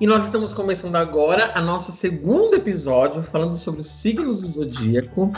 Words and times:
E 0.00 0.08
nós 0.08 0.24
estamos 0.24 0.52
começando 0.52 0.96
agora 0.96 1.52
a 1.54 1.60
nosso 1.60 1.92
segundo 1.92 2.56
episódio 2.56 3.22
falando 3.22 3.56
sobre 3.56 3.80
os 3.80 3.88
signos 3.88 4.40
do 4.40 4.48
zodíaco. 4.48 5.32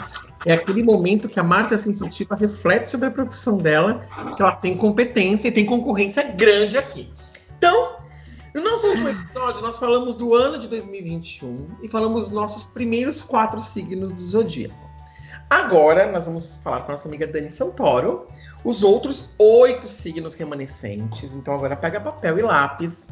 É 0.47 0.53
aquele 0.53 0.81
momento 0.81 1.29
que 1.29 1.39
a 1.39 1.43
Márcia 1.43 1.77
Sensitiva 1.77 2.35
reflete 2.35 2.89
sobre 2.89 3.07
a 3.07 3.11
profissão 3.11 3.57
dela, 3.57 4.01
que 4.35 4.41
ela 4.41 4.53
tem 4.53 4.75
competência 4.75 5.49
e 5.49 5.51
tem 5.51 5.63
concorrência 5.63 6.23
grande 6.31 6.75
aqui. 6.75 7.13
Então, 7.55 7.97
no 8.55 8.63
nosso 8.63 8.87
último 8.87 9.09
episódio, 9.09 9.61
nós 9.61 9.77
falamos 9.77 10.15
do 10.15 10.33
ano 10.33 10.57
de 10.57 10.67
2021 10.67 11.77
e 11.83 11.87
falamos 11.87 12.21
dos 12.21 12.31
nossos 12.31 12.65
primeiros 12.65 13.21
quatro 13.21 13.59
signos 13.59 14.11
do 14.11 14.21
zodíaco. 14.21 14.87
Agora, 15.51 16.11
nós 16.11 16.25
vamos 16.25 16.57
falar 16.57 16.81
com 16.81 16.91
a 16.91 16.95
nossa 16.95 17.07
amiga 17.07 17.27
Dani 17.27 17.51
Santoro 17.51 18.25
os 18.63 18.83
outros 18.83 19.29
oito 19.37 19.85
signos 19.85 20.33
remanescentes. 20.33 21.35
Então, 21.35 21.53
agora 21.53 21.75
pega 21.75 22.01
papel 22.01 22.39
e 22.39 22.41
lápis 22.41 23.07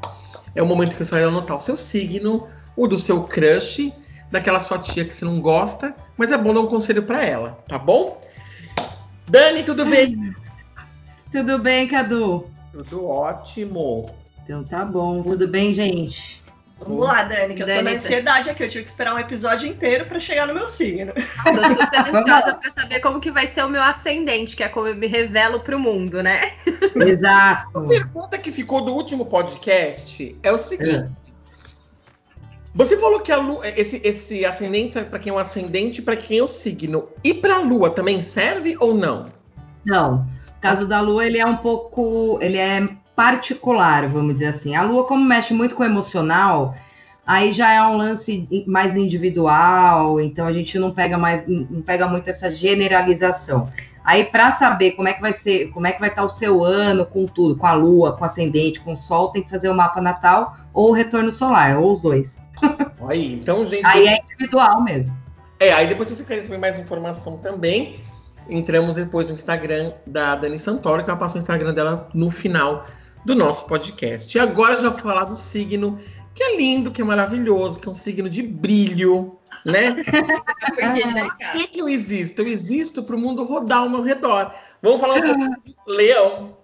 é 0.56 0.64
o 0.64 0.66
momento 0.66 0.96
que 0.96 1.04
você 1.04 1.12
vai 1.12 1.24
anotar 1.24 1.58
o 1.58 1.62
seu 1.62 1.78
signo, 1.78 2.48
o 2.76 2.88
do 2.88 2.98
seu 2.98 3.24
crush, 3.24 3.94
daquela 4.32 4.60
sua 4.60 4.80
tia 4.80 5.06
que 5.06 5.14
você 5.14 5.26
não 5.26 5.40
gosta, 5.40 5.96
mas 6.18 6.32
é 6.32 6.38
bom 6.38 6.54
dar 6.54 6.62
um 6.62 6.68
conselho 6.68 7.04
para 7.04 7.24
ela, 7.24 7.60
tá 7.68 7.78
bom? 7.78 8.20
Dani, 9.28 9.64
tudo 9.64 9.86
bem? 9.86 10.34
Tudo 11.32 11.60
bem, 11.60 11.88
Cadu? 11.88 12.48
Tudo 12.72 13.06
ótimo. 13.06 14.10
Então 14.44 14.64
tá 14.64 14.86
bom, 14.86 15.22
tudo 15.22 15.48
bem, 15.48 15.74
gente? 15.74 16.42
Vamos 16.86 17.04
lá, 17.04 17.24
Dani, 17.24 17.56
que 17.56 17.64
eu 17.64 17.68
tô 17.68 17.82
na 17.82 17.92
ansiedade 17.92 18.50
aqui. 18.50 18.64
Eu 18.64 18.70
tive 18.70 18.84
que 18.84 18.90
esperar 18.90 19.16
um 19.16 19.20
episódio 19.20 19.68
inteiro 19.68 20.06
para 20.06 20.20
chegar 20.20 20.48
no 20.48 20.54
meu 20.54 20.68
signo. 20.68 21.14
Tô 21.14 21.68
super 21.68 22.00
ansiosa 22.16 22.54
para 22.54 22.70
saber 22.70 23.00
como 23.00 23.20
que 23.20 23.32
vai 23.32 23.48
ser 23.48 23.66
o 23.66 23.70
meu 23.70 23.82
ascendente, 23.82 24.56
que 24.56 24.64
é 24.64 24.70
como 24.70 24.88
eu 24.88 24.96
me 24.96 25.08
revelo 25.08 25.60
pro 25.60 25.80
mundo, 25.80 26.22
né? 26.22 26.54
Exato. 26.96 27.80
A 27.80 27.88
pergunta 27.88 28.38
que 28.38 28.52
ficou 28.52 28.86
do 28.86 28.94
último 28.94 29.26
podcast 29.26 30.38
é 30.44 30.52
o 30.52 30.58
seguinte. 30.58 31.12
É. 31.22 31.26
Você 32.76 32.98
falou 32.98 33.22
que 33.22 33.32
a 33.32 33.38
lua, 33.38 33.66
esse, 33.70 34.02
esse 34.04 34.46
ascendente 34.46 34.94
serve 34.94 35.10
para 35.10 35.20
quem 35.20 35.32
é 35.32 35.36
o 35.36 35.40
ascendente, 35.40 36.02
para 36.02 36.16
quem 36.16 36.40
é 36.40 36.44
o 36.44 36.48
signo. 36.48 37.10
E 37.24 37.34
para 37.34 37.56
a 37.56 37.60
lua 37.60 37.90
também 37.90 38.22
serve 38.22 38.76
ou 38.80 38.94
não? 38.94 39.28
Não. 39.86 40.28
O 40.58 40.62
caso 40.62 40.88
da 40.88 41.00
lua, 41.00 41.26
ele 41.26 41.40
é 41.40 41.46
um 41.46 41.58
pouco, 41.58 42.38
ele 42.42 42.58
é 42.58 42.86
particular, 43.16 44.08
vamos 44.08 44.36
dizer 44.36 44.48
assim. 44.48 44.76
A 44.76 44.84
lua, 44.84 45.06
como 45.06 45.24
mexe 45.24 45.54
muito 45.54 45.76
com 45.76 45.84
o 45.84 45.86
emocional, 45.86 46.76
aí 47.26 47.54
já 47.54 47.72
é 47.72 47.82
um 47.82 47.98
lance 47.98 48.48
mais 48.68 48.96
individual, 48.96 50.20
então 50.20 50.46
a 50.46 50.54
gente 50.54 50.78
não 50.78 50.92
pega 50.92 51.18
mais, 51.18 51.48
não 51.48 51.82
pega 51.82 52.08
muito 52.08 52.30
essa 52.30 52.52
generalização. 52.52 53.66
Aí 54.04 54.24
para 54.24 54.52
saber 54.52 54.92
como 54.92 55.08
é 55.08 55.14
que 55.14 55.22
vai 55.22 55.34
ser, 55.34 55.72
como 55.72 55.88
é 55.88 55.92
que 55.92 56.00
vai 56.00 56.10
estar 56.10 56.24
o 56.24 56.30
seu 56.30 56.64
ano 56.64 57.06
com 57.06 57.26
tudo, 57.26 57.58
com 57.58 57.66
a 57.66 57.74
lua, 57.74 58.16
com 58.16 58.24
o 58.24 58.28
ascendente, 58.28 58.80
com 58.80 58.94
o 58.94 58.98
sol, 58.98 59.30
tem 59.30 59.42
que 59.42 59.50
fazer 59.50 59.70
o 59.70 59.74
mapa 59.74 60.00
natal 60.00 60.56
ou 60.72 60.90
o 60.90 60.94
retorno 60.94 61.32
solar, 61.32 61.80
ou 61.80 61.94
os 61.94 62.02
dois. 62.02 62.38
Aí, 63.10 63.34
então, 63.34 63.66
gente. 63.66 63.86
Aí 63.86 64.08
é 64.08 64.20
individual 64.22 64.84
mesmo. 64.84 65.16
É, 65.60 65.72
aí 65.74 65.88
depois 65.88 66.10
se 66.10 66.16
você 66.16 66.24
quer 66.24 66.36
receber 66.36 66.58
mais 66.58 66.78
informação 66.78 67.38
também, 67.38 68.00
entramos 68.50 68.96
depois 68.96 69.28
no 69.28 69.36
Instagram 69.36 69.92
da 70.06 70.36
Dani 70.36 70.60
Santoro, 70.60 71.04
que 71.04 71.10
ela 71.10 71.18
passou 71.18 71.40
o 71.40 71.42
Instagram 71.42 71.74
dela 71.74 72.10
no 72.14 72.30
final 72.30 72.86
do 73.26 73.36
nosso 73.36 73.66
podcast. 73.66 74.38
E 74.38 74.40
agora 74.40 74.80
já 74.80 74.90
vou 74.90 75.00
falar 75.00 75.26
do 75.26 75.36
signo 75.36 76.00
que 76.34 76.44
é 76.44 76.58
lindo, 76.58 76.92
que 76.92 77.02
é 77.02 77.06
maravilhoso, 77.06 77.80
que 77.80 77.88
é 77.88 77.92
um 77.92 77.96
signo 77.96 78.30
de 78.30 78.44
brilho, 78.44 79.40
né? 79.66 79.96
Por 80.06 81.52
que, 81.54 81.68
que 81.68 81.80
eu 81.80 81.90
existo? 81.90 82.42
Eu 82.42 82.48
existo 82.48 83.04
para 83.04 83.16
o 83.16 83.20
mundo 83.20 83.44
rodar 83.44 83.80
ao 83.80 83.90
meu 83.90 84.02
redor. 84.02 84.54
Vamos 84.82 85.02
falar 85.02 85.16
um 85.16 85.22
pouco 85.22 85.62
de 85.62 85.76
leão. 85.88 86.58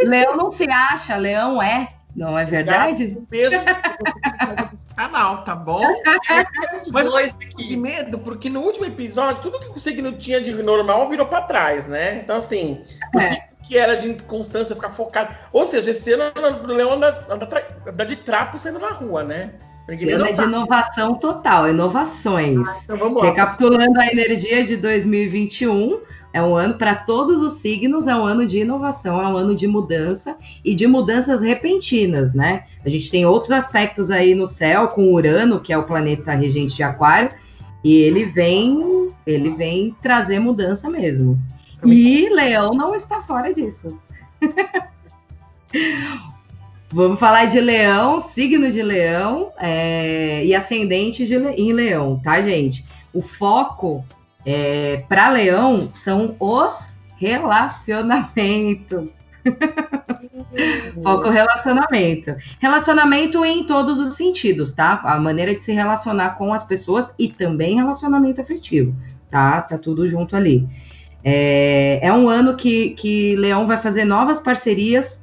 Leão 0.00 0.36
não 0.36 0.50
se 0.50 0.68
acha, 0.70 1.16
leão 1.16 1.62
é. 1.62 1.88
Não 2.14 2.36
é 2.36 2.44
verdade? 2.44 3.16
Um 3.16 3.24
beijo 3.26 3.50
desse 3.50 4.86
canal, 4.96 5.44
tá 5.44 5.54
bom? 5.54 5.80
Mas 6.92 7.04
dois 7.04 7.34
aqui. 7.34 7.64
de 7.64 7.76
medo, 7.76 8.18
porque 8.18 8.50
no 8.50 8.60
último 8.60 8.86
episódio, 8.86 9.40
tudo 9.40 9.60
que 9.60 9.70
o 9.70 9.80
signo 9.80 10.10
tinha 10.12 10.40
de 10.40 10.52
normal 10.62 11.08
virou 11.08 11.26
para 11.26 11.42
trás, 11.42 11.86
né? 11.86 12.16
Então, 12.16 12.38
assim, 12.38 12.82
é 13.20 13.47
que 13.68 13.76
era 13.76 13.96
de 13.96 14.14
constância, 14.24 14.74
ficar 14.74 14.90
focado. 14.90 15.34
Ou 15.52 15.66
seja, 15.66 15.90
esse 15.90 16.10
ano 16.12 16.24
o 16.64 16.66
Leão 16.68 16.94
anda, 16.94 17.26
anda, 17.30 17.48
anda 17.86 18.06
de 18.06 18.16
trapo 18.16 18.56
sendo 18.56 18.78
na 18.78 18.92
rua, 18.92 19.22
né? 19.22 19.52
Ano 19.90 20.26
é 20.26 20.32
de 20.32 20.42
inovação 20.42 21.14
total, 21.14 21.68
inovações. 21.68 22.60
Ah, 22.68 22.80
então 22.84 22.98
vamos 22.98 23.22
lá. 23.22 23.30
Recapitulando 23.30 23.98
a 23.98 24.06
energia 24.06 24.62
de 24.64 24.76
2021, 24.76 26.00
é 26.32 26.42
um 26.42 26.54
ano 26.54 26.74
para 26.74 26.94
todos 26.94 27.42
os 27.42 27.54
signos, 27.60 28.06
é 28.06 28.14
um 28.14 28.22
ano 28.22 28.46
de 28.46 28.58
inovação, 28.58 29.20
é 29.20 29.26
um 29.26 29.36
ano 29.36 29.54
de 29.54 29.66
mudança 29.66 30.36
e 30.62 30.74
de 30.74 30.86
mudanças 30.86 31.40
repentinas, 31.40 32.34
né? 32.34 32.64
A 32.84 32.88
gente 32.90 33.10
tem 33.10 33.24
outros 33.24 33.50
aspectos 33.50 34.10
aí 34.10 34.34
no 34.34 34.46
céu 34.46 34.88
com 34.88 35.12
Urano, 35.12 35.60
que 35.60 35.72
é 35.72 35.78
o 35.78 35.84
planeta 35.84 36.32
regente 36.32 36.76
de 36.76 36.82
Aquário, 36.82 37.30
e 37.82 37.96
ele 37.96 38.26
vem, 38.26 39.08
ele 39.26 39.50
vem 39.50 39.96
trazer 40.02 40.38
mudança 40.38 40.90
mesmo. 40.90 41.38
E 41.84 42.28
Leão 42.28 42.72
não 42.74 42.94
está 42.94 43.20
fora 43.22 43.52
disso. 43.52 43.98
Vamos 46.90 47.20
falar 47.20 47.44
de 47.44 47.60
Leão, 47.60 48.18
signo 48.18 48.72
de 48.72 48.82
Leão 48.82 49.52
é, 49.58 50.42
e 50.44 50.54
ascendente 50.54 51.26
de 51.26 51.34
em 51.36 51.72
Leão, 51.72 52.18
tá, 52.24 52.40
gente? 52.40 52.82
O 53.12 53.20
foco 53.20 54.02
é, 54.46 55.04
para 55.06 55.28
Leão 55.28 55.90
são 55.92 56.34
os 56.40 56.96
relacionamentos. 57.16 59.10
Foco 61.02 61.28
relacionamento. 61.28 62.34
Relacionamento 62.58 63.44
em 63.44 63.64
todos 63.64 63.98
os 63.98 64.16
sentidos, 64.16 64.72
tá? 64.72 65.00
A 65.04 65.18
maneira 65.18 65.54
de 65.54 65.62
se 65.62 65.72
relacionar 65.72 66.30
com 66.36 66.52
as 66.54 66.64
pessoas 66.64 67.10
e 67.18 67.28
também 67.28 67.76
relacionamento 67.76 68.40
afetivo, 68.40 68.94
tá? 69.30 69.60
Tá 69.62 69.76
tudo 69.78 70.08
junto 70.08 70.34
ali. 70.34 70.66
É, 71.24 71.98
é 72.02 72.12
um 72.12 72.28
ano 72.28 72.56
que, 72.56 72.90
que 72.90 73.36
Leão 73.36 73.66
vai 73.66 73.80
fazer 73.80 74.04
novas 74.04 74.38
parcerias 74.38 75.22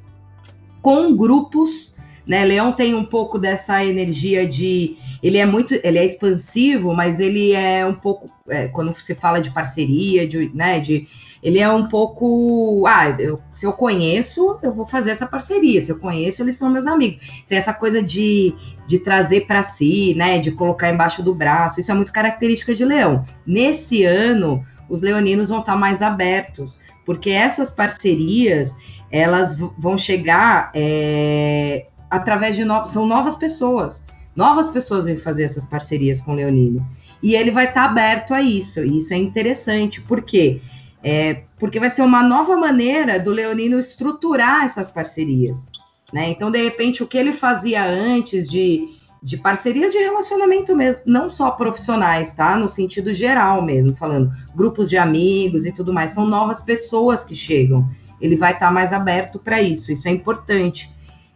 com 0.82 1.16
grupos, 1.16 1.92
né? 2.26 2.44
Leão 2.44 2.72
tem 2.72 2.94
um 2.94 3.04
pouco 3.04 3.38
dessa 3.38 3.84
energia 3.84 4.46
de. 4.46 4.96
Ele 5.22 5.38
é 5.38 5.46
muito. 5.46 5.74
Ele 5.82 5.98
é 5.98 6.04
expansivo, 6.04 6.92
mas 6.94 7.20
ele 7.20 7.52
é 7.52 7.86
um 7.86 7.94
pouco. 7.94 8.28
É, 8.48 8.68
quando 8.68 8.92
você 8.94 9.14
fala 9.14 9.40
de 9.40 9.50
parceria, 9.50 10.26
de, 10.26 10.50
né? 10.52 10.80
De, 10.80 11.06
ele 11.42 11.60
é 11.60 11.68
um 11.68 11.88
pouco. 11.88 12.84
Ah, 12.86 13.08
eu, 13.18 13.40
se 13.54 13.64
eu 13.64 13.72
conheço, 13.72 14.58
eu 14.62 14.72
vou 14.72 14.86
fazer 14.86 15.12
essa 15.12 15.26
parceria. 15.26 15.80
Se 15.80 15.90
eu 15.90 15.98
conheço, 15.98 16.42
eles 16.42 16.56
são 16.56 16.68
meus 16.68 16.86
amigos. 16.86 17.18
Tem 17.48 17.58
essa 17.58 17.72
coisa 17.72 18.02
de, 18.02 18.52
de 18.88 18.98
trazer 18.98 19.46
para 19.46 19.62
si, 19.62 20.12
né? 20.16 20.38
De 20.38 20.50
colocar 20.50 20.90
embaixo 20.90 21.22
do 21.22 21.32
braço. 21.34 21.80
Isso 21.80 21.92
é 21.92 21.94
muito 21.94 22.12
característica 22.12 22.74
de 22.74 22.84
Leão. 22.84 23.24
Nesse 23.46 24.04
ano 24.04 24.64
os 24.88 25.02
leoninos 25.02 25.48
vão 25.48 25.60
estar 25.60 25.76
mais 25.76 26.02
abertos, 26.02 26.78
porque 27.04 27.30
essas 27.30 27.70
parcerias 27.70 28.74
elas 29.10 29.56
vão 29.78 29.96
chegar 29.96 30.70
é, 30.74 31.86
através 32.10 32.56
de 32.56 32.64
novas, 32.64 32.90
são 32.90 33.06
novas 33.06 33.36
pessoas, 33.36 34.02
novas 34.34 34.68
pessoas 34.68 35.06
vêm 35.06 35.16
fazer 35.16 35.44
essas 35.44 35.64
parcerias 35.64 36.20
com 36.20 36.32
o 36.32 36.34
leonino 36.34 36.86
e 37.22 37.34
ele 37.34 37.50
vai 37.50 37.66
estar 37.66 37.84
aberto 37.84 38.34
a 38.34 38.42
isso. 38.42 38.80
E 38.80 38.98
isso 38.98 39.12
é 39.12 39.16
interessante, 39.16 40.00
por 40.00 40.22
quê? 40.22 40.60
É, 41.02 41.42
porque 41.58 41.80
vai 41.80 41.90
ser 41.90 42.02
uma 42.02 42.22
nova 42.22 42.56
maneira 42.56 43.18
do 43.18 43.30
leonino 43.30 43.78
estruturar 43.78 44.64
essas 44.64 44.90
parcerias. 44.90 45.66
Né? 46.12 46.28
Então, 46.28 46.50
de 46.50 46.62
repente, 46.62 47.02
o 47.02 47.06
que 47.06 47.16
ele 47.16 47.32
fazia 47.32 47.84
antes 47.84 48.48
de 48.48 48.88
de 49.22 49.36
parcerias 49.36 49.92
de 49.92 49.98
relacionamento 49.98 50.74
mesmo, 50.74 51.02
não 51.06 51.28
só 51.28 51.50
profissionais, 51.50 52.34
tá? 52.34 52.56
No 52.56 52.68
sentido 52.68 53.12
geral 53.12 53.62
mesmo, 53.62 53.96
falando 53.96 54.32
grupos 54.54 54.88
de 54.88 54.96
amigos 54.96 55.66
e 55.66 55.72
tudo 55.72 55.92
mais, 55.92 56.12
são 56.12 56.26
novas 56.26 56.62
pessoas 56.62 57.24
que 57.24 57.34
chegam. 57.34 57.88
Ele 58.20 58.36
vai 58.36 58.52
estar 58.52 58.66
tá 58.66 58.72
mais 58.72 58.92
aberto 58.92 59.38
para 59.38 59.60
isso, 59.60 59.92
isso 59.92 60.08
é 60.08 60.10
importante. 60.10 60.94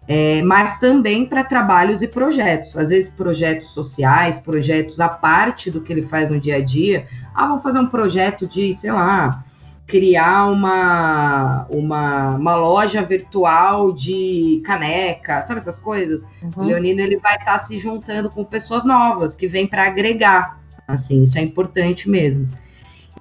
É, 0.08 0.42
mas 0.42 0.78
também 0.80 1.24
para 1.24 1.44
trabalhos 1.44 2.02
e 2.02 2.08
projetos, 2.08 2.76
às 2.76 2.88
vezes 2.88 3.08
projetos 3.08 3.68
sociais, 3.68 4.38
projetos 4.38 4.98
à 4.98 5.08
parte 5.08 5.70
do 5.70 5.80
que 5.80 5.92
ele 5.92 6.02
faz 6.02 6.30
no 6.30 6.40
dia 6.40 6.56
a 6.56 6.60
dia. 6.60 7.06
Ah, 7.34 7.46
vamos 7.46 7.62
fazer 7.62 7.78
um 7.78 7.86
projeto 7.86 8.46
de, 8.46 8.74
sei 8.74 8.90
lá, 8.90 9.44
criar 9.90 10.46
uma, 10.50 11.66
uma, 11.68 12.36
uma 12.36 12.54
loja 12.54 13.02
virtual 13.02 13.92
de 13.92 14.62
caneca, 14.64 15.42
sabe 15.42 15.60
essas 15.60 15.78
coisas? 15.78 16.22
Uhum. 16.42 16.50
O 16.56 16.62
Leonino 16.62 17.00
ele 17.00 17.16
vai 17.16 17.34
estar 17.34 17.58
tá 17.58 17.58
se 17.58 17.78
juntando 17.78 18.30
com 18.30 18.44
pessoas 18.44 18.84
novas 18.84 19.34
que 19.34 19.48
vêm 19.48 19.66
para 19.66 19.86
agregar 19.86 20.60
Assim, 20.92 21.22
isso 21.22 21.38
é 21.38 21.42
importante 21.42 22.08
mesmo. 22.08 22.48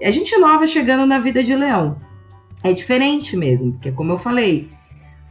A 0.02 0.12
gente 0.12 0.36
nova 0.38 0.66
chegando 0.66 1.06
na 1.06 1.20
vida 1.20 1.44
de 1.44 1.56
leão. 1.56 1.98
É 2.64 2.74
diferente 2.74 3.38
mesmo, 3.38 3.74
porque 3.74 3.92
como 3.92 4.12
eu 4.12 4.18
falei, 4.18 4.70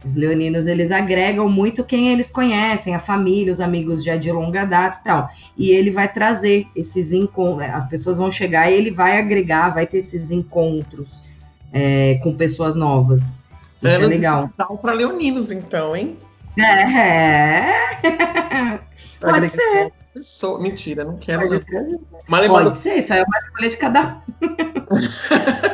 os 0.05 0.15
leoninos, 0.15 0.65
eles 0.65 0.89
agregam 0.91 1.47
muito 1.49 1.83
quem 1.83 2.11
eles 2.11 2.31
conhecem, 2.31 2.95
a 2.95 2.99
família, 2.99 3.53
os 3.53 3.59
amigos 3.59 4.03
já 4.03 4.15
de 4.15 4.31
longa 4.31 4.65
data 4.65 4.99
e 4.99 5.03
tal. 5.03 5.29
E 5.57 5.69
ele 5.69 5.91
vai 5.91 6.11
trazer 6.11 6.65
esses 6.75 7.11
encontros, 7.11 7.69
as 7.69 7.87
pessoas 7.87 8.17
vão 8.17 8.31
chegar 8.31 8.71
e 8.71 8.75
ele 8.75 8.91
vai 8.91 9.19
agregar, 9.19 9.69
vai 9.69 9.85
ter 9.85 9.97
esses 9.97 10.31
encontros 10.31 11.21
é, 11.71 12.15
com 12.23 12.35
pessoas 12.35 12.75
novas. 12.75 13.21
Isso 13.21 13.87
é 13.87 13.97
legal. 13.97 14.49
para 14.81 14.93
leoninos, 14.93 15.51
então, 15.51 15.95
hein? 15.95 16.17
É. 16.57 17.99
Pode 19.21 19.49
ser. 19.49 19.91
Pessoa. 20.13 20.61
Mentira, 20.61 21.03
não 21.05 21.17
quero. 21.17 21.47
Pode, 21.47 21.63
ser. 21.63 21.99
Pode 22.27 22.77
ser, 22.77 22.97
isso 22.97 23.13
aí 23.13 23.19
é 23.19 23.23
uma 23.23 23.37
escolha 23.37 23.69
de 23.69 23.77
cada 23.77 24.21
um. 24.41 24.49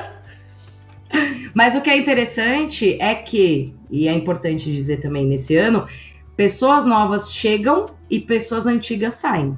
Mas 1.53 1.74
o 1.74 1.81
que 1.81 1.89
é 1.89 1.97
interessante 1.97 3.01
é 3.01 3.15
que, 3.15 3.74
e 3.89 4.07
é 4.09 4.13
importante 4.13 4.71
dizer 4.71 5.00
também 5.00 5.25
nesse 5.25 5.56
ano, 5.56 5.88
pessoas 6.36 6.86
novas 6.86 7.31
chegam 7.31 7.86
e 8.09 8.19
pessoas 8.19 8.68
antigas 8.68 9.13
saem. 9.15 9.57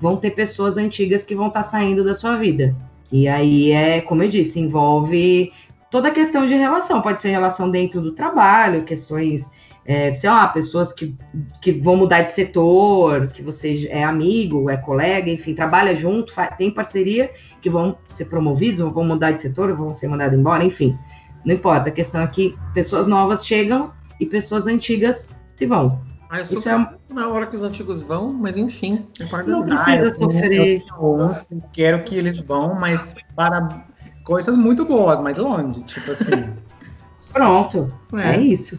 Vão 0.00 0.16
ter 0.16 0.32
pessoas 0.32 0.76
antigas 0.76 1.24
que 1.24 1.36
vão 1.36 1.46
estar 1.46 1.62
tá 1.62 1.68
saindo 1.68 2.04
da 2.04 2.14
sua 2.14 2.36
vida. 2.36 2.74
E 3.10 3.28
aí 3.28 3.70
é, 3.70 4.00
como 4.00 4.24
eu 4.24 4.28
disse, 4.28 4.58
envolve 4.58 5.52
toda 5.90 6.08
a 6.08 6.10
questão 6.12 6.46
de 6.46 6.54
relação. 6.54 7.00
Pode 7.02 7.20
ser 7.20 7.28
relação 7.28 7.70
dentro 7.70 8.00
do 8.00 8.12
trabalho, 8.12 8.84
questões 8.84 9.50
é, 9.88 10.12
sei 10.12 10.28
lá, 10.28 10.46
pessoas 10.48 10.92
que, 10.92 11.16
que 11.62 11.72
vão 11.72 11.96
mudar 11.96 12.20
de 12.20 12.32
setor, 12.32 13.28
que 13.28 13.40
você 13.40 13.88
é 13.88 14.04
amigo, 14.04 14.68
é 14.68 14.76
colega, 14.76 15.30
enfim, 15.30 15.54
trabalha 15.54 15.96
junto, 15.96 16.34
tem 16.58 16.70
parceria, 16.70 17.30
que 17.62 17.70
vão 17.70 17.96
ser 18.12 18.26
promovidos, 18.26 18.80
ou 18.80 18.92
vão 18.92 19.04
mudar 19.04 19.32
de 19.32 19.40
setor, 19.40 19.70
ou 19.70 19.76
vão 19.76 19.96
ser 19.96 20.08
mandados 20.08 20.38
embora, 20.38 20.62
enfim. 20.62 20.94
Não 21.42 21.54
importa, 21.54 21.88
a 21.88 21.92
questão 21.92 22.20
é 22.20 22.26
que 22.26 22.54
pessoas 22.74 23.06
novas 23.06 23.46
chegam 23.46 23.90
e 24.20 24.26
pessoas 24.26 24.66
antigas 24.66 25.26
se 25.54 25.64
vão. 25.64 26.02
Ah, 26.28 26.40
eu 26.40 26.44
sofri 26.44 26.70
é... 26.70 27.14
na 27.14 27.28
hora 27.28 27.46
que 27.46 27.56
os 27.56 27.62
antigos 27.64 28.02
vão, 28.02 28.30
mas 28.34 28.58
enfim. 28.58 29.06
Não 29.46 29.62
precisa 29.64 30.08
ah, 30.08 30.14
sofrer. 30.14 30.82
Uns, 31.00 31.48
quero 31.72 32.04
que 32.04 32.14
eles 32.14 32.38
vão, 32.40 32.74
mas 32.74 33.14
para 33.34 33.86
coisas 34.28 34.58
muito 34.58 34.84
boas, 34.84 35.18
mas 35.22 35.38
longe, 35.38 35.82
tipo 35.84 36.10
assim. 36.10 36.52
Pronto, 37.32 37.88
é, 38.12 38.36
é 38.36 38.40
isso. 38.40 38.78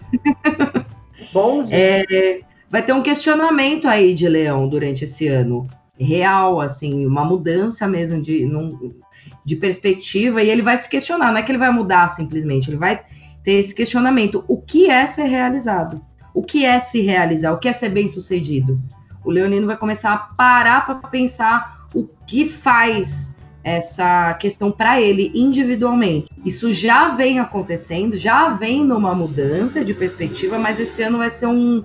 Bom, 1.34 1.60
é, 1.72 2.42
vai 2.70 2.84
ter 2.84 2.94
um 2.94 3.02
questionamento 3.02 3.88
aí 3.88 4.14
de 4.14 4.30
Leão 4.30 4.70
durante 4.70 5.06
esse 5.06 5.28
ano. 5.28 5.68
Real, 6.00 6.62
assim, 6.62 7.06
uma 7.06 7.26
mudança 7.26 7.88
mesmo 7.88 8.22
de, 8.22 8.46
num, 8.46 8.94
de 9.44 9.56
perspectiva, 9.56 10.42
e 10.42 10.50
ele 10.50 10.62
vai 10.62 10.78
se 10.78 10.88
questionar, 10.88 11.32
não 11.32 11.40
é 11.40 11.44
que 11.44 11.52
ele 11.52 11.58
vai 11.58 11.72
mudar 11.72 12.10
simplesmente, 12.10 12.70
ele 12.70 12.78
vai 12.78 13.02
ter 13.44 13.54
esse 13.54 13.74
questionamento. 13.74 14.46
O 14.48 14.62
que 14.62 14.88
é 14.88 15.06
ser 15.08 15.24
realizado? 15.24 16.00
O 16.34 16.44
que 16.44 16.64
é 16.64 16.80
se 16.80 17.02
realizar? 17.02 17.54
O 17.54 17.58
que 17.58 17.68
é 17.68 17.74
ser 17.74 17.90
bem 17.90 18.08
sucedido? 18.08 18.80
O 19.26 19.32
Leonino 19.32 19.66
vai 19.66 19.76
começar 19.76 20.14
a 20.14 20.18
parar 20.18 20.86
para 20.86 20.96
pensar 21.10 21.88
o 21.94 22.08
que 22.28 22.48
faz 22.48 23.36
essa 23.70 24.34
questão 24.36 24.72
para 24.72 25.00
ele 25.00 25.32
individualmente. 25.34 26.28
Isso 26.44 26.74
já 26.74 27.10
vem 27.10 27.40
acontecendo, 27.40 28.18
já 28.18 28.50
vem 28.50 28.84
numa 28.84 29.14
mudança 29.14 29.86
de 29.86 29.94
perspectiva, 29.94 30.58
mas 30.58 30.80
esse 30.80 31.04
ano 31.04 31.20
vai 31.20 31.30
ser 31.30 31.46
um, 31.46 31.84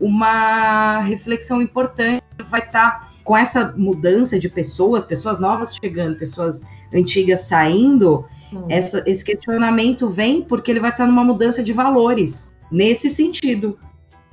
uma 0.00 1.00
reflexão 1.00 1.62
importante. 1.62 2.22
Vai 2.48 2.60
estar 2.60 2.90
tá 2.90 3.10
com 3.22 3.36
essa 3.36 3.72
mudança 3.76 4.38
de 4.38 4.48
pessoas, 4.48 5.04
pessoas 5.04 5.38
novas 5.38 5.76
chegando, 5.76 6.18
pessoas 6.18 6.62
antigas 6.92 7.42
saindo. 7.42 8.24
Uhum. 8.52 8.66
Essa, 8.68 9.02
esse 9.06 9.24
questionamento 9.24 10.08
vem 10.08 10.42
porque 10.42 10.70
ele 10.70 10.80
vai 10.80 10.90
estar 10.90 11.04
tá 11.04 11.10
numa 11.10 11.24
mudança 11.24 11.62
de 11.62 11.72
valores 11.72 12.52
nesse 12.70 13.08
sentido 13.08 13.78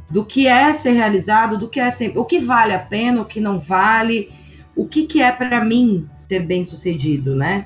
do 0.09 0.25
que 0.25 0.47
é 0.47 0.73
ser 0.73 0.91
realizado, 0.91 1.57
do 1.57 1.67
que 1.67 1.79
é 1.79 1.91
ser, 1.91 2.17
o 2.17 2.23
que 2.23 2.39
vale 2.39 2.73
a 2.73 2.79
pena, 2.79 3.21
o 3.21 3.25
que 3.25 3.39
não 3.39 3.59
vale, 3.59 4.31
o 4.75 4.87
que, 4.87 5.05
que 5.05 5.21
é 5.21 5.31
para 5.31 5.63
mim 5.63 6.07
ser 6.27 6.41
bem 6.41 6.63
sucedido, 6.63 7.35
né? 7.35 7.65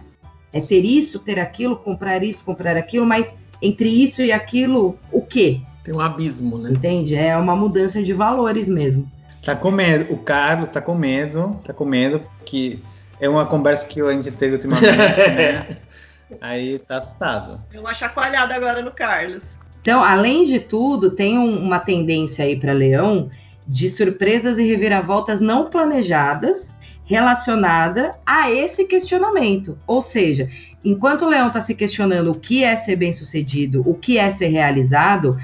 É 0.53 0.59
ter 0.59 0.83
isso, 0.83 1.19
ter 1.19 1.39
aquilo, 1.39 1.75
comprar 1.75 2.23
isso, 2.23 2.43
comprar 2.43 2.75
aquilo, 2.75 3.05
mas 3.05 3.35
entre 3.61 3.89
isso 3.89 4.21
e 4.21 4.31
aquilo, 4.31 4.97
o 5.11 5.21
quê? 5.21 5.61
Tem 5.83 5.93
um 5.93 5.99
abismo, 5.99 6.57
né? 6.57 6.71
Entende? 6.71 7.15
É 7.15 7.35
uma 7.37 7.55
mudança 7.55 8.01
de 8.03 8.13
valores 8.13 8.67
mesmo. 8.67 9.09
Tá 9.43 9.55
com 9.55 9.71
medo, 9.71 10.13
o 10.13 10.17
Carlos 10.17 10.67
tá 10.67 10.81
com 10.81 10.93
medo, 10.93 11.59
tá 11.63 11.73
com 11.73 11.85
medo, 11.85 12.21
que 12.45 12.81
é 13.19 13.29
uma 13.29 13.45
conversa 13.45 13.87
que 13.87 14.01
a 14.01 14.11
gente 14.11 14.31
teve 14.31 14.53
ultimamente, 14.53 14.87
né? 14.87 15.77
Aí 16.39 16.79
tá 16.79 16.97
assustado. 16.97 17.61
Deu 17.71 17.81
uma 17.81 17.93
chacoalhada 17.93 18.53
agora 18.55 18.81
no 18.81 18.91
Carlos. 18.91 19.57
Então, 19.81 20.03
além 20.03 20.43
de 20.43 20.59
tudo, 20.59 21.11
tem 21.11 21.37
um, 21.37 21.59
uma 21.59 21.79
tendência 21.79 22.45
aí 22.45 22.55
para 22.55 22.71
Leão 22.71 23.29
de 23.67 23.89
surpresas 23.89 24.57
e 24.57 24.63
reviravoltas 24.63 25.41
não 25.41 25.69
planejadas 25.69 26.73
relacionada 27.05 28.11
a 28.25 28.51
esse 28.51 28.85
questionamento. 28.85 29.77
Ou 29.85 30.01
seja, 30.01 30.49
enquanto 30.83 31.23
o 31.23 31.29
leão 31.29 31.47
está 31.47 31.59
se 31.59 31.75
questionando 31.75 32.31
o 32.31 32.39
que 32.39 32.63
é 32.63 32.75
ser 32.75 32.95
bem-sucedido, 32.95 33.83
o 33.85 33.93
que 33.95 34.17
é 34.17 34.29
ser 34.29 34.47
realizado, 34.47 35.37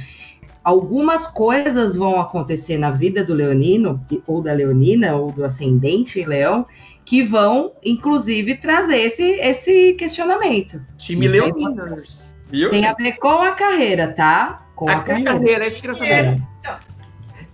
algumas 0.63 1.27
coisas 1.27 1.95
vão 1.95 2.19
acontecer 2.19 2.77
na 2.77 2.91
vida 2.91 3.23
do 3.23 3.33
leonino, 3.33 4.03
ou 4.25 4.41
da 4.41 4.53
leonina, 4.53 5.15
ou 5.15 5.31
do 5.31 5.45
ascendente 5.45 6.23
leão, 6.25 6.65
que 7.05 7.23
vão, 7.23 7.71
inclusive, 7.83 8.55
trazer 8.55 8.97
esse, 8.97 9.23
esse 9.23 9.93
questionamento. 9.93 10.81
Time 10.97 11.27
leoninos. 11.27 12.35
Viu? 12.47 12.69
Tem 12.69 12.85
a 12.85 12.93
ver 12.93 13.13
com 13.13 13.41
a 13.41 13.51
carreira, 13.51 14.11
tá? 14.11 14.67
Com 14.75 14.89
a, 14.89 14.93
a 14.93 15.01
carreira. 15.01 15.31
carreira, 15.31 15.65
é 15.65 15.67
isso 15.69 15.81
que 15.81 15.87
eu. 15.87 16.56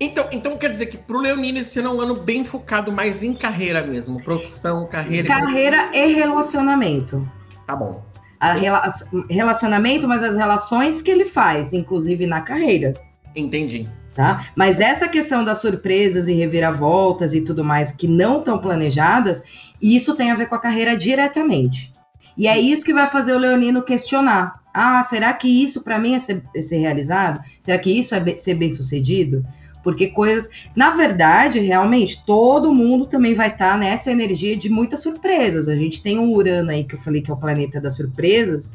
Então, 0.04 0.28
então 0.34 0.58
quer 0.58 0.70
dizer 0.70 0.88
que 0.88 0.98
para 0.98 1.16
o 1.16 1.22
Leonino 1.22 1.60
esse 1.60 1.80
ano 1.80 1.90
é 1.90 1.92
um 1.94 2.02
ano 2.02 2.16
bem 2.16 2.44
focado 2.44 2.92
mais 2.92 3.24
em 3.24 3.34
carreira 3.34 3.82
mesmo, 3.84 4.22
profissão, 4.22 4.86
carreira. 4.86 5.28
Carreira 5.28 5.90
e 5.94 6.14
relacionamento. 6.14 7.26
Tá 7.66 7.74
bom. 7.74 8.04
Rela 8.42 8.92
relacionamento, 9.30 10.06
mas 10.06 10.22
as 10.22 10.36
relações 10.36 11.02
que 11.02 11.10
ele 11.10 11.26
faz, 11.26 11.72
inclusive 11.72 12.26
na 12.26 12.42
carreira. 12.42 12.94
Entendi. 13.34 13.88
Tá? 14.14 14.48
Mas 14.56 14.82
essa 14.82 15.08
questão 15.08 15.44
das 15.46 15.60
surpresas 15.60 16.28
e 16.28 16.34
reviravoltas 16.34 17.34
e 17.34 17.39
tudo 17.39 17.63
mais 17.63 17.94
que 17.94 18.08
não 18.08 18.39
estão 18.39 18.60
planejadas, 18.60 19.42
isso 19.82 20.13
tem 20.13 20.30
a 20.30 20.36
ver 20.36 20.48
com 20.48 20.56
a 20.56 20.60
carreira 20.60 20.98
diretamente. 20.98 21.94
E 22.36 22.46
é 22.46 22.60
isso 22.60 22.84
que 22.84 22.94
vai 22.94 23.10
fazer 23.10 23.34
o 23.34 23.39
Leonino 23.39 23.82
questionar. 23.82 24.62
Ah, 24.74 25.01
será 25.04 25.32
que 25.34 25.48
isso 25.48 25.82
para 25.82 25.98
mim 25.98 26.16
é 26.16 26.20
ser, 26.20 26.44
é 26.54 26.62
ser, 26.62 26.77
realizado? 26.77 27.39
Será 27.62 27.77
que 27.77 27.98
isso 27.98 28.13
é 28.13 28.38
ser 28.38 28.56
bem 28.56 28.70
sucedido? 28.70 29.46
Porque 29.84 30.08
coisas. 30.08 30.50
Na 30.75 30.92
verdade, 30.92 31.60
realmente, 31.60 32.24
todo 32.25 32.74
mundo 32.74 33.06
também 33.06 33.34
vai 33.34 33.50
estar 33.50 33.72
tá 33.72 33.78
nessa 33.78 34.12
energia 34.12 34.56
de 34.56 34.70
muitas 34.70 35.02
surpresas. 35.02 35.68
A 35.68 35.75
gente 35.75 36.02
tem 36.02 36.18
um 36.18 36.32
Urano 36.32 36.72
aí, 36.72 36.84
que 36.84 36.96
eu 36.96 37.00
falei 37.00 37.22
que 37.22 37.30
é 37.30 37.34
o 37.34 37.38
planeta 37.38 37.82
das 37.82 37.96
surpresas. 37.96 38.72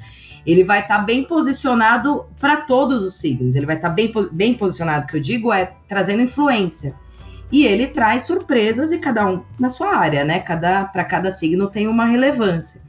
Ele 0.46 0.62
vai 0.64 0.80
estar 0.80 0.98
tá 0.98 1.02
bem 1.02 1.24
posicionado 1.24 2.26
para 2.38 2.58
todos 2.58 3.02
os 3.02 3.14
signos. 3.14 3.56
Ele 3.56 3.66
vai 3.66 3.76
estar 3.76 3.88
tá 3.88 3.94
bem, 3.94 4.12
bem 4.32 4.54
posicionado, 4.54 5.06
que 5.06 5.16
eu 5.16 5.20
digo, 5.20 5.52
é 5.52 5.72
trazendo 5.88 6.22
influência. 6.22 6.94
E 7.50 7.64
ele 7.64 7.86
traz 7.86 8.24
surpresas 8.24 8.92
e 8.92 8.98
cada 8.98 9.26
um 9.26 9.42
na 9.58 9.70
sua 9.70 9.96
área, 9.96 10.22
né? 10.22 10.40
Cada 10.40 10.84
para 10.84 11.02
cada 11.04 11.32
signo 11.32 11.68
tem 11.68 11.88
uma 11.88 12.04
relevância. 12.04 12.80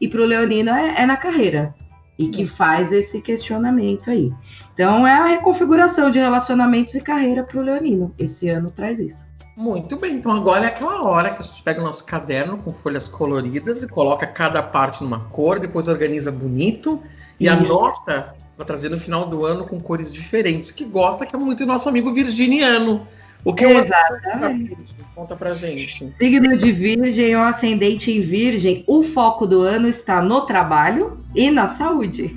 E 0.00 0.08
para 0.08 0.22
o 0.22 0.24
leonino 0.24 0.70
é, 0.70 1.02
é 1.02 1.06
na 1.06 1.16
carreira 1.16 1.74
e 2.18 2.28
que 2.28 2.46
faz 2.46 2.90
esse 2.90 3.20
questionamento 3.20 4.10
aí. 4.10 4.32
Então 4.74 5.06
é 5.06 5.14
a 5.14 5.26
reconfiguração 5.26 6.10
de 6.10 6.18
relacionamentos 6.18 6.94
e 6.94 7.00
carreira 7.00 7.44
para 7.44 7.58
o 7.58 7.62
Leonino. 7.62 8.12
Esse 8.18 8.48
ano 8.48 8.72
traz 8.74 8.98
isso. 8.98 9.26
Muito 9.56 9.96
bem, 9.96 10.16
então 10.16 10.30
agora 10.30 10.64
é 10.64 10.68
aquela 10.68 11.02
hora 11.02 11.30
que 11.30 11.40
a 11.40 11.44
gente 11.44 11.62
pega 11.64 11.80
o 11.80 11.84
nosso 11.84 12.04
caderno 12.04 12.58
com 12.58 12.72
folhas 12.72 13.08
coloridas 13.08 13.82
e 13.82 13.88
coloca 13.88 14.24
cada 14.24 14.62
parte 14.62 15.02
numa 15.02 15.18
cor, 15.18 15.58
depois 15.58 15.88
organiza 15.88 16.30
bonito 16.30 17.02
e 17.40 17.46
isso. 17.46 17.56
anota 17.56 18.36
para 18.56 18.64
trazer 18.64 18.88
no 18.88 18.98
final 18.98 19.26
do 19.26 19.44
ano 19.44 19.66
com 19.66 19.80
cores 19.80 20.12
diferentes. 20.12 20.68
O 20.68 20.74
que 20.74 20.84
gosta 20.84 21.26
que 21.26 21.34
é 21.34 21.38
muito 21.38 21.64
do 21.64 21.66
nosso 21.66 21.88
amigo 21.88 22.12
virginiano. 22.12 23.06
O 23.48 23.54
que 23.54 23.64
Exatamente. 23.64 24.74
é 24.74 25.04
Conta 25.14 25.34
pra 25.34 25.54
gente. 25.54 26.12
Signo 26.18 26.54
de 26.58 26.70
Virgem 26.70 27.34
ou 27.34 27.42
ascendente 27.44 28.10
em 28.10 28.20
Virgem, 28.20 28.84
o 28.86 29.02
foco 29.02 29.46
do 29.46 29.62
ano 29.62 29.88
está 29.88 30.20
no 30.20 30.42
trabalho 30.42 31.24
e 31.34 31.50
na 31.50 31.66
saúde. 31.66 32.30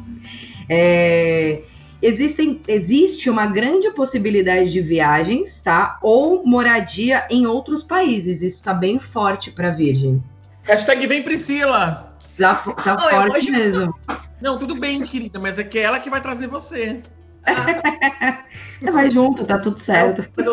é, 0.70 1.60
existem, 2.00 2.62
existe 2.66 3.28
uma 3.28 3.44
grande 3.44 3.90
possibilidade 3.90 4.72
de 4.72 4.80
viagens, 4.80 5.60
tá? 5.60 5.98
Ou 6.00 6.46
moradia 6.46 7.26
em 7.28 7.46
outros 7.46 7.82
países. 7.82 8.40
Isso 8.40 8.56
está 8.56 8.72
bem 8.72 8.98
forte 8.98 9.50
para 9.50 9.68
Virgem. 9.68 10.24
Hashtag 10.62 11.06
vem 11.08 11.22
Priscila. 11.22 12.16
Tá, 12.38 12.54
tá 12.54 13.04
Oi, 13.04 13.10
forte 13.10 13.36
hoje... 13.36 13.50
mesmo. 13.50 13.94
Não, 14.40 14.58
tudo 14.58 14.76
bem, 14.76 15.02
querida, 15.02 15.38
mas 15.38 15.58
é 15.58 15.64
que 15.64 15.78
é 15.78 15.82
ela 15.82 16.00
que 16.00 16.08
vai 16.08 16.22
trazer 16.22 16.46
você. 16.46 17.02
É 17.46 18.90
mais 18.90 19.12
junto, 19.12 19.44
tá 19.44 19.58
tudo 19.58 19.78
certo. 19.78 20.22
É 20.22 20.44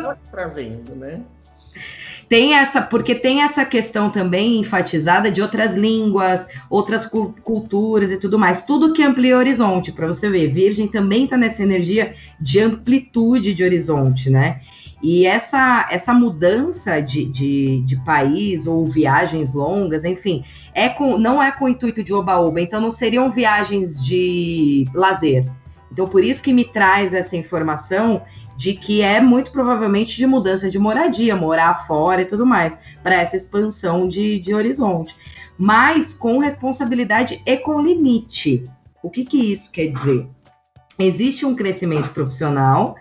tá 0.00 0.18
trazendo, 0.30 0.94
né? 0.94 1.22
tem 2.28 2.54
essa, 2.54 2.80
porque 2.80 3.14
tem 3.14 3.42
essa 3.42 3.64
questão 3.64 4.10
também 4.10 4.58
enfatizada 4.58 5.30
de 5.30 5.42
outras 5.42 5.74
línguas, 5.74 6.46
outras 6.70 7.06
cu 7.06 7.34
culturas 7.42 8.10
e 8.10 8.16
tudo 8.16 8.38
mais. 8.38 8.62
Tudo 8.62 8.92
que 8.92 9.02
amplia 9.02 9.36
o 9.36 9.38
horizonte, 9.38 9.92
para 9.92 10.06
você 10.06 10.28
ver. 10.28 10.48
Virgem 10.48 10.88
também 10.88 11.24
está 11.24 11.36
nessa 11.36 11.62
energia 11.62 12.14
de 12.40 12.60
amplitude 12.60 13.54
de 13.54 13.64
horizonte, 13.64 14.30
né? 14.30 14.60
E 15.02 15.26
essa, 15.26 15.86
essa 15.90 16.14
mudança 16.14 17.00
de, 17.00 17.26
de, 17.26 17.82
de, 17.82 17.96
país 18.04 18.66
ou 18.66 18.86
viagens 18.86 19.52
longas, 19.52 20.02
enfim, 20.02 20.42
é 20.72 20.88
com, 20.88 21.18
não 21.18 21.42
é 21.42 21.52
com 21.52 21.66
o 21.66 21.68
intuito 21.68 22.02
de 22.02 22.14
oba-oba, 22.14 22.58
então 22.58 22.80
não 22.80 22.90
seriam 22.90 23.30
viagens 23.30 24.02
de 24.02 24.86
lazer. 24.94 25.44
Então, 25.94 26.08
por 26.08 26.24
isso 26.24 26.42
que 26.42 26.52
me 26.52 26.64
traz 26.64 27.14
essa 27.14 27.36
informação 27.36 28.22
de 28.56 28.74
que 28.74 29.00
é 29.00 29.20
muito 29.20 29.52
provavelmente 29.52 30.16
de 30.16 30.26
mudança 30.26 30.68
de 30.68 30.76
moradia, 30.76 31.36
morar 31.36 31.86
fora 31.86 32.22
e 32.22 32.24
tudo 32.24 32.44
mais, 32.44 32.76
para 33.00 33.14
essa 33.14 33.36
expansão 33.36 34.08
de, 34.08 34.40
de 34.40 34.52
horizonte. 34.52 35.16
Mas 35.56 36.12
com 36.12 36.38
responsabilidade 36.38 37.40
e 37.46 37.56
com 37.58 37.80
limite. 37.80 38.64
O 39.04 39.08
que, 39.08 39.24
que 39.24 39.52
isso 39.52 39.70
quer 39.70 39.86
dizer? 39.86 40.26
Existe 40.98 41.46
um 41.46 41.54
crescimento 41.54 42.10
profissional, 42.10 42.96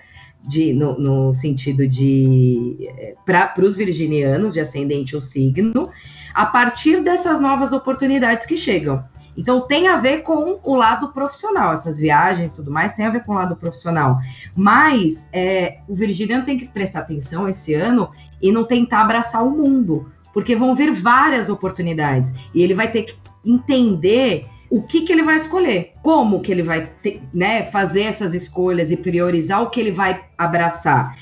de, 0.47 0.71
no, 0.71 0.99
no 0.99 1.33
sentido 1.33 1.87
de 1.87 2.77
eh, 2.97 3.15
para 3.25 3.65
os 3.65 3.75
virginianos 3.75 4.53
de 4.53 4.59
ascendente 4.59 5.15
ou 5.15 5.21
signo, 5.21 5.89
a 6.33 6.45
partir 6.45 7.01
dessas 7.01 7.39
novas 7.39 7.71
oportunidades 7.71 8.45
que 8.45 8.57
chegam. 8.57 9.03
Então 9.37 9.61
tem 9.61 9.87
a 9.87 9.97
ver 9.97 10.21
com 10.21 10.59
o 10.63 10.75
lado 10.75 11.09
profissional, 11.11 11.73
essas 11.73 11.97
viagens 11.97 12.53
tudo 12.53 12.71
mais 12.71 12.93
tem 12.95 13.05
a 13.05 13.09
ver 13.09 13.23
com 13.23 13.33
o 13.33 13.35
lado 13.35 13.55
profissional. 13.55 14.17
Mas 14.55 15.27
é, 15.33 15.79
o 15.87 15.95
virginiano 15.95 16.45
tem 16.45 16.57
que 16.57 16.67
prestar 16.67 16.99
atenção 16.99 17.47
esse 17.47 17.73
ano 17.73 18.11
e 18.41 18.51
não 18.51 18.63
tentar 18.63 19.01
abraçar 19.01 19.45
o 19.45 19.51
mundo, 19.51 20.11
porque 20.33 20.55
vão 20.55 20.75
vir 20.75 20.91
várias 20.91 21.49
oportunidades 21.49 22.33
e 22.53 22.61
ele 22.61 22.73
vai 22.73 22.91
ter 22.91 23.03
que 23.03 23.15
entender 23.45 24.45
o 24.69 24.81
que, 24.81 25.01
que 25.01 25.13
ele 25.13 25.21
vai 25.21 25.35
escolher, 25.35 25.93
como 26.01 26.41
que 26.41 26.51
ele 26.51 26.63
vai 26.63 26.87
ter, 27.03 27.21
né, 27.31 27.63
fazer 27.69 28.01
essas 28.01 28.33
escolhas 28.33 28.89
e 28.89 28.97
priorizar 28.97 29.61
o 29.61 29.69
que 29.69 29.79
ele 29.79 29.91
vai 29.91 30.25
abraçar. 30.35 31.15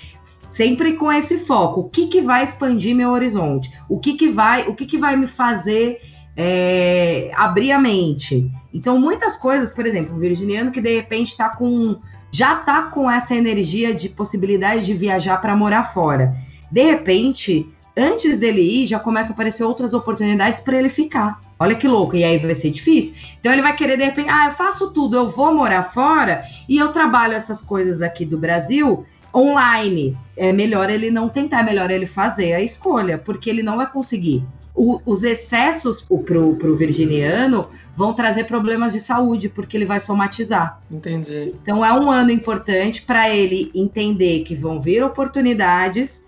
Sempre 0.50 0.94
com 0.94 1.12
esse 1.12 1.39
foco, 1.39 1.82
o 1.82 1.89
que, 1.89 2.08
que 2.08 2.22
vai 2.22 2.46
expandir 2.46 2.96
meu 2.96 3.10
horizonte, 3.10 3.70
o 3.89 4.00
que, 4.00 4.13
que 4.13 4.30
vai, 4.30 4.68
o 4.68 4.74
que, 4.74 4.86
que 4.86 4.98
vai 4.98 5.18
me 5.18 5.27
fazer 5.27 6.00
é, 6.36 7.32
abrir 7.36 7.72
a 7.72 7.80
mente. 7.80 8.50
Então, 8.74 9.00
muitas 9.00 9.36
coisas, 9.36 9.70
por 9.72 9.86
exemplo, 9.86 10.16
o 10.16 10.20
virginiano 10.20 10.72
que 10.72 10.82
de 10.82 10.96
repente 10.96 11.30
está 11.30 11.50
com. 11.50 12.00
já 12.32 12.60
está 12.60 12.84
com 12.84 13.10
essa 13.10 13.36
energia 13.36 13.94
de 13.94 14.10
possibilidade 14.10 14.86
de 14.86 14.94
viajar 14.94 15.38
para 15.38 15.56
morar 15.56 15.84
fora. 15.84 16.36
De 16.72 16.84
repente, 16.84 17.68
antes 17.96 18.40
dele 18.40 18.62
ir, 18.62 18.88
já 18.88 19.00
começa 19.00 19.32
a 19.32 19.34
aparecer 19.34 19.64
outras 19.64 19.94
oportunidades 19.94 20.62
para 20.62 20.78
ele 20.78 20.90
ficar. 20.90 21.40
Olha 21.60 21.76
que 21.76 21.88
louco, 21.88 22.16
e 22.16 22.24
aí 22.24 22.38
vai 22.38 22.56
ser 22.56 22.72
difícil. 22.72 23.14
Então 23.40 23.52
ele 23.52 23.62
vai 23.62 23.76
querer, 23.76 23.98
de 23.98 24.06
repente, 24.06 24.30
ah, 24.30 24.48
eu 24.48 24.54
faço 24.54 24.90
tudo, 24.92 25.18
eu 25.18 25.30
vou 25.30 25.54
morar 25.54 25.92
fora 25.92 26.44
e 26.68 26.78
eu 26.78 26.92
trabalho 26.94 27.34
essas 27.34 27.62
coisas 27.62 28.02
aqui 28.02 28.26
do 28.26 28.38
Brasil 28.38 29.06
online. 29.36 30.18
É 30.36 30.52
melhor 30.52 30.90
ele 30.90 31.12
não 31.12 31.30
tentar, 31.30 31.60
é 31.60 31.64
melhor 31.64 31.92
ele 31.92 32.08
fazer 32.08 32.54
a 32.54 32.62
escolha, 32.62 33.18
porque 33.18 33.50
ele 33.50 33.62
não 33.62 33.78
vai 33.78 33.90
conseguir. 33.90 34.44
O, 34.74 35.01
os 35.06 35.24
excessos 35.24 36.01
pro, 36.25 36.56
pro 36.56 36.78
virginiano 36.78 37.70
vão 37.96 38.13
trazer 38.13 38.46
problemas 38.46 38.94
de 38.94 39.00
saúde, 39.00 39.50
porque 39.50 39.75
ele 39.75 39.86
vai 39.86 40.00
somatizar. 40.00 40.82
Entendi. 40.90 41.54
Então 41.62 41.84
é 41.84 41.94
um 41.94 42.10
ano 42.10 42.32
importante 42.32 43.01
para 43.01 43.30
ele 43.30 43.70
entender 43.75 44.44
que 44.44 44.56
vão 44.56 44.82
vir 44.82 45.04
oportunidades, 45.04 46.24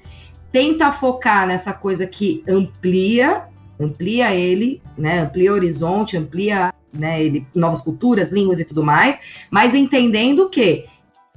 tenta 0.51 0.91
focar 0.91 1.47
nessa 1.47 1.73
coisa 1.73 2.05
que 2.05 2.43
amplia 2.47 3.47
amplia 3.79 4.33
ele, 4.33 4.81
né, 4.97 5.21
amplia 5.21 5.51
o 5.51 5.55
horizonte, 5.55 6.17
amplia 6.17 6.73
né, 6.93 7.23
ele, 7.23 7.47
novas 7.55 7.81
culturas, 7.81 8.31
línguas 8.31 8.59
e 8.59 8.65
tudo 8.65 8.83
mais, 8.83 9.19
mas 9.49 9.73
entendendo 9.73 10.49
que 10.49 10.85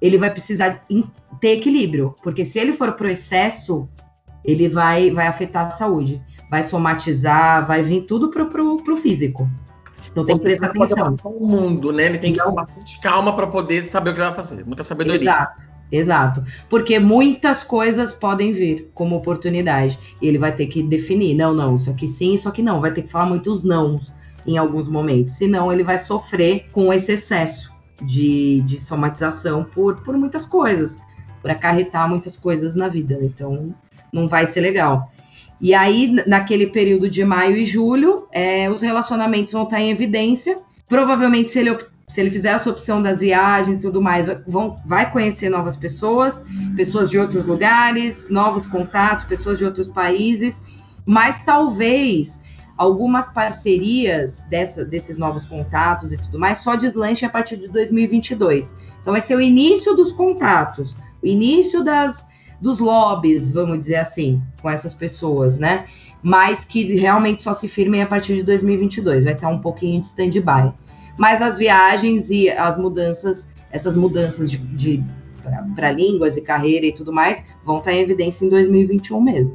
ele 0.00 0.18
vai 0.18 0.30
precisar 0.30 0.84
ter 1.40 1.58
equilíbrio, 1.58 2.14
porque 2.22 2.44
se 2.44 2.58
ele 2.58 2.75
for 2.75 2.92
pro 2.92 3.08
excesso, 3.08 3.88
ele 4.44 4.68
vai, 4.68 5.10
vai 5.10 5.26
afetar 5.26 5.66
a 5.66 5.70
saúde, 5.70 6.22
vai 6.50 6.62
somatizar, 6.62 7.66
vai 7.66 7.82
vir 7.82 8.02
tudo 8.02 8.30
pro, 8.30 8.46
pro, 8.46 8.76
pro 8.78 8.96
físico. 8.96 9.48
Então 10.10 10.24
tem 10.24 10.36
que 10.36 10.42
prestar 10.42 10.66
atenção. 10.68 11.16
O 11.24 11.46
mundo, 11.46 11.92
né? 11.92 12.06
Ele 12.06 12.18
tem 12.18 12.32
que 12.32 12.42
ter 12.42 12.50
bastante 12.50 13.00
calma 13.00 13.34
para 13.34 13.46
poder 13.46 13.82
saber 13.82 14.10
o 14.10 14.14
que 14.14 14.20
vai 14.20 14.32
fazer. 14.32 14.64
Muita 14.64 14.82
sabedoria. 14.82 15.30
Exato. 15.30 15.66
Exato. 15.90 16.44
Porque 16.68 16.98
muitas 16.98 17.62
coisas 17.62 18.12
podem 18.12 18.52
vir 18.52 18.90
como 18.94 19.16
oportunidade. 19.16 19.98
E 20.20 20.26
ele 20.26 20.38
vai 20.38 20.52
ter 20.52 20.66
que 20.66 20.82
definir: 20.82 21.34
não, 21.34 21.54
não, 21.54 21.76
isso 21.76 21.90
aqui 21.90 22.08
sim, 22.08 22.34
isso 22.34 22.48
aqui 22.48 22.62
não. 22.62 22.80
Vai 22.80 22.92
ter 22.92 23.02
que 23.02 23.10
falar 23.10 23.26
muitos 23.26 23.62
nãos 23.62 24.14
em 24.46 24.56
alguns 24.56 24.88
momentos. 24.88 25.34
Senão, 25.34 25.72
ele 25.72 25.84
vai 25.84 25.98
sofrer 25.98 26.68
com 26.72 26.92
esse 26.92 27.12
excesso 27.12 27.72
de, 28.02 28.62
de 28.62 28.80
somatização 28.80 29.64
por, 29.64 30.02
por 30.02 30.16
muitas 30.16 30.46
coisas, 30.46 30.98
por 31.40 31.50
acarretar 31.50 32.08
muitas 32.08 32.36
coisas 32.36 32.74
na 32.74 32.88
vida. 32.88 33.18
Então, 33.20 33.74
não 34.12 34.28
vai 34.28 34.46
ser 34.46 34.60
legal. 34.60 35.10
E 35.60 35.75
aí, 35.75 36.14
naquele 36.26 36.66
período 36.66 37.08
de 37.08 37.25
maio 37.25 37.56
e 37.56 37.64
julho, 37.64 38.28
é, 38.30 38.70
os 38.70 38.82
relacionamentos 38.82 39.52
vão 39.52 39.64
estar 39.64 39.80
em 39.80 39.90
evidência. 39.90 40.58
Provavelmente, 40.88 41.50
se 41.50 41.58
ele 41.58 41.70
se 42.08 42.20
ele 42.20 42.30
fizer 42.30 42.50
essa 42.50 42.70
opção 42.70 43.02
das 43.02 43.18
viagens 43.18 43.78
e 43.78 43.80
tudo 43.80 44.00
mais, 44.00 44.26
vão, 44.46 44.76
vai 44.86 45.10
conhecer 45.10 45.48
novas 45.48 45.76
pessoas, 45.76 46.44
pessoas 46.76 47.10
de 47.10 47.18
outros 47.18 47.44
lugares, 47.44 48.28
novos 48.30 48.64
contatos, 48.66 49.25
pessoas 49.25 49.58
de 49.58 49.64
outros 49.64 49.88
países, 49.88 50.62
mas 51.04 51.42
talvez 51.44 52.40
algumas 52.76 53.30
parcerias 53.30 54.40
dessa, 54.48 54.84
desses 54.84 55.18
novos 55.18 55.44
contatos 55.46 56.12
e 56.12 56.16
tudo 56.16 56.38
mais 56.38 56.58
só 56.58 56.76
deslanche 56.76 57.25
a 57.25 57.30
partir 57.30 57.56
de 57.56 57.68
2022. 57.68 58.75
Então 59.00 59.12
vai 59.12 59.20
ser 59.20 59.36
o 59.36 59.40
início 59.40 59.94
dos 59.94 60.12
contatos, 60.12 60.94
o 61.22 61.26
início 61.26 61.82
das, 61.82 62.26
dos 62.60 62.78
lobbies, 62.78 63.52
vamos 63.52 63.80
dizer 63.80 63.96
assim, 63.96 64.42
com 64.60 64.70
essas 64.70 64.94
pessoas, 64.94 65.58
né? 65.58 65.86
Mas 66.22 66.64
que 66.64 66.96
realmente 66.96 67.42
só 67.42 67.52
se 67.52 67.68
firmem 67.68 68.02
a 68.02 68.06
partir 68.06 68.34
de 68.34 68.42
2022, 68.42 69.25
vai 69.25 69.34
estar 69.34 69.48
um 69.48 69.58
pouquinho 69.58 70.00
de 70.00 70.06
stand-by 70.06 70.72
mas 71.16 71.40
as 71.40 71.58
viagens 71.58 72.30
e 72.30 72.50
as 72.50 72.76
mudanças, 72.76 73.48
essas 73.70 73.96
mudanças 73.96 74.50
de, 74.50 74.58
de 74.58 75.04
para 75.75 75.92
línguas 75.92 76.36
e 76.36 76.40
carreira 76.40 76.86
e 76.86 76.92
tudo 76.92 77.12
mais, 77.12 77.42
vão 77.64 77.78
estar 77.78 77.92
em 77.92 78.00
evidência 78.00 78.44
em 78.44 78.48
2021 78.48 79.20
mesmo. 79.20 79.54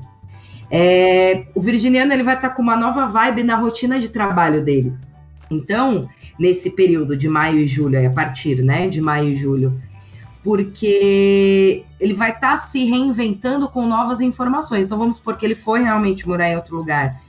É, 0.69 1.45
o 1.53 1.61
virginiano 1.61 2.13
ele 2.13 2.23
vai 2.23 2.35
estar 2.35 2.51
com 2.51 2.61
uma 2.61 2.77
nova 2.77 3.07
vibe 3.07 3.43
na 3.43 3.57
rotina 3.57 3.99
de 3.99 4.07
trabalho 4.07 4.63
dele. 4.63 4.93
Então, 5.49 6.07
nesse 6.39 6.69
período 6.69 7.17
de 7.17 7.27
maio 7.27 7.59
e 7.59 7.67
julho, 7.67 8.07
a 8.07 8.09
partir 8.09 8.63
né, 8.63 8.87
de 8.87 9.01
maio 9.01 9.31
e 9.31 9.35
julho, 9.35 9.81
porque 10.41 11.83
ele 12.01 12.15
vai 12.15 12.31
estar 12.31 12.57
se 12.57 12.83
reinventando 12.83 13.69
com 13.69 13.85
novas 13.85 14.19
informações. 14.19 14.87
Então, 14.87 14.97
vamos 14.97 15.17
supor 15.17 15.37
que 15.37 15.45
ele 15.45 15.53
foi 15.53 15.83
realmente 15.83 16.27
morar 16.27 16.49
em 16.49 16.55
outro 16.55 16.75
lugar 16.75 17.21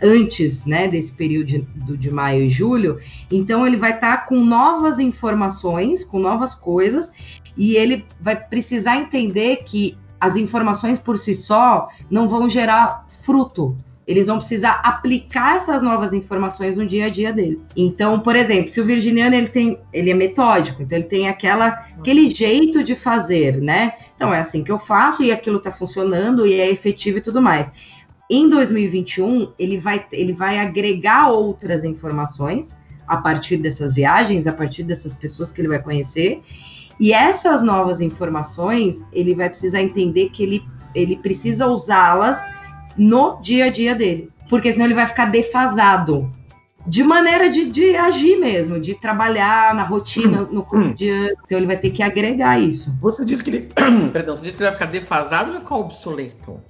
antes 0.00 0.64
né, 0.66 0.86
desse 0.86 1.10
período 1.12 1.46
de, 1.46 1.58
do, 1.58 1.96
de 1.96 2.10
maio 2.10 2.44
e 2.44 2.50
julho, 2.50 3.00
então 3.32 3.66
ele 3.66 3.76
vai 3.76 3.94
estar 3.94 4.18
tá 4.18 4.22
com 4.24 4.36
novas 4.36 4.98
informações, 5.00 6.04
com 6.04 6.20
novas 6.20 6.54
coisas, 6.54 7.12
e 7.56 7.74
ele 7.74 8.04
vai 8.20 8.36
precisar 8.36 8.96
entender 8.96 9.64
que 9.64 9.98
as 10.20 10.36
informações 10.36 10.98
por 10.98 11.18
si 11.18 11.34
só 11.34 11.88
não 12.08 12.28
vão 12.28 12.48
gerar 12.48 13.08
fruto. 13.22 13.76
Eles 14.08 14.26
vão 14.26 14.38
precisar 14.38 14.80
aplicar 14.82 15.56
essas 15.56 15.82
novas 15.82 16.14
informações 16.14 16.74
no 16.74 16.86
dia 16.86 17.04
a 17.04 17.08
dia 17.10 17.30
dele. 17.30 17.60
Então, 17.76 18.18
por 18.18 18.34
exemplo, 18.34 18.70
se 18.70 18.80
o 18.80 18.84
virginiano 18.84 19.36
ele 19.36 19.48
tem, 19.48 19.78
ele 19.92 20.10
é 20.10 20.14
metódico, 20.14 20.82
então 20.82 20.96
ele 20.96 21.06
tem 21.06 21.28
aquela, 21.28 21.68
aquele 21.98 22.30
jeito 22.30 22.82
de 22.82 22.96
fazer, 22.96 23.60
né? 23.60 23.92
Então 24.16 24.32
é 24.32 24.40
assim 24.40 24.64
que 24.64 24.72
eu 24.72 24.78
faço 24.78 25.22
e 25.22 25.30
aquilo 25.30 25.58
está 25.58 25.70
funcionando 25.70 26.46
e 26.46 26.58
é 26.58 26.70
efetivo 26.70 27.18
e 27.18 27.20
tudo 27.20 27.42
mais. 27.42 27.70
Em 28.30 28.48
2021, 28.48 29.52
ele 29.58 29.76
vai, 29.76 30.06
ele 30.10 30.32
vai 30.32 30.58
agregar 30.58 31.28
outras 31.28 31.84
informações 31.84 32.74
a 33.06 33.18
partir 33.18 33.58
dessas 33.58 33.92
viagens, 33.92 34.46
a 34.46 34.52
partir 34.52 34.84
dessas 34.84 35.12
pessoas 35.12 35.50
que 35.50 35.60
ele 35.60 35.68
vai 35.68 35.82
conhecer. 35.82 36.42
E 36.98 37.12
essas 37.12 37.62
novas 37.62 38.00
informações, 38.00 39.04
ele 39.12 39.34
vai 39.34 39.50
precisar 39.50 39.82
entender 39.82 40.30
que 40.30 40.42
ele, 40.42 40.64
ele 40.94 41.16
precisa 41.16 41.66
usá-las 41.66 42.38
no 42.98 43.40
dia 43.40 43.66
a 43.66 43.70
dia 43.70 43.94
dele. 43.94 44.30
Porque 44.50 44.72
senão 44.72 44.86
ele 44.86 44.94
vai 44.94 45.06
ficar 45.06 45.26
defasado. 45.26 46.30
De 46.86 47.02
maneira 47.02 47.50
de, 47.50 47.66
de 47.66 47.94
agir 47.96 48.38
mesmo, 48.38 48.80
de 48.80 48.94
trabalhar 48.94 49.74
na 49.74 49.82
rotina, 49.82 50.48
no 50.50 50.62
cotidiano. 50.62 51.36
Então 51.44 51.58
ele 51.58 51.66
vai 51.66 51.76
ter 51.76 51.90
que 51.90 52.02
agregar 52.02 52.58
isso. 52.58 52.90
Você 53.00 53.24
disse 53.24 53.44
que 53.44 53.50
ele. 53.50 53.68
Perdão, 54.10 54.34
você 54.34 54.42
disse 54.42 54.56
que 54.56 54.62
ele 54.62 54.70
vai 54.70 54.78
ficar 54.78 54.90
defasado 54.90 55.46
ou 55.46 55.52
vai 55.52 55.60
ficar 55.60 55.76
obsoleto? 55.76 56.60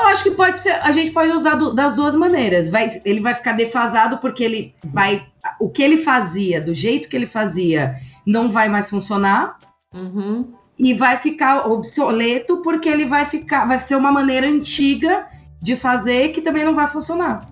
Eu 0.00 0.06
acho 0.06 0.22
que 0.22 0.30
pode 0.30 0.60
ser, 0.60 0.70
a 0.70 0.90
gente 0.92 1.10
pode 1.10 1.30
usar 1.30 1.56
do, 1.56 1.74
das 1.74 1.94
duas 1.94 2.14
maneiras. 2.14 2.70
Vai, 2.70 3.02
ele 3.04 3.20
vai 3.20 3.34
ficar 3.34 3.52
defasado 3.52 4.16
porque 4.16 4.42
ele 4.42 4.74
vai, 4.86 5.26
o 5.60 5.68
que 5.68 5.82
ele 5.82 5.98
fazia, 5.98 6.58
do 6.58 6.72
jeito 6.72 7.06
que 7.06 7.14
ele 7.14 7.26
fazia, 7.26 7.96
não 8.26 8.50
vai 8.50 8.70
mais 8.70 8.88
funcionar. 8.88 9.58
Uhum. 9.94 10.54
E 10.78 10.94
vai 10.94 11.18
ficar 11.18 11.66
obsoleto 11.66 12.62
porque 12.62 12.88
ele 12.88 13.04
vai 13.04 13.26
ficar, 13.26 13.66
vai 13.66 13.78
ser 13.78 13.96
uma 13.96 14.10
maneira 14.10 14.46
antiga 14.46 15.26
de 15.62 15.76
fazer 15.76 16.30
que 16.30 16.40
também 16.40 16.64
não 16.64 16.74
vai 16.74 16.88
funcionar. 16.88 17.48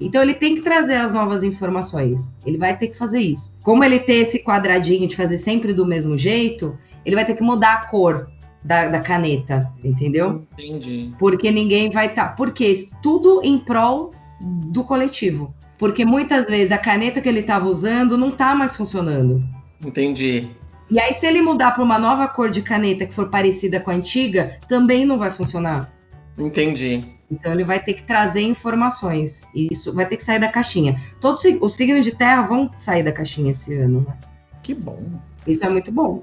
Então 0.00 0.22
ele 0.22 0.34
tem 0.34 0.54
que 0.54 0.62
trazer 0.62 0.94
as 0.94 1.12
novas 1.12 1.42
informações. 1.42 2.32
Ele 2.44 2.56
vai 2.56 2.76
ter 2.76 2.88
que 2.88 2.96
fazer 2.96 3.20
isso. 3.20 3.52
Como 3.62 3.84
ele 3.84 3.98
tem 3.98 4.20
esse 4.20 4.38
quadradinho 4.38 5.06
de 5.06 5.14
fazer 5.14 5.36
sempre 5.36 5.74
do 5.74 5.84
mesmo 5.84 6.16
jeito, 6.16 6.76
ele 7.04 7.14
vai 7.14 7.24
ter 7.24 7.34
que 7.34 7.42
mudar 7.42 7.74
a 7.74 7.86
cor 7.86 8.30
da, 8.64 8.88
da 8.88 9.00
caneta, 9.00 9.70
entendeu? 9.84 10.46
Entendi. 10.58 11.12
Porque 11.18 11.50
ninguém 11.50 11.90
vai 11.90 12.06
estar. 12.06 12.28
Tá, 12.28 12.32
porque 12.32 12.88
tudo 13.02 13.40
em 13.44 13.58
prol 13.58 14.12
do 14.40 14.84
coletivo. 14.84 15.54
Porque 15.78 16.04
muitas 16.04 16.46
vezes 16.46 16.72
a 16.72 16.78
caneta 16.78 17.20
que 17.20 17.28
ele 17.28 17.40
estava 17.40 17.66
usando 17.66 18.16
não 18.16 18.28
está 18.28 18.54
mais 18.54 18.76
funcionando. 18.76 19.42
Entendi. 19.84 20.48
E 20.90 20.98
aí, 20.98 21.14
se 21.14 21.24
ele 21.24 21.40
mudar 21.40 21.70
para 21.70 21.84
uma 21.84 21.98
nova 21.98 22.26
cor 22.26 22.50
de 22.50 22.62
caneta 22.62 23.06
que 23.06 23.14
for 23.14 23.28
parecida 23.28 23.78
com 23.78 23.90
a 23.90 23.94
antiga, 23.94 24.58
também 24.68 25.06
não 25.06 25.18
vai 25.18 25.30
funcionar. 25.30 25.90
Entendi. 26.36 27.04
Então 27.30 27.52
ele 27.52 27.64
vai 27.64 27.82
ter 27.82 27.94
que 27.94 28.02
trazer 28.02 28.40
informações. 28.40 29.42
Isso 29.54 29.92
vai 29.92 30.06
ter 30.06 30.16
que 30.16 30.24
sair 30.24 30.40
da 30.40 30.48
caixinha. 30.48 31.00
Todos 31.20 31.44
os 31.60 31.76
signos 31.76 32.04
de 32.04 32.12
terra 32.12 32.42
vão 32.42 32.70
sair 32.78 33.02
da 33.02 33.12
caixinha 33.12 33.52
esse 33.52 33.74
ano. 33.74 34.04
Né? 34.06 34.18
Que 34.62 34.74
bom. 34.74 35.00
Isso 35.46 35.64
é 35.64 35.68
muito 35.68 35.92
bom. 35.92 36.22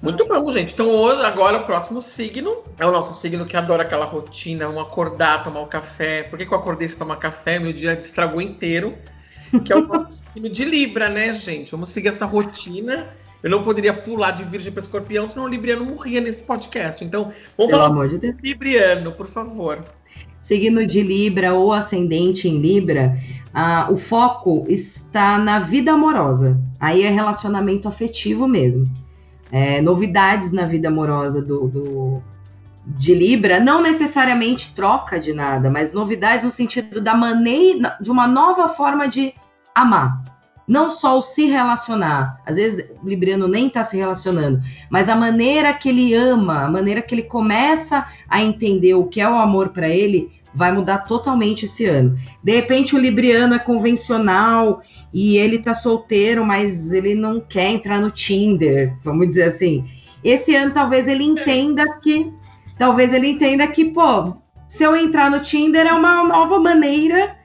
Muito 0.00 0.26
bom, 0.26 0.50
gente. 0.52 0.72
Então 0.72 0.86
hoje, 0.88 1.24
agora, 1.24 1.58
o 1.58 1.64
próximo 1.64 2.00
signo 2.00 2.62
é 2.78 2.86
o 2.86 2.92
nosso 2.92 3.20
signo 3.20 3.44
que 3.44 3.56
adora 3.56 3.82
aquela 3.82 4.04
rotina, 4.04 4.68
um 4.68 4.78
acordar, 4.78 5.42
tomar 5.42 5.60
um 5.60 5.66
café. 5.66 6.22
Por 6.22 6.38
que, 6.38 6.46
que 6.46 6.52
eu 6.52 6.58
acordei 6.58 6.88
sem 6.88 6.98
tomar 6.98 7.16
café? 7.16 7.58
Meu 7.58 7.72
dia 7.72 7.92
estragou 7.94 8.40
inteiro. 8.40 8.94
Que 9.64 9.72
é 9.72 9.76
o 9.76 9.86
nosso 9.86 10.22
signo 10.32 10.48
de 10.48 10.64
Libra, 10.64 11.08
né, 11.08 11.34
gente? 11.34 11.72
Vamos 11.72 11.88
seguir 11.88 12.08
essa 12.08 12.26
rotina 12.26 13.08
eu 13.44 13.50
não 13.50 13.62
poderia 13.62 13.92
pular 13.92 14.30
de 14.30 14.42
virgem 14.42 14.72
para 14.72 14.80
escorpião, 14.80 15.28
senão 15.28 15.44
o 15.44 15.48
Libriano 15.48 15.84
morria 15.84 16.18
nesse 16.18 16.42
podcast. 16.44 17.04
Então, 17.04 17.24
vamos 17.58 17.70
Pelo 17.70 17.88
falar 17.88 18.08
de 18.08 18.16
Deus. 18.16 18.36
Libriano, 18.42 19.12
por 19.12 19.26
favor. 19.26 19.84
Signo 20.44 20.86
de 20.86 21.02
Libra 21.02 21.54
ou 21.54 21.72
ascendente 21.72 22.48
em 22.48 22.58
Libra, 22.58 23.18
ah, 23.52 23.88
o 23.90 23.96
foco 23.96 24.64
está 24.68 25.38
na 25.38 25.58
vida 25.58 25.92
amorosa. 25.92 26.60
Aí 26.78 27.02
é 27.02 27.10
relacionamento 27.10 27.88
afetivo 27.88 28.46
mesmo. 28.46 28.84
É, 29.50 29.80
novidades 29.80 30.52
na 30.52 30.66
vida 30.66 30.88
amorosa 30.88 31.40
do, 31.40 31.68
do, 31.68 32.22
de 32.86 33.14
Libra, 33.14 33.58
não 33.58 33.80
necessariamente 33.80 34.74
troca 34.74 35.18
de 35.18 35.32
nada, 35.32 35.70
mas 35.70 35.92
novidades 35.92 36.44
no 36.44 36.50
sentido 36.50 37.00
da 37.00 37.14
maneira, 37.14 37.96
de 38.00 38.10
uma 38.10 38.26
nova 38.26 38.68
forma 38.70 39.08
de 39.08 39.32
amar 39.74 40.33
não 40.66 40.92
só 40.92 41.18
o 41.18 41.22
se 41.22 41.46
relacionar, 41.46 42.40
às 42.46 42.56
vezes 42.56 42.86
o 43.02 43.08
Libriano 43.08 43.46
nem 43.46 43.66
está 43.66 43.84
se 43.84 43.96
relacionando, 43.96 44.60
mas 44.90 45.08
a 45.08 45.16
maneira 45.16 45.72
que 45.74 45.88
ele 45.88 46.14
ama, 46.14 46.64
a 46.64 46.70
maneira 46.70 47.02
que 47.02 47.14
ele 47.14 47.22
começa 47.22 48.06
a 48.28 48.42
entender 48.42 48.94
o 48.94 49.06
que 49.06 49.20
é 49.20 49.28
o 49.28 49.36
amor 49.36 49.68
para 49.70 49.88
ele, 49.88 50.32
vai 50.54 50.72
mudar 50.72 50.98
totalmente 50.98 51.64
esse 51.64 51.84
ano. 51.84 52.16
De 52.42 52.52
repente 52.54 52.94
o 52.94 52.98
Libriano 52.98 53.54
é 53.54 53.58
convencional 53.58 54.80
e 55.12 55.36
ele 55.36 55.58
tá 55.58 55.74
solteiro, 55.74 56.44
mas 56.44 56.92
ele 56.92 57.14
não 57.14 57.40
quer 57.40 57.70
entrar 57.70 58.00
no 58.00 58.10
Tinder, 58.10 58.96
vamos 59.02 59.28
dizer 59.28 59.44
assim. 59.44 59.84
Esse 60.22 60.54
ano 60.54 60.72
talvez 60.72 61.08
ele 61.08 61.24
entenda 61.24 61.98
que 61.98 62.32
talvez 62.78 63.12
ele 63.12 63.28
entenda 63.28 63.66
que, 63.66 63.84
pô, 63.86 64.34
se 64.68 64.84
eu 64.84 64.96
entrar 64.96 65.30
no 65.30 65.40
Tinder 65.40 65.86
é 65.86 65.92
uma 65.92 66.24
nova 66.24 66.58
maneira 66.58 67.36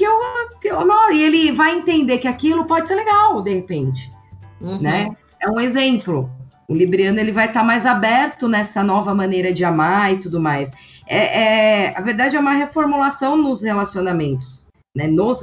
que 0.00 0.04
eu, 0.06 0.18
que 0.62 0.68
eu 0.68 0.86
não, 0.86 1.12
e 1.12 1.22
ele 1.22 1.52
vai 1.52 1.76
entender 1.76 2.16
que 2.16 2.26
aquilo 2.26 2.64
pode 2.64 2.88
ser 2.88 2.94
legal 2.94 3.42
de 3.42 3.52
repente, 3.52 4.10
uhum. 4.58 4.80
né? 4.80 5.10
É 5.38 5.46
um 5.50 5.60
exemplo. 5.60 6.30
O 6.66 6.74
libriano 6.74 7.18
ele 7.18 7.32
vai 7.32 7.48
estar 7.48 7.60
tá 7.60 7.66
mais 7.66 7.84
aberto 7.84 8.48
nessa 8.48 8.82
nova 8.82 9.14
maneira 9.14 9.52
de 9.52 9.62
amar 9.62 10.14
e 10.14 10.18
tudo 10.18 10.40
mais. 10.40 10.70
É, 11.06 11.42
é, 11.42 11.98
a 11.98 12.00
verdade 12.00 12.34
é 12.34 12.40
uma 12.40 12.54
reformulação 12.54 13.36
nos 13.36 13.60
relacionamentos. 13.60 14.64
Né? 14.94 15.06
Nos, 15.06 15.42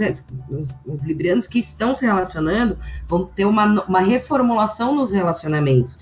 nos, 0.50 0.76
nos 0.86 1.04
librianos 1.04 1.46
que 1.46 1.60
estão 1.60 1.96
se 1.96 2.04
relacionando 2.04 2.80
vão 3.08 3.26
ter 3.26 3.46
uma, 3.46 3.84
uma 3.84 4.00
reformulação 4.00 4.96
nos 4.96 5.12
relacionamentos. 5.12 6.00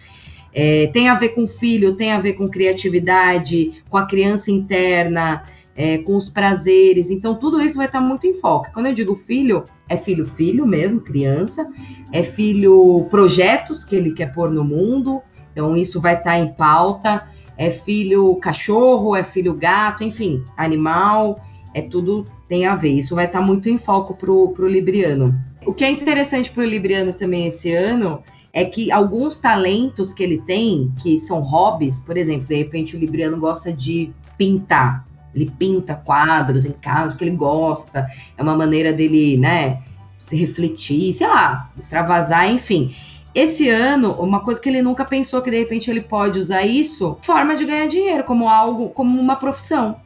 É, 0.54 0.88
tem 0.94 1.10
a 1.10 1.16
ver 1.16 1.30
com 1.30 1.46
filho, 1.46 1.96
tem 1.96 2.14
a 2.14 2.20
ver 2.20 2.34
com 2.34 2.48
criatividade, 2.48 3.84
com 3.90 3.98
a 3.98 4.06
criança 4.06 4.50
interna, 4.50 5.44
é, 5.76 5.98
com 5.98 6.16
os 6.16 6.30
prazeres. 6.30 7.10
Então, 7.10 7.36
tudo 7.36 7.62
isso 7.62 7.76
vai 7.76 7.86
estar 7.86 8.02
muito 8.02 8.26
em 8.26 8.34
foco. 8.36 8.70
Quando 8.74 8.88
eu 8.88 8.94
digo 8.94 9.16
filho, 9.16 9.64
é 9.90 9.98
filho, 9.98 10.26
filho 10.26 10.66
mesmo, 10.66 11.02
criança, 11.02 11.68
é 12.12 12.24
filho, 12.24 13.06
projetos 13.10 13.84
que 13.84 13.96
ele 13.96 14.14
quer 14.14 14.34
pôr 14.34 14.50
no 14.50 14.64
mundo. 14.64 15.22
Então, 15.52 15.76
isso 15.76 16.00
vai 16.00 16.16
estar 16.16 16.40
em 16.40 16.54
pauta. 16.54 17.28
É 17.58 17.72
filho 17.72 18.36
cachorro, 18.36 19.16
é 19.16 19.24
filho 19.24 19.54
gato, 19.54 20.04
enfim, 20.04 20.44
animal, 20.58 21.40
é 21.74 21.82
tudo 21.82 22.26
tem 22.48 22.66
a 22.66 22.76
ver. 22.76 22.92
Isso 22.92 23.16
vai 23.16 23.26
estar 23.26 23.42
muito 23.42 23.70
em 23.70 23.78
foco 23.78 24.14
para 24.14 24.32
o 24.32 24.68
Libriano. 24.68 25.34
O 25.66 25.74
que 25.74 25.84
é 25.84 25.90
interessante 25.90 26.52
para 26.52 26.64
o 26.64 26.66
Libriano 26.66 27.14
também 27.14 27.48
esse 27.48 27.74
ano 27.74 28.22
é 28.54 28.64
que 28.64 28.92
alguns 28.92 29.40
talentos 29.40 30.14
que 30.14 30.24
ele 30.24 30.42
tem, 30.46 30.94
que 31.02 31.20
são 31.20 31.42
hobbies, 31.42 32.00
por 32.00 32.16
exemplo, 32.16 32.48
de 32.48 32.56
repente 32.56 32.96
o 32.96 33.00
Libriano 33.00 33.38
gosta 33.38 33.74
de 33.74 34.12
pintar. 34.38 35.05
Ele 35.36 35.52
pinta 35.52 35.94
quadros 35.94 36.66
em 36.66 36.72
casa, 36.72 37.10
porque 37.10 37.26
ele 37.26 37.36
gosta. 37.36 38.10
É 38.38 38.42
uma 38.42 38.56
maneira 38.56 38.94
dele, 38.94 39.38
né, 39.38 39.82
se 40.18 40.36
refletir, 40.36 41.14
sei 41.14 41.28
lá, 41.28 41.70
extravasar, 41.78 42.50
enfim. 42.50 42.96
Esse 43.34 43.68
ano, 43.68 44.14
uma 44.14 44.40
coisa 44.40 44.62
que 44.62 44.70
ele 44.70 44.82
nunca 44.82 45.04
pensou 45.04 45.42
que 45.42 45.52
de 45.52 45.60
repente 45.60 45.92
ele 45.92 46.02
pode 46.02 46.40
usar 46.40 46.64
isso, 46.64 47.18
forma 47.22 47.56
de 47.56 47.66
ganhar 47.66 47.88
dinheiro, 47.88 48.24
como 48.24 48.48
algo, 48.48 48.90
como 48.90 49.20
uma 49.20 49.36
profissão. 49.36 49.98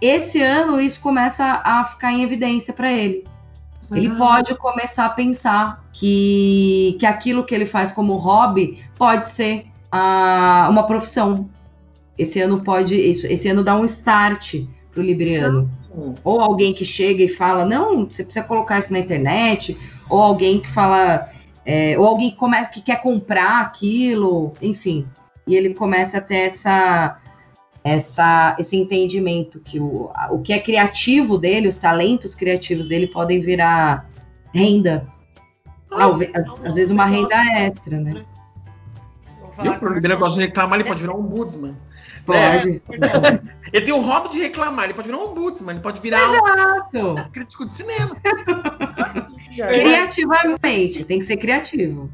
Esse 0.00 0.42
ano 0.42 0.78
isso 0.78 1.00
começa 1.00 1.62
a 1.64 1.84
ficar 1.84 2.12
em 2.12 2.22
evidência 2.22 2.74
para 2.74 2.92
ele. 2.92 3.24
Ele 3.90 4.08
uhum. 4.08 4.18
pode 4.18 4.54
começar 4.56 5.06
a 5.06 5.10
pensar 5.10 5.82
que, 5.92 6.96
que 7.00 7.06
aquilo 7.06 7.44
que 7.44 7.54
ele 7.54 7.66
faz 7.66 7.90
como 7.90 8.16
hobby 8.16 8.82
pode 8.98 9.28
ser 9.28 9.66
uh, 9.92 10.68
uma 10.68 10.84
profissão. 10.86 11.48
Esse 12.16 12.40
ano 12.40 12.62
pode, 12.62 12.94
esse 12.94 13.48
ano 13.48 13.64
dá 13.64 13.76
um 13.76 13.84
start 13.84 14.62
para 14.90 15.00
o 15.00 15.04
libriano. 15.04 15.70
Ou 16.22 16.40
alguém 16.40 16.72
que 16.72 16.84
chega 16.84 17.22
e 17.22 17.28
fala, 17.28 17.64
não, 17.64 18.06
você 18.06 18.24
precisa 18.24 18.44
colocar 18.44 18.80
isso 18.80 18.92
na 18.92 18.98
internet, 18.98 19.76
ou 20.08 20.20
alguém 20.20 20.60
que 20.60 20.70
fala, 20.70 21.28
é, 21.64 21.98
ou 21.98 22.06
alguém 22.06 22.30
que, 22.30 22.36
começa, 22.36 22.70
que 22.70 22.80
quer 22.80 23.00
comprar 23.00 23.60
aquilo, 23.60 24.52
enfim. 24.60 25.06
E 25.46 25.54
ele 25.54 25.74
começa 25.74 26.18
a 26.18 26.20
ter 26.20 26.36
essa, 26.36 27.20
essa, 27.84 28.56
esse 28.58 28.76
entendimento 28.76 29.60
que 29.60 29.78
o, 29.78 30.10
o 30.30 30.38
que 30.40 30.52
é 30.52 30.58
criativo 30.58 31.38
dele, 31.38 31.68
os 31.68 31.76
talentos 31.76 32.34
criativos 32.34 32.88
dele 32.88 33.06
podem 33.06 33.40
virar 33.40 34.08
renda. 34.52 35.06
Ah, 35.92 36.06
às, 36.06 36.68
às 36.68 36.74
vezes 36.74 36.90
uma 36.90 37.04
renda 37.04 37.36
extra, 37.56 38.00
né? 38.00 38.24
E 39.62 39.68
o 39.68 40.00
negócio 40.00 40.40
de 40.40 40.46
reclamar, 40.46 40.80
ele 40.80 40.88
pode 40.88 41.00
virar 41.00 41.14
um 41.14 41.20
ombudsman. 41.20 41.76
Pode. 42.24 42.38
É. 42.38 43.40
ele 43.72 43.84
tem 43.84 43.94
o 43.94 44.00
hobby 44.00 44.30
de 44.30 44.42
reclamar, 44.42 44.86
ele 44.86 44.94
pode 44.94 45.08
virar 45.08 45.18
um 45.18 45.30
ombudsman, 45.30 45.74
ele 45.74 45.82
pode 45.82 46.00
virar 46.00 46.18
Exato. 46.18 47.10
um 47.10 47.30
crítico 47.30 47.66
de 47.66 47.74
cinema. 47.74 48.16
Criativamente, 49.54 51.04
tem 51.04 51.18
que 51.20 51.26
ser 51.26 51.36
criativo. 51.36 52.10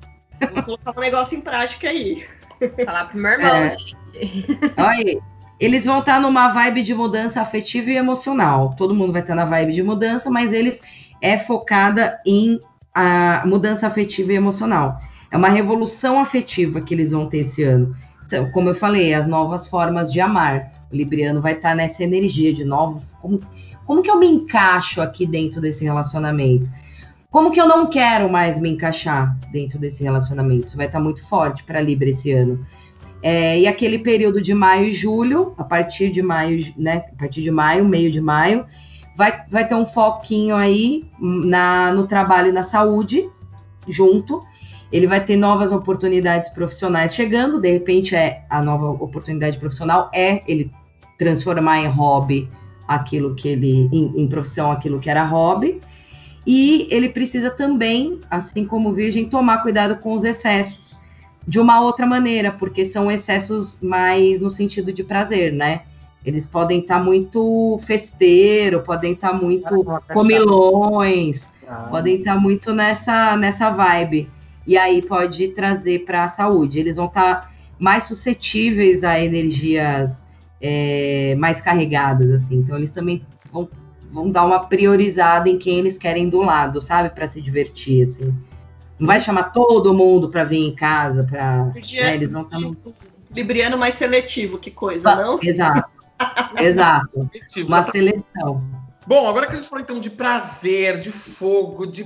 Vou 0.52 0.62
colocar 0.62 0.96
um 0.96 1.00
negócio 1.00 1.38
em 1.38 1.40
prática 1.40 1.88
aí. 1.88 2.26
Falar 2.84 3.06
pro 3.06 3.18
meu 3.18 3.30
irmão, 3.30 3.54
é. 3.54 3.70
gente. 3.70 3.96
Olha 4.76 4.90
aí. 4.90 5.20
Eles 5.58 5.84
vão 5.84 5.98
estar 5.98 6.18
numa 6.18 6.48
vibe 6.48 6.82
de 6.82 6.94
mudança 6.94 7.40
afetiva 7.40 7.90
e 7.90 7.96
emocional. 7.96 8.74
Todo 8.76 8.94
mundo 8.94 9.12
vai 9.12 9.20
estar 9.20 9.34
na 9.34 9.44
vibe 9.44 9.74
de 9.74 9.82
mudança, 9.82 10.30
mas 10.30 10.54
eles 10.54 10.80
é 11.20 11.38
focada 11.38 12.18
em 12.24 12.58
a 12.94 13.42
mudança 13.46 13.86
afetiva 13.86 14.32
e 14.32 14.36
emocional. 14.36 14.98
É 15.30 15.36
uma 15.36 15.50
revolução 15.50 16.18
afetiva 16.18 16.80
que 16.80 16.94
eles 16.94 17.10
vão 17.10 17.28
ter 17.28 17.38
esse 17.38 17.62
ano. 17.62 17.94
Então, 18.30 18.48
como 18.52 18.68
eu 18.68 18.76
falei, 18.76 19.12
as 19.12 19.26
novas 19.26 19.66
formas 19.66 20.12
de 20.12 20.20
amar. 20.20 20.70
O 20.88 20.94
Libriano 20.94 21.42
vai 21.42 21.54
estar 21.54 21.74
nessa 21.74 22.04
energia 22.04 22.54
de 22.54 22.64
novo. 22.64 23.02
Como, 23.20 23.40
como 23.84 24.04
que 24.04 24.08
eu 24.08 24.20
me 24.20 24.26
encaixo 24.28 25.00
aqui 25.00 25.26
dentro 25.26 25.60
desse 25.60 25.82
relacionamento? 25.82 26.70
Como 27.28 27.50
que 27.50 27.60
eu 27.60 27.66
não 27.66 27.88
quero 27.88 28.30
mais 28.30 28.60
me 28.60 28.70
encaixar 28.70 29.36
dentro 29.50 29.80
desse 29.80 30.04
relacionamento? 30.04 30.68
Isso 30.68 30.76
vai 30.76 30.86
estar 30.86 31.00
muito 31.00 31.26
forte 31.26 31.64
para 31.64 31.80
Libra 31.80 32.08
esse 32.08 32.30
ano. 32.30 32.64
É, 33.20 33.58
e 33.58 33.66
aquele 33.66 33.98
período 33.98 34.40
de 34.40 34.54
maio 34.54 34.86
e 34.86 34.94
julho, 34.94 35.52
a 35.58 35.64
partir 35.64 36.12
de 36.12 36.22
maio, 36.22 36.72
né? 36.76 37.06
A 37.12 37.18
partir 37.18 37.42
de 37.42 37.50
maio, 37.50 37.84
meio 37.84 38.12
de 38.12 38.20
maio, 38.20 38.64
vai, 39.16 39.42
vai 39.50 39.66
ter 39.66 39.74
um 39.74 39.86
foquinho 39.86 40.54
aí 40.54 41.04
na, 41.18 41.92
no 41.92 42.06
trabalho 42.06 42.50
e 42.50 42.52
na 42.52 42.62
saúde, 42.62 43.28
junto 43.88 44.40
ele 44.92 45.06
vai 45.06 45.24
ter 45.24 45.36
novas 45.36 45.72
oportunidades 45.72 46.48
profissionais 46.50 47.14
chegando, 47.14 47.60
de 47.60 47.70
repente 47.70 48.14
é 48.14 48.42
a 48.50 48.62
nova 48.62 48.88
oportunidade 48.90 49.58
profissional 49.58 50.10
é 50.12 50.42
ele 50.48 50.70
transformar 51.18 51.78
em 51.80 51.86
hobby 51.86 52.48
aquilo 52.88 53.34
que 53.34 53.48
ele 53.48 53.88
em, 53.92 54.22
em 54.22 54.28
profissão 54.28 54.72
aquilo 54.72 54.98
que 54.98 55.08
era 55.08 55.24
hobby. 55.24 55.80
E 56.46 56.88
ele 56.90 57.10
precisa 57.10 57.50
também, 57.50 58.18
assim 58.30 58.66
como 58.66 58.92
virgem, 58.92 59.28
tomar 59.28 59.62
cuidado 59.62 59.96
com 59.96 60.14
os 60.14 60.24
excessos 60.24 60.96
de 61.46 61.58
uma 61.60 61.80
outra 61.80 62.06
maneira, 62.06 62.50
porque 62.50 62.84
são 62.84 63.10
excessos 63.10 63.78
mais 63.80 64.40
no 64.40 64.50
sentido 64.50 64.92
de 64.92 65.04
prazer, 65.04 65.52
né? 65.52 65.82
Eles 66.24 66.46
podem 66.46 66.80
estar 66.80 66.98
tá 66.98 67.04
muito 67.04 67.80
festeiro, 67.84 68.82
podem 68.82 69.12
estar 69.12 69.30
tá 69.30 69.34
muito 69.34 69.84
comilões, 70.12 71.48
ah. 71.68 71.88
podem 71.90 72.16
estar 72.16 72.34
tá 72.34 72.40
muito 72.40 72.74
nessa, 72.74 73.36
nessa 73.36 73.70
vibe. 73.70 74.28
E 74.70 74.78
aí 74.78 75.02
pode 75.02 75.48
trazer 75.48 76.04
para 76.04 76.26
a 76.26 76.28
saúde. 76.28 76.78
Eles 76.78 76.94
vão 76.94 77.06
estar 77.06 77.40
tá 77.40 77.50
mais 77.76 78.04
suscetíveis 78.04 79.02
a 79.02 79.18
energias 79.18 80.24
é, 80.60 81.34
mais 81.40 81.60
carregadas, 81.60 82.30
assim. 82.30 82.58
Então 82.58 82.76
eles 82.76 82.92
também 82.92 83.26
vão, 83.52 83.68
vão 84.12 84.30
dar 84.30 84.44
uma 84.44 84.60
priorizada 84.60 85.48
em 85.48 85.58
quem 85.58 85.80
eles 85.80 85.98
querem 85.98 86.28
do 86.28 86.40
lado, 86.40 86.80
sabe? 86.80 87.10
Para 87.10 87.26
se 87.26 87.42
divertir, 87.42 88.04
assim. 88.04 88.32
Não 88.96 89.08
vai 89.08 89.18
chamar 89.18 89.50
todo 89.50 89.92
mundo 89.92 90.30
para 90.30 90.44
vir 90.44 90.64
em 90.64 90.72
casa, 90.76 91.24
para 91.24 91.64
né? 91.64 92.14
eles 92.14 92.30
vão 92.30 92.42
estar 92.42 92.60
Libriano 93.32 93.76
mais 93.76 93.96
seletivo, 93.96 94.56
que 94.56 94.70
coisa, 94.70 95.16
não? 95.16 95.40
Exato. 95.42 95.90
Exato. 96.62 97.28
Uma 97.66 97.90
seleção. 97.90 98.62
Bom, 99.04 99.28
agora 99.28 99.48
que 99.48 99.54
a 99.54 99.56
gente 99.56 99.68
falou 99.68 99.82
então 99.82 99.98
de 99.98 100.10
prazer, 100.10 101.00
de 101.00 101.10
fogo, 101.10 101.86
de 101.86 102.04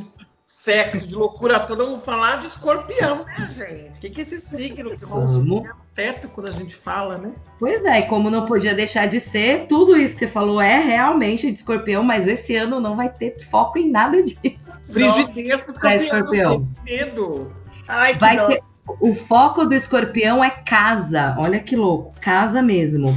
sexo, 0.64 1.06
de 1.06 1.14
loucura 1.14 1.60
toda, 1.60 1.84
vamos 1.84 2.02
falar 2.02 2.40
de 2.40 2.46
escorpião, 2.46 3.26
né, 3.26 3.46
gente? 3.46 3.98
O 3.98 4.00
que, 4.00 4.08
que 4.08 4.20
é 4.20 4.22
esse 4.22 4.40
signo 4.40 4.96
que 4.96 5.04
rola 5.04 5.26
no 5.26 5.62
teto 5.94 6.26
quando 6.28 6.48
a 6.48 6.50
gente 6.50 6.74
fala, 6.74 7.18
né? 7.18 7.32
Pois 7.60 7.84
é, 7.84 8.00
e 8.00 8.02
como 8.04 8.30
não 8.30 8.46
podia 8.46 8.74
deixar 8.74 9.06
de 9.06 9.20
ser, 9.20 9.66
tudo 9.66 9.94
isso 9.94 10.14
que 10.14 10.20
você 10.20 10.28
falou 10.28 10.58
é 10.60 10.78
realmente 10.78 11.52
de 11.52 11.58
escorpião, 11.58 12.02
mas 12.02 12.26
esse 12.26 12.56
ano 12.56 12.80
não 12.80 12.96
vai 12.96 13.10
ter 13.10 13.36
foco 13.50 13.78
em 13.78 13.90
nada 13.90 14.22
disso. 14.22 14.40
Frigidez 14.90 15.60
pro 15.60 15.72
escorpião. 15.72 15.90
É 15.90 15.96
escorpião. 15.96 16.68
Medo. 16.82 17.56
Ai, 17.86 18.14
que 18.14 18.20
vai 18.20 18.46
ter 18.46 18.62
o 19.00 19.14
foco 19.14 19.66
do 19.66 19.74
escorpião 19.74 20.42
é 20.42 20.50
casa. 20.50 21.34
Olha 21.38 21.58
que 21.58 21.76
louco, 21.76 22.12
casa 22.20 22.62
mesmo. 22.62 23.14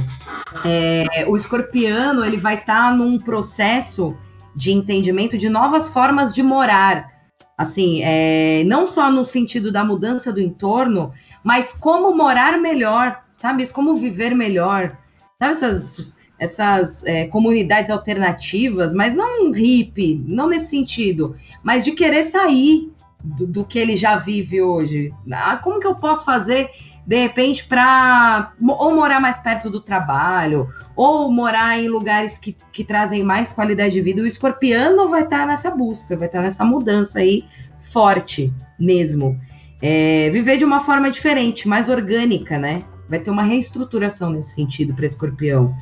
É, 0.64 1.26
o 1.26 1.36
escorpiano 1.36 2.24
ele 2.24 2.38
vai 2.38 2.54
estar 2.54 2.90
tá 2.90 2.92
num 2.92 3.18
processo 3.18 4.16
de 4.54 4.72
entendimento 4.72 5.36
de 5.36 5.48
novas 5.48 5.88
formas 5.88 6.32
de 6.32 6.42
morar. 6.42 7.17
Assim, 7.58 8.02
é, 8.04 8.62
não 8.64 8.86
só 8.86 9.10
no 9.10 9.26
sentido 9.26 9.72
da 9.72 9.84
mudança 9.84 10.32
do 10.32 10.40
entorno, 10.40 11.12
mas 11.42 11.72
como 11.72 12.16
morar 12.16 12.56
melhor, 12.56 13.20
sabe? 13.36 13.66
Como 13.66 13.96
viver 13.96 14.32
melhor. 14.32 14.96
Sabe 15.40 15.54
essas, 15.54 16.12
essas 16.38 17.04
é, 17.04 17.26
comunidades 17.26 17.90
alternativas, 17.90 18.94
mas 18.94 19.12
não 19.12 19.50
hippie, 19.50 20.22
não 20.24 20.48
nesse 20.48 20.70
sentido, 20.70 21.34
mas 21.60 21.84
de 21.84 21.90
querer 21.90 22.22
sair, 22.22 22.92
do, 23.22 23.44
do, 23.46 23.64
que 23.64 23.78
ele 23.78 23.96
já 23.96 24.16
vive 24.16 24.62
hoje. 24.62 25.12
Ah, 25.32 25.56
como 25.56 25.80
que 25.80 25.86
eu 25.86 25.96
posso 25.96 26.24
fazer, 26.24 26.70
de 27.08 27.16
repente, 27.16 27.64
para 27.64 28.52
ou 28.60 28.94
morar 28.94 29.18
mais 29.18 29.38
perto 29.38 29.70
do 29.70 29.80
trabalho, 29.80 30.68
ou 30.94 31.32
morar 31.32 31.78
em 31.78 31.88
lugares 31.88 32.36
que, 32.36 32.54
que 32.70 32.84
trazem 32.84 33.24
mais 33.24 33.50
qualidade 33.50 33.94
de 33.94 34.02
vida? 34.02 34.20
O 34.20 34.26
escorpiano 34.26 35.08
vai 35.08 35.22
estar 35.22 35.38
tá 35.38 35.46
nessa 35.46 35.70
busca, 35.70 36.14
vai 36.18 36.28
estar 36.28 36.40
tá 36.40 36.44
nessa 36.44 36.66
mudança 36.66 37.20
aí 37.20 37.46
forte 37.80 38.52
mesmo. 38.78 39.40
É, 39.80 40.28
viver 40.28 40.58
de 40.58 40.66
uma 40.66 40.80
forma 40.80 41.10
diferente, 41.10 41.66
mais 41.66 41.88
orgânica, 41.88 42.58
né? 42.58 42.84
Vai 43.08 43.20
ter 43.20 43.30
uma 43.30 43.42
reestruturação 43.42 44.28
nesse 44.28 44.54
sentido 44.54 44.92
para 44.92 45.06
escorpião. 45.06 45.74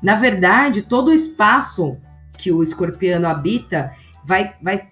Na 0.00 0.14
verdade, 0.14 0.82
todo 0.82 1.08
o 1.08 1.12
espaço 1.12 1.96
que 2.38 2.52
o 2.52 2.62
escorpiano 2.62 3.26
habita 3.26 3.90
vai, 4.24 4.54
vai 4.62 4.91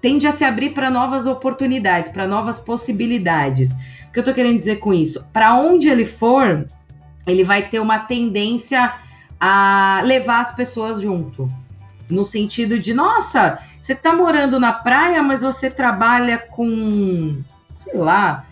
tende 0.00 0.26
a 0.26 0.32
se 0.32 0.44
abrir 0.44 0.70
para 0.70 0.90
novas 0.90 1.26
oportunidades, 1.26 2.10
para 2.10 2.26
novas 2.26 2.58
possibilidades. 2.58 3.72
O 3.72 4.12
que 4.12 4.18
eu 4.18 4.22
estou 4.22 4.34
querendo 4.34 4.58
dizer 4.58 4.76
com 4.76 4.94
isso? 4.94 5.24
Para 5.32 5.54
onde 5.54 5.88
ele 5.88 6.06
for, 6.06 6.66
ele 7.26 7.44
vai 7.44 7.62
ter 7.62 7.80
uma 7.80 7.98
tendência 7.98 8.94
a 9.38 10.00
levar 10.04 10.40
as 10.42 10.54
pessoas 10.54 11.00
junto. 11.00 11.48
No 12.08 12.24
sentido 12.24 12.78
de, 12.78 12.94
nossa, 12.94 13.58
você 13.80 13.92
está 13.92 14.14
morando 14.14 14.58
na 14.58 14.72
praia, 14.72 15.22
mas 15.22 15.42
você 15.42 15.70
trabalha 15.70 16.38
com, 16.38 17.42
sei 17.84 17.98
lá, 17.98 18.46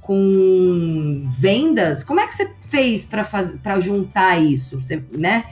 com 0.00 1.28
vendas. 1.38 2.02
Como 2.02 2.20
é 2.20 2.26
que 2.26 2.34
você 2.34 2.50
fez 2.68 3.04
para 3.04 3.80
juntar 3.80 4.38
isso? 4.38 4.80
Você, 4.80 5.04
né? 5.12 5.44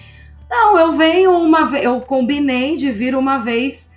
Não, 0.48 0.78
eu 0.78 0.92
venho 0.92 1.32
uma 1.32 1.66
vez, 1.66 1.84
eu 1.84 2.00
combinei 2.00 2.78
de 2.78 2.90
vir 2.90 3.14
uma 3.14 3.38
vez 3.38 3.89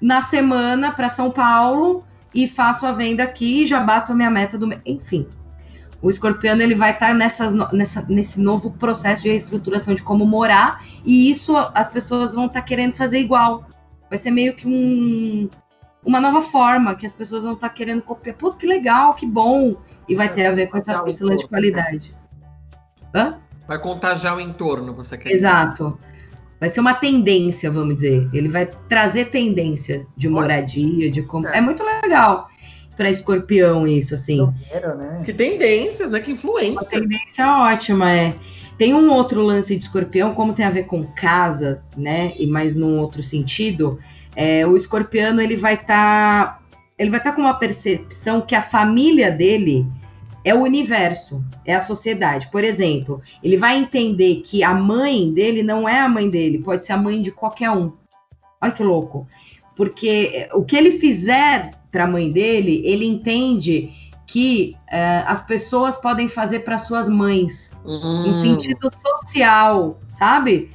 na 0.00 0.22
semana 0.22 0.92
para 0.92 1.08
São 1.08 1.30
Paulo 1.30 2.04
e 2.34 2.48
faço 2.48 2.86
a 2.86 2.92
venda 2.92 3.22
aqui, 3.22 3.66
já 3.66 3.80
bato 3.80 4.12
a 4.12 4.14
minha 4.14 4.30
meta 4.30 4.56
do 4.56 4.68
enfim. 4.86 5.26
O 6.02 6.08
escorpiano 6.08 6.62
ele 6.62 6.74
vai 6.74 6.92
estar 6.92 7.08
tá 7.08 7.14
nessas, 7.14 7.52
nessa, 7.72 8.02
nesse 8.08 8.40
novo 8.40 8.70
processo 8.72 9.22
de 9.22 9.28
reestruturação 9.28 9.94
de 9.94 10.02
como 10.02 10.24
morar, 10.24 10.82
e 11.04 11.30
isso 11.30 11.54
as 11.74 11.88
pessoas 11.88 12.32
vão 12.32 12.46
estar 12.46 12.60
tá 12.60 12.66
querendo 12.66 12.94
fazer 12.94 13.18
igual. 13.18 13.66
Vai 14.08 14.18
ser 14.18 14.30
meio 14.30 14.54
que 14.56 14.66
um, 14.66 15.48
uma 16.04 16.20
nova 16.20 16.42
forma 16.42 16.94
que 16.94 17.06
as 17.06 17.12
pessoas 17.12 17.42
vão 17.42 17.52
estar 17.52 17.68
tá 17.68 17.74
querendo 17.74 18.02
copiar. 18.02 18.36
Pô, 18.36 18.50
que 18.52 18.66
legal, 18.66 19.14
que 19.14 19.26
bom! 19.26 19.76
E 20.08 20.14
vai 20.14 20.28
ter 20.28 20.46
a 20.46 20.52
ver 20.52 20.68
com 20.68 20.78
essa 20.78 21.02
excelente 21.06 21.46
qualidade. 21.46 22.12
Hã? 23.14 23.38
Vai 23.68 23.78
contagiar 23.78 24.36
o 24.36 24.40
entorno, 24.40 24.92
você 24.94 25.16
quer 25.16 25.30
Exato. 25.30 25.98
Dizer. 26.00 26.09
Vai 26.60 26.68
ser 26.68 26.80
uma 26.80 26.92
tendência, 26.92 27.70
vamos 27.70 27.94
dizer. 27.94 28.28
Ele 28.34 28.48
vai 28.48 28.68
trazer 28.86 29.30
tendência 29.30 30.06
de 30.14 30.28
moradia, 30.28 31.10
de 31.10 31.22
como. 31.22 31.48
É, 31.48 31.56
é 31.56 31.60
muito 31.60 31.82
legal 31.82 32.50
para 33.00 33.08
escorpião 33.08 33.86
isso, 33.88 34.12
assim. 34.12 34.46
Né? 34.70 35.22
Que 35.24 35.32
tendências, 35.32 36.10
né? 36.10 36.20
Que 36.20 36.32
influência. 36.32 36.72
Uma 36.72 36.84
tendência 36.84 37.48
ótima, 37.48 38.12
é. 38.12 38.34
Tem 38.76 38.92
um 38.92 39.10
outro 39.10 39.42
lance 39.42 39.74
de 39.74 39.84
escorpião, 39.84 40.34
como 40.34 40.52
tem 40.52 40.66
a 40.66 40.70
ver 40.70 40.84
com 40.84 41.06
casa, 41.06 41.82
né? 41.96 42.34
E 42.38 42.46
mais 42.46 42.76
num 42.76 42.98
outro 42.98 43.22
sentido, 43.22 43.98
é, 44.36 44.66
o 44.66 44.76
escorpiano 44.76 45.40
ele 45.40 45.56
vai 45.56 45.74
estar. 45.74 45.86
Tá, 45.86 46.60
ele 46.98 47.08
vai 47.08 47.20
estar 47.20 47.30
tá 47.30 47.36
com 47.36 47.40
uma 47.40 47.54
percepção 47.54 48.42
que 48.42 48.54
a 48.54 48.60
família 48.60 49.30
dele 49.30 49.86
é 50.44 50.54
o 50.54 50.62
universo, 50.62 51.42
é 51.64 51.74
a 51.74 51.84
sociedade. 51.84 52.48
Por 52.50 52.64
exemplo, 52.64 53.20
ele 53.42 53.56
vai 53.56 53.76
entender 53.76 54.42
que 54.42 54.62
a 54.62 54.74
mãe 54.74 55.32
dele 55.32 55.62
não 55.62 55.88
é 55.88 56.00
a 56.00 56.08
mãe 56.08 56.28
dele, 56.30 56.58
pode 56.58 56.86
ser 56.86 56.92
a 56.92 56.96
mãe 56.96 57.20
de 57.20 57.30
qualquer 57.30 57.70
um. 57.70 57.92
Olha 58.60 58.72
que 58.72 58.82
louco. 58.82 59.26
Porque 59.76 60.48
o 60.52 60.64
que 60.64 60.76
ele 60.76 60.98
fizer 60.98 61.70
para 61.90 62.04
a 62.04 62.06
mãe 62.06 62.30
dele, 62.30 62.82
ele 62.84 63.04
entende 63.06 63.90
que 64.26 64.76
uh, 64.92 65.26
as 65.26 65.42
pessoas 65.42 65.96
podem 65.96 66.28
fazer 66.28 66.60
para 66.60 66.78
suas 66.78 67.08
mães, 67.08 67.76
em 68.26 68.32
sentido 68.44 68.90
social, 68.94 69.98
sabe? 70.08 70.70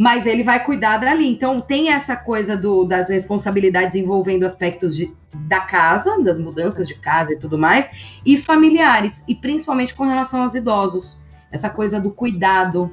Mas 0.00 0.24
ele 0.24 0.42
vai 0.42 0.64
cuidar 0.64 0.96
dali. 0.96 1.28
Então, 1.28 1.60
tem 1.60 1.90
essa 1.90 2.16
coisa 2.16 2.56
do, 2.56 2.86
das 2.86 3.10
responsabilidades 3.10 3.94
envolvendo 3.94 4.46
aspectos 4.46 4.96
de, 4.96 5.12
da 5.46 5.60
casa, 5.60 6.18
das 6.22 6.38
mudanças 6.38 6.88
de 6.88 6.94
casa 6.94 7.34
e 7.34 7.38
tudo 7.38 7.58
mais, 7.58 7.86
e 8.24 8.38
familiares, 8.38 9.22
e 9.28 9.34
principalmente 9.34 9.94
com 9.94 10.04
relação 10.04 10.40
aos 10.40 10.54
idosos. 10.54 11.18
Essa 11.52 11.68
coisa 11.68 12.00
do 12.00 12.10
cuidado. 12.10 12.90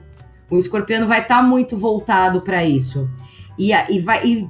O 0.50 0.58
escorpiano 0.58 1.08
vai 1.08 1.22
estar 1.22 1.38
tá 1.38 1.44
muito 1.44 1.78
voltado 1.78 2.42
para 2.42 2.66
isso. 2.66 3.10
E, 3.58 3.72
e 3.72 4.00
vai 4.02 4.28
e, 4.28 4.50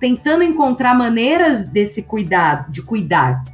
tentando 0.00 0.42
encontrar 0.42 0.96
maneiras 0.96 1.68
desse 1.68 2.02
cuidado, 2.02 2.72
de 2.72 2.82
cuidar. 2.82 3.44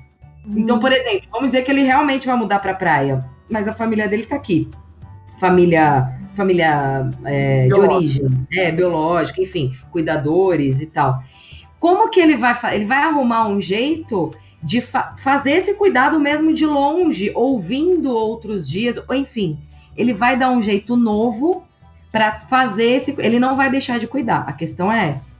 Hum. 0.46 0.54
Então, 0.56 0.78
por 0.78 0.92
exemplo, 0.92 1.28
vamos 1.30 1.48
dizer 1.48 1.60
que 1.60 1.70
ele 1.70 1.82
realmente 1.82 2.26
vai 2.26 2.36
mudar 2.38 2.60
para 2.60 2.72
a 2.72 2.74
praia, 2.74 3.22
mas 3.50 3.68
a 3.68 3.74
família 3.74 4.08
dele 4.08 4.22
está 4.22 4.36
aqui. 4.36 4.70
Família 5.38 6.19
família 6.40 7.10
é, 7.24 7.66
de 7.66 7.74
origem, 7.74 8.46
é, 8.50 8.72
biológica, 8.72 9.42
enfim, 9.42 9.74
cuidadores 9.90 10.80
e 10.80 10.86
tal. 10.86 11.22
Como 11.78 12.08
que 12.08 12.18
ele 12.18 12.36
vai 12.36 12.56
ele 12.74 12.86
vai 12.86 12.98
arrumar 12.98 13.46
um 13.46 13.60
jeito 13.60 14.30
de 14.62 14.80
fa 14.80 15.14
fazer 15.18 15.52
esse 15.52 15.74
cuidado 15.74 16.18
mesmo 16.18 16.54
de 16.54 16.64
longe, 16.64 17.30
ouvindo 17.34 18.10
outros 18.10 18.66
dias, 18.68 18.96
ou 19.08 19.14
enfim, 19.14 19.58
ele 19.96 20.14
vai 20.14 20.36
dar 20.36 20.50
um 20.50 20.62
jeito 20.62 20.96
novo 20.96 21.64
para 22.10 22.40
fazer 22.48 22.96
esse. 22.96 23.14
Ele 23.18 23.38
não 23.38 23.56
vai 23.56 23.70
deixar 23.70 23.98
de 23.98 24.06
cuidar. 24.06 24.44
A 24.46 24.52
questão 24.52 24.90
é 24.90 25.08
essa. 25.08 25.30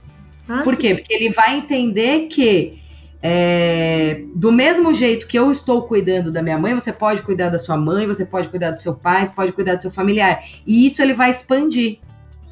Ah, 0.47 0.61
Por 0.63 0.75
quê? 0.75 0.95
Porque 0.95 1.13
ele 1.13 1.29
vai 1.29 1.57
entender 1.57 2.27
que 2.27 2.80
é, 3.23 4.23
do 4.33 4.51
mesmo 4.51 4.93
jeito 4.93 5.27
que 5.27 5.37
eu 5.37 5.51
estou 5.51 5.83
cuidando 5.83 6.31
da 6.31 6.41
minha 6.41 6.57
mãe, 6.57 6.73
você 6.73 6.91
pode 6.91 7.21
cuidar 7.21 7.49
da 7.49 7.59
sua 7.59 7.77
mãe, 7.77 8.07
você 8.07 8.25
pode 8.25 8.49
cuidar 8.49 8.71
do 8.71 8.81
seu 8.81 8.95
pai, 8.95 9.27
você 9.27 9.33
pode 9.33 9.51
cuidar 9.51 9.75
do 9.75 9.81
seu 9.83 9.91
familiar. 9.91 10.43
E 10.65 10.87
isso 10.87 11.01
ele 11.01 11.13
vai 11.13 11.29
expandir. 11.29 11.99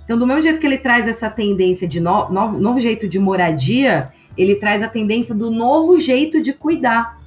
Então, 0.05 0.17
do 0.17 0.27
mesmo 0.27 0.41
jeito 0.41 0.59
que 0.59 0.67
ele 0.67 0.77
traz 0.77 1.07
essa 1.07 1.29
tendência 1.29 1.87
de 1.87 1.99
no, 1.99 2.29
novo, 2.29 2.59
novo 2.59 2.79
jeito 2.79 3.07
de 3.07 3.17
moradia, 3.17 4.11
ele 4.37 4.55
traz 4.55 4.83
a 4.83 4.87
tendência 4.87 5.33
do 5.33 5.49
novo 5.49 5.99
jeito 5.99 6.41
de 6.41 6.53
cuidar. 6.53 7.19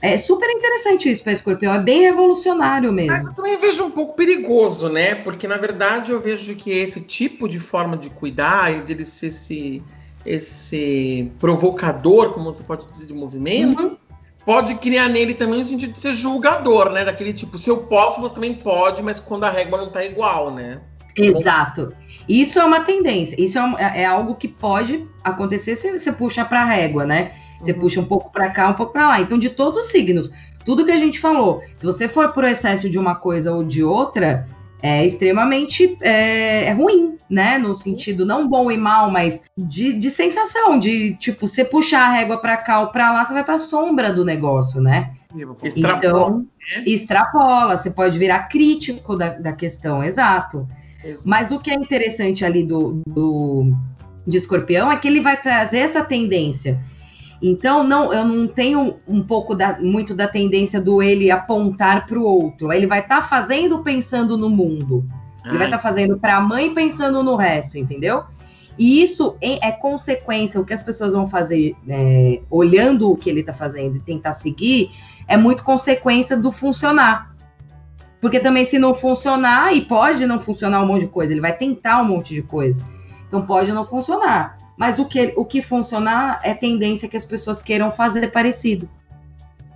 É 0.00 0.16
super 0.16 0.48
interessante 0.48 1.10
isso 1.10 1.24
para 1.24 1.32
escorpião, 1.32 1.74
é 1.74 1.80
bem 1.80 2.02
revolucionário 2.02 2.92
mesmo. 2.92 3.12
Mas 3.12 3.26
eu 3.26 3.34
também 3.34 3.56
vejo 3.58 3.84
um 3.84 3.90
pouco 3.90 4.14
perigoso, 4.14 4.88
né? 4.88 5.16
Porque 5.16 5.48
na 5.48 5.56
verdade 5.56 6.12
eu 6.12 6.20
vejo 6.20 6.54
que 6.54 6.70
esse 6.70 7.00
tipo 7.00 7.48
de 7.48 7.58
forma 7.58 7.96
de 7.96 8.08
cuidar 8.08 8.72
e 8.72 8.80
dele 8.82 9.04
ser 9.04 9.26
esse, 9.28 9.82
esse 10.24 11.30
provocador, 11.38 12.32
como 12.32 12.52
você 12.52 12.62
pode 12.62 12.86
dizer, 12.86 13.06
de 13.06 13.14
movimento, 13.14 13.82
uhum. 13.82 13.96
pode 14.44 14.74
criar 14.76 15.08
nele 15.08 15.34
também 15.34 15.60
o 15.60 15.64
sentido 15.64 15.92
de 15.92 15.98
ser 15.98 16.14
julgador, 16.14 16.90
né? 16.90 17.04
Daquele 17.04 17.32
tipo, 17.32 17.58
se 17.58 17.70
eu 17.70 17.78
posso, 17.84 18.20
você 18.20 18.34
também 18.34 18.54
pode, 18.54 19.02
mas 19.02 19.18
quando 19.20 19.44
a 19.44 19.50
régua 19.50 19.78
não 19.78 19.88
tá 19.88 20.04
igual, 20.04 20.50
né? 20.50 20.80
Exato. 21.16 21.92
Isso 22.28 22.58
é 22.58 22.64
uma 22.64 22.80
tendência. 22.80 23.34
Isso 23.42 23.58
é, 23.58 23.62
um, 23.62 23.78
é 23.78 24.04
algo 24.04 24.34
que 24.36 24.46
pode 24.46 25.06
acontecer 25.24 25.76
se 25.76 25.90
você 25.90 26.12
puxa 26.12 26.44
para 26.44 26.62
a 26.62 26.64
régua, 26.64 27.04
né? 27.04 27.32
Você 27.60 27.72
uhum. 27.72 27.80
puxa 27.80 28.00
um 28.00 28.04
pouco 28.04 28.30
para 28.30 28.50
cá, 28.50 28.68
um 28.68 28.74
pouco 28.74 28.92
para 28.92 29.08
lá. 29.08 29.20
Então, 29.20 29.38
de 29.38 29.50
todos 29.50 29.84
os 29.84 29.90
signos, 29.90 30.30
tudo 30.64 30.84
que 30.84 30.92
a 30.92 30.98
gente 30.98 31.18
falou, 31.18 31.62
se 31.76 31.84
você 31.84 32.06
for 32.06 32.32
por 32.32 32.44
excesso 32.44 32.90
de 32.90 32.98
uma 32.98 33.14
coisa 33.14 33.52
ou 33.52 33.64
de 33.64 33.82
outra, 33.82 34.46
é 34.82 35.04
extremamente 35.04 35.96
é, 36.00 36.64
é 36.64 36.72
ruim, 36.72 37.16
né? 37.28 37.58
No 37.58 37.76
sentido 37.76 38.24
não 38.24 38.48
bom 38.48 38.70
e 38.70 38.76
mal, 38.76 39.10
mas 39.10 39.40
de, 39.56 39.92
de 39.92 40.10
sensação, 40.10 40.78
de 40.78 41.16
tipo, 41.16 41.48
você 41.48 41.64
puxar 41.64 42.08
a 42.08 42.12
régua 42.12 42.38
para 42.38 42.56
cá 42.56 42.80
ou 42.80 42.88
para 42.88 43.12
lá, 43.12 43.24
você 43.24 43.32
vai 43.32 43.44
para 43.44 43.54
a 43.56 43.60
sombra 43.60 44.12
do 44.12 44.24
negócio, 44.24 44.80
né? 44.80 45.12
Extrapola. 45.62 45.98
Então, 45.98 46.38
né? 46.38 46.82
extrapola, 46.86 47.76
você 47.76 47.90
pode 47.90 48.18
virar 48.18 48.48
crítico 48.48 49.16
da, 49.16 49.30
da 49.30 49.52
questão, 49.52 50.02
exato. 50.02 50.68
exato. 51.04 51.28
Mas 51.28 51.50
o 51.50 51.58
que 51.58 51.70
é 51.70 51.74
interessante 51.74 52.44
ali 52.44 52.64
do, 52.64 53.02
do 53.06 53.72
de 54.26 54.38
escorpião 54.38 54.92
é 54.92 54.96
que 54.96 55.08
ele 55.08 55.20
vai 55.20 55.40
trazer 55.40 55.78
essa 55.78 56.04
tendência 56.04 56.78
então, 57.40 57.84
não, 57.84 58.12
eu 58.12 58.24
não 58.24 58.48
tenho 58.48 58.96
um 59.06 59.22
pouco 59.22 59.54
da, 59.54 59.78
muito 59.78 60.14
da 60.14 60.26
tendência 60.26 60.80
do 60.80 61.00
ele 61.00 61.30
apontar 61.30 62.06
para 62.06 62.18
o 62.18 62.24
outro. 62.24 62.72
Ele 62.72 62.86
vai 62.86 63.00
estar 63.00 63.20
tá 63.20 63.22
fazendo 63.22 63.78
pensando 63.82 64.36
no 64.36 64.50
mundo. 64.50 65.04
Ele 65.44 65.52
Ai. 65.52 65.58
vai 65.58 65.66
estar 65.68 65.78
tá 65.78 65.82
fazendo 65.82 66.18
para 66.18 66.36
a 66.36 66.40
mãe 66.40 66.74
pensando 66.74 67.22
no 67.22 67.36
resto, 67.36 67.78
entendeu? 67.78 68.24
E 68.76 69.02
isso 69.02 69.36
é, 69.40 69.68
é, 69.68 69.72
consequência, 69.72 70.60
o 70.60 70.64
que 70.64 70.72
as 70.72 70.82
pessoas 70.82 71.12
vão 71.12 71.28
fazer, 71.28 71.76
é, 71.88 72.40
olhando 72.50 73.10
o 73.10 73.16
que 73.16 73.30
ele 73.30 73.40
está 73.40 73.52
fazendo 73.52 73.96
e 73.96 74.00
tentar 74.00 74.32
seguir, 74.34 74.90
é 75.26 75.36
muito 75.36 75.64
consequência 75.64 76.36
do 76.36 76.50
funcionar. 76.52 77.34
Porque 78.20 78.40
também, 78.40 78.64
se 78.64 78.78
não 78.78 78.94
funcionar, 78.94 79.74
e 79.74 79.80
pode 79.80 80.26
não 80.26 80.40
funcionar 80.40 80.82
um 80.82 80.86
monte 80.86 81.02
de 81.02 81.08
coisa, 81.08 81.32
ele 81.32 81.40
vai 81.40 81.56
tentar 81.56 82.02
um 82.02 82.04
monte 82.04 82.34
de 82.34 82.42
coisa. 82.42 82.84
Então, 83.28 83.42
pode 83.42 83.72
não 83.72 83.84
funcionar. 83.86 84.57
Mas 84.78 84.96
o 85.00 85.04
que, 85.04 85.32
o 85.36 85.44
que 85.44 85.60
funcionar 85.60 86.40
é 86.44 86.54
tendência 86.54 87.08
que 87.08 87.16
as 87.16 87.24
pessoas 87.24 87.60
queiram 87.60 87.90
fazer 87.90 88.28
parecido. 88.28 88.88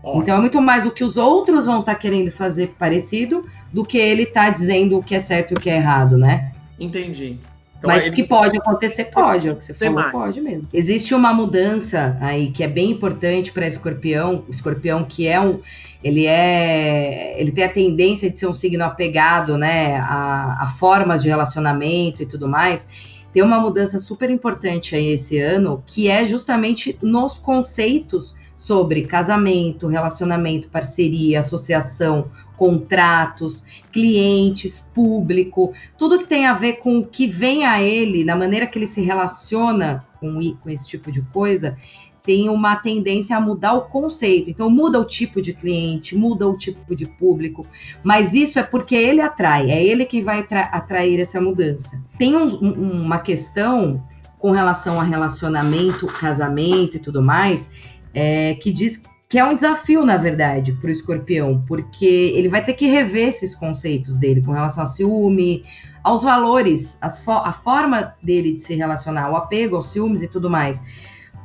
Ótimo. 0.02 0.22
Então 0.22 0.36
é 0.36 0.40
muito 0.40 0.62
mais 0.62 0.86
o 0.86 0.92
que 0.92 1.02
os 1.02 1.16
outros 1.16 1.66
vão 1.66 1.80
estar 1.80 1.94
tá 1.94 1.98
querendo 1.98 2.30
fazer 2.30 2.68
parecido 2.78 3.44
do 3.72 3.84
que 3.84 3.98
ele 3.98 4.26
tá 4.26 4.48
dizendo 4.48 4.96
o 4.96 5.02
que 5.02 5.16
é 5.16 5.20
certo 5.20 5.52
e 5.52 5.54
o 5.54 5.60
que 5.60 5.68
é 5.68 5.76
errado, 5.76 6.16
né? 6.16 6.52
Entendi. 6.78 7.36
Então, 7.78 7.90
Mas 7.90 8.06
ele... 8.06 8.14
que 8.14 8.22
pode 8.22 8.56
acontecer, 8.56 9.06
pode. 9.06 9.48
É 9.48 9.50
o 9.50 9.56
que 9.56 9.64
você 9.64 9.74
falou, 9.74 10.10
pode 10.12 10.40
mesmo. 10.40 10.68
Existe 10.72 11.12
uma 11.14 11.34
mudança 11.34 12.16
aí 12.20 12.52
que 12.52 12.62
é 12.62 12.68
bem 12.68 12.92
importante 12.92 13.50
para 13.50 13.66
escorpião. 13.66 14.44
O 14.46 14.52
escorpião 14.52 15.02
que 15.02 15.26
é 15.26 15.40
um. 15.40 15.58
Ele 16.02 16.26
é. 16.26 17.34
Ele 17.40 17.50
tem 17.50 17.64
a 17.64 17.68
tendência 17.68 18.30
de 18.30 18.38
ser 18.38 18.46
um 18.46 18.54
signo 18.54 18.84
apegado, 18.84 19.58
né? 19.58 19.96
A, 19.96 20.58
a 20.60 20.66
formas 20.78 21.24
de 21.24 21.28
relacionamento 21.28 22.22
e 22.22 22.26
tudo 22.26 22.48
mais 22.48 22.86
tem 23.32 23.42
uma 23.42 23.58
mudança 23.58 23.98
super 23.98 24.30
importante 24.30 24.94
aí 24.94 25.08
esse 25.08 25.38
ano, 25.38 25.82
que 25.86 26.08
é 26.08 26.26
justamente 26.26 26.98
nos 27.02 27.38
conceitos 27.38 28.34
sobre 28.58 29.04
casamento, 29.06 29.88
relacionamento, 29.88 30.68
parceria, 30.68 31.40
associação, 31.40 32.30
contratos, 32.56 33.64
clientes, 33.90 34.80
público, 34.94 35.72
tudo 35.98 36.18
que 36.18 36.28
tem 36.28 36.46
a 36.46 36.54
ver 36.54 36.74
com 36.74 36.98
o 36.98 37.06
que 37.06 37.26
vem 37.26 37.64
a 37.64 37.82
ele, 37.82 38.24
na 38.24 38.36
maneira 38.36 38.66
que 38.66 38.78
ele 38.78 38.86
se 38.86 39.00
relaciona 39.00 40.06
com, 40.20 40.38
com 40.56 40.70
esse 40.70 40.86
tipo 40.86 41.10
de 41.10 41.22
coisa, 41.22 41.76
tem 42.24 42.48
uma 42.48 42.76
tendência 42.76 43.36
a 43.36 43.40
mudar 43.40 43.74
o 43.74 43.82
conceito. 43.82 44.48
Então, 44.48 44.70
muda 44.70 44.98
o 45.00 45.04
tipo 45.04 45.42
de 45.42 45.52
cliente, 45.52 46.16
muda 46.16 46.48
o 46.48 46.56
tipo 46.56 46.94
de 46.94 47.06
público, 47.06 47.66
mas 48.02 48.32
isso 48.32 48.58
é 48.58 48.62
porque 48.62 48.94
ele 48.94 49.20
atrai, 49.20 49.70
é 49.70 49.84
ele 49.84 50.04
que 50.04 50.22
vai 50.22 50.46
atrair 50.50 51.20
essa 51.20 51.40
mudança. 51.40 52.00
Tem 52.18 52.36
um, 52.36 52.54
um, 52.62 53.02
uma 53.02 53.18
questão 53.18 54.02
com 54.38 54.50
relação 54.50 55.00
a 55.00 55.04
relacionamento, 55.04 56.06
casamento 56.06 56.96
e 56.96 57.00
tudo 57.00 57.22
mais, 57.22 57.70
é, 58.14 58.54
que 58.54 58.72
diz 58.72 59.00
que 59.28 59.38
é 59.38 59.44
um 59.44 59.54
desafio, 59.54 60.04
na 60.04 60.18
verdade, 60.18 60.72
para 60.72 60.88
o 60.88 60.92
escorpião, 60.92 61.64
porque 61.66 62.04
ele 62.04 62.50
vai 62.50 62.62
ter 62.62 62.74
que 62.74 62.86
rever 62.86 63.28
esses 63.28 63.54
conceitos 63.54 64.18
dele 64.18 64.42
com 64.42 64.52
relação 64.52 64.82
ao 64.82 64.88
ciúme, 64.88 65.64
aos 66.04 66.22
valores, 66.22 66.98
fo 67.24 67.30
a 67.30 67.52
forma 67.52 68.14
dele 68.22 68.52
de 68.52 68.58
se 68.58 68.74
relacionar, 68.74 69.30
o 69.30 69.36
apego 69.36 69.76
aos 69.76 69.90
ciúmes 69.90 70.20
e 70.20 70.28
tudo 70.28 70.50
mais. 70.50 70.82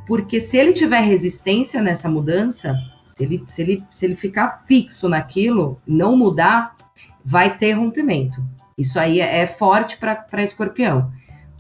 Porque 0.08 0.40
se 0.40 0.58
ele 0.58 0.74
tiver 0.74 1.02
resistência 1.02 1.82
nessa 1.82 2.10
mudança, 2.10 2.76
se 3.06 3.24
ele, 3.24 3.44
se 3.48 3.62
ele, 3.62 3.84
se 3.92 4.06
ele 4.06 4.16
ficar 4.16 4.64
fixo 4.66 5.10
naquilo, 5.10 5.82
não 5.86 6.16
mudar, 6.16 6.76
vai 7.24 7.58
ter 7.58 7.74
rompimento. 7.74 8.42
Isso 8.78 8.98
aí 8.98 9.20
é, 9.20 9.46
forte 9.46 9.98
para 9.98 10.44
escorpião. 10.44 11.12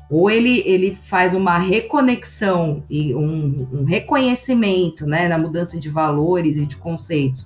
Ou 0.09 0.31
ele, 0.31 0.63
ele 0.65 0.95
faz 0.95 1.33
uma 1.33 1.57
reconexão 1.57 2.83
e 2.89 3.13
um, 3.13 3.67
um 3.73 3.83
reconhecimento 3.83 5.05
né, 5.05 5.27
na 5.27 5.37
mudança 5.37 5.77
de 5.77 5.89
valores 5.89 6.55
e 6.55 6.65
de 6.65 6.77
conceitos 6.77 7.45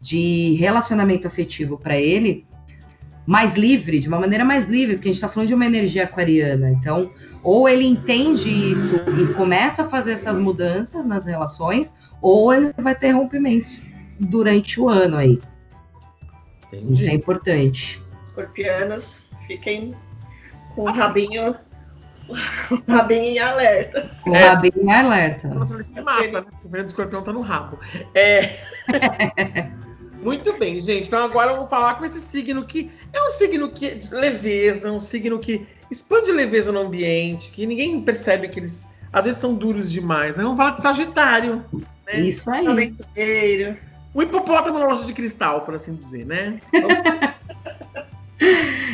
de 0.00 0.54
relacionamento 0.54 1.26
afetivo 1.26 1.76
para 1.76 1.96
ele, 1.96 2.46
mais 3.30 3.54
livre, 3.54 4.00
de 4.00 4.08
uma 4.08 4.18
maneira 4.18 4.44
mais 4.44 4.66
livre, 4.66 4.96
porque 4.96 5.08
a 5.08 5.12
gente 5.12 5.18
está 5.18 5.28
falando 5.28 5.46
de 5.46 5.54
uma 5.54 5.64
energia 5.64 6.02
aquariana. 6.02 6.68
Então, 6.68 7.12
ou 7.44 7.68
ele 7.68 7.86
entende 7.86 8.48
isso 8.48 8.96
e 9.22 9.32
começa 9.34 9.82
a 9.82 9.88
fazer 9.88 10.14
essas 10.14 10.36
mudanças 10.36 11.06
nas 11.06 11.26
relações, 11.26 11.94
ou 12.20 12.52
ele 12.52 12.72
vai 12.76 12.92
ter 12.92 13.12
rompimentos 13.12 13.80
durante 14.18 14.80
o 14.80 14.88
ano 14.88 15.16
aí. 15.16 15.38
Entendi. 16.66 16.92
Isso 16.92 17.04
é 17.04 17.14
importante. 17.14 18.02
Escorpianos, 18.24 19.28
fiquem 19.46 19.94
com 20.74 20.82
o 20.82 20.92
rabinho, 20.92 21.54
o 22.28 22.92
rabinho 22.92 23.22
em 23.22 23.38
alerta. 23.38 24.10
Com 24.24 24.30
o 24.30 24.34
é, 24.34 24.48
rabinho 24.48 24.82
em 24.82 24.92
alerta. 24.92 25.46
Nossa, 25.46 25.74
ele 25.74 25.84
se 25.84 26.00
mata, 26.00 26.40
né? 26.40 26.46
O 26.64 26.68
veneno 26.68 26.88
do 26.88 26.90
escorpião 26.90 27.22
tá 27.22 27.32
no 27.32 27.42
rabo. 27.42 27.78
É. 28.12 28.40
Muito 30.22 30.52
bem, 30.58 30.80
gente. 30.80 31.08
Então 31.08 31.24
agora 31.24 31.54
vamos 31.54 31.70
falar 31.70 31.94
com 31.94 32.04
esse 32.04 32.20
signo 32.20 32.64
que 32.64 32.90
é 33.12 33.22
um 33.22 33.30
signo 33.30 33.70
que 33.70 33.86
é 33.86 33.98
leveza, 34.12 34.92
um 34.92 35.00
signo 35.00 35.38
que 35.38 35.66
expande 35.90 36.30
leveza 36.30 36.70
no 36.70 36.80
ambiente, 36.80 37.50
que 37.50 37.66
ninguém 37.66 38.00
percebe 38.00 38.48
que 38.48 38.60
eles 38.60 38.88
às 39.12 39.24
vezes 39.24 39.40
são 39.40 39.54
duros 39.54 39.90
demais. 39.90 40.36
Né? 40.36 40.42
Vamos 40.42 40.58
falar 40.58 40.76
de 40.76 40.82
Sagitário. 40.82 41.64
Né? 42.06 42.20
Isso 42.20 42.48
aí. 42.50 42.66
Aventureiro. 42.66 43.76
O 44.14 44.22
hipopótamo 44.22 44.78
na 44.78 44.86
loja 44.86 45.04
de 45.04 45.12
cristal, 45.12 45.62
por 45.62 45.74
assim 45.74 45.94
dizer, 45.94 46.26
né? 46.26 46.58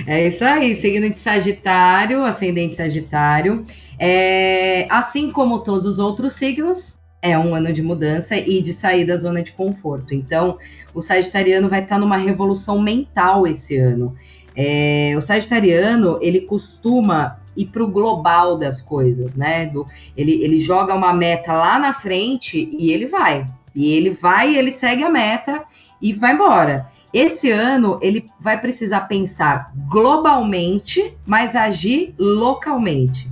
é 0.06 0.28
isso 0.28 0.44
aí, 0.44 0.74
signo 0.74 1.08
de 1.08 1.18
Sagitário, 1.18 2.22
ascendente 2.24 2.76
Sagitário. 2.76 3.64
É, 3.98 4.86
assim 4.90 5.30
como 5.30 5.60
todos 5.60 5.94
os 5.94 5.98
outros 5.98 6.34
signos, 6.34 6.95
é 7.26 7.38
um 7.38 7.54
ano 7.54 7.72
de 7.72 7.82
mudança 7.82 8.36
e 8.36 8.62
de 8.62 8.72
sair 8.72 9.04
da 9.04 9.16
zona 9.16 9.42
de 9.42 9.52
conforto. 9.52 10.14
Então, 10.14 10.58
o 10.94 11.02
Sagitariano 11.02 11.68
vai 11.68 11.82
estar 11.82 11.98
numa 11.98 12.16
revolução 12.16 12.80
mental 12.80 13.46
esse 13.46 13.76
ano. 13.76 14.16
É, 14.56 15.14
o 15.14 15.20
sagitariano, 15.20 16.18
ele 16.22 16.40
costuma 16.40 17.38
ir 17.54 17.66
para 17.66 17.84
o 17.84 17.88
global 17.88 18.56
das 18.56 18.80
coisas, 18.80 19.34
né? 19.34 19.66
Do, 19.66 19.86
ele, 20.16 20.42
ele 20.42 20.58
joga 20.60 20.94
uma 20.94 21.12
meta 21.12 21.52
lá 21.52 21.78
na 21.78 21.92
frente 21.92 22.68
e 22.72 22.90
ele 22.90 23.06
vai. 23.06 23.44
E 23.74 23.92
ele 23.92 24.10
vai, 24.10 24.56
ele 24.56 24.72
segue 24.72 25.04
a 25.04 25.10
meta 25.10 25.62
e 26.00 26.14
vai 26.14 26.32
embora. 26.32 26.90
Esse 27.12 27.50
ano 27.50 27.98
ele 28.00 28.26
vai 28.40 28.58
precisar 28.58 29.02
pensar 29.02 29.72
globalmente, 29.88 31.14
mas 31.26 31.54
agir 31.54 32.14
localmente. 32.18 33.30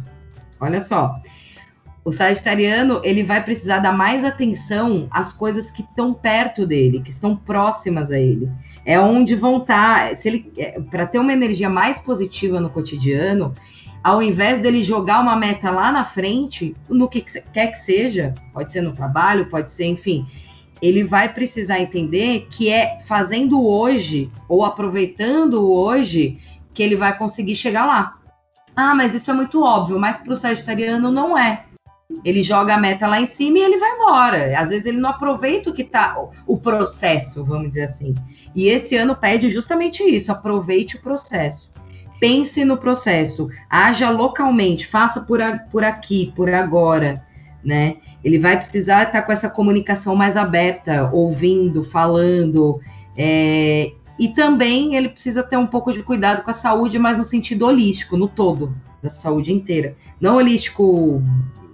Olha 0.60 0.82
só, 0.82 1.16
o 2.04 2.12
sagitariano 2.12 3.00
ele 3.02 3.22
vai 3.22 3.42
precisar 3.42 3.78
dar 3.78 3.92
mais 3.92 4.24
atenção 4.24 5.08
às 5.10 5.32
coisas 5.32 5.70
que 5.70 5.82
estão 5.82 6.12
perto 6.12 6.66
dele, 6.66 7.00
que 7.00 7.10
estão 7.10 7.34
próximas 7.34 8.10
a 8.10 8.18
ele. 8.18 8.50
É 8.84 9.00
onde 9.00 9.34
vão 9.34 9.58
estar, 9.58 10.10
tá, 10.10 10.16
se 10.16 10.28
ele 10.28 10.52
é, 10.58 10.78
para 10.78 11.06
ter 11.06 11.18
uma 11.18 11.32
energia 11.32 11.70
mais 11.70 11.98
positiva 11.98 12.60
no 12.60 12.68
cotidiano, 12.68 13.54
ao 14.02 14.22
invés 14.22 14.60
dele 14.60 14.84
jogar 14.84 15.20
uma 15.20 15.34
meta 15.34 15.70
lá 15.70 15.90
na 15.90 16.04
frente, 16.04 16.76
no 16.90 17.08
que 17.08 17.22
quer 17.22 17.68
que 17.68 17.78
seja, 17.78 18.34
pode 18.52 18.70
ser 18.70 18.82
no 18.82 18.92
trabalho, 18.92 19.48
pode 19.48 19.72
ser, 19.72 19.86
enfim, 19.86 20.26
ele 20.82 21.04
vai 21.04 21.32
precisar 21.32 21.80
entender 21.80 22.48
que 22.50 22.68
é 22.68 23.00
fazendo 23.06 23.66
hoje 23.66 24.30
ou 24.46 24.62
aproveitando 24.62 25.72
hoje 25.72 26.38
que 26.74 26.82
ele 26.82 26.96
vai 26.96 27.16
conseguir 27.16 27.56
chegar 27.56 27.86
lá. 27.86 28.18
Ah, 28.76 28.94
mas 28.94 29.14
isso 29.14 29.30
é 29.30 29.34
muito 29.34 29.62
óbvio, 29.62 29.98
mas 29.98 30.18
para 30.18 30.32
o 30.34 30.36
sagitariano 30.36 31.10
não 31.10 31.38
é. 31.38 31.63
Ele 32.24 32.44
joga 32.44 32.74
a 32.74 32.78
meta 32.78 33.06
lá 33.06 33.20
em 33.20 33.26
cima 33.26 33.58
e 33.58 33.62
ele 33.62 33.78
vai 33.78 33.92
embora. 33.92 34.58
Às 34.58 34.68
vezes 34.68 34.86
ele 34.86 34.98
não 34.98 35.10
aproveita 35.10 35.70
o 35.70 35.72
que 35.74 35.84
tá 35.84 36.16
o 36.46 36.56
processo, 36.58 37.44
vamos 37.44 37.68
dizer 37.68 37.84
assim. 37.84 38.14
E 38.54 38.66
esse 38.66 38.96
ano 38.96 39.16
pede 39.16 39.50
justamente 39.50 40.02
isso: 40.02 40.30
aproveite 40.30 40.96
o 40.96 41.00
processo. 41.00 41.70
Pense 42.20 42.64
no 42.64 42.76
processo, 42.76 43.48
haja 43.68 44.08
localmente, 44.08 44.86
faça 44.86 45.20
por, 45.20 45.42
a, 45.42 45.58
por 45.58 45.84
aqui, 45.84 46.32
por 46.34 46.48
agora. 46.52 47.26
né? 47.62 47.96
Ele 48.22 48.38
vai 48.38 48.56
precisar 48.56 49.04
estar 49.04 49.22
com 49.22 49.32
essa 49.32 49.50
comunicação 49.50 50.14
mais 50.14 50.36
aberta, 50.36 51.10
ouvindo, 51.12 51.82
falando, 51.82 52.80
é, 53.16 53.92
e 54.18 54.28
também 54.28 54.94
ele 54.94 55.08
precisa 55.08 55.42
ter 55.42 55.56
um 55.56 55.66
pouco 55.66 55.92
de 55.92 56.02
cuidado 56.02 56.42
com 56.42 56.50
a 56.50 56.54
saúde, 56.54 56.98
mas 56.98 57.18
no 57.18 57.24
sentido 57.24 57.66
holístico, 57.66 58.16
no 58.16 58.28
todo, 58.28 58.74
da 59.02 59.08
saúde 59.08 59.52
inteira. 59.52 59.96
Não 60.20 60.36
holístico 60.36 61.22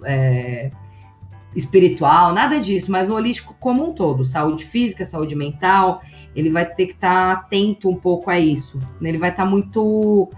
é, 0.05 0.71
espiritual, 1.55 2.33
nada 2.33 2.61
disso, 2.61 2.91
mas 2.91 3.09
no 3.09 3.15
holístico 3.15 3.55
como 3.59 3.91
um 3.91 3.93
todo, 3.93 4.25
saúde 4.25 4.65
física, 4.65 5.05
saúde 5.05 5.35
mental, 5.35 6.03
ele 6.35 6.51
vai 6.51 6.65
ter 6.65 6.87
que 6.87 6.93
estar 6.93 7.33
atento 7.33 7.89
um 7.89 7.97
pouco 7.97 8.31
a 8.31 8.39
isso. 8.39 8.79
Ele 9.03 9.19
vai 9.19 9.31
estar 9.31 9.45
muito 9.45 10.31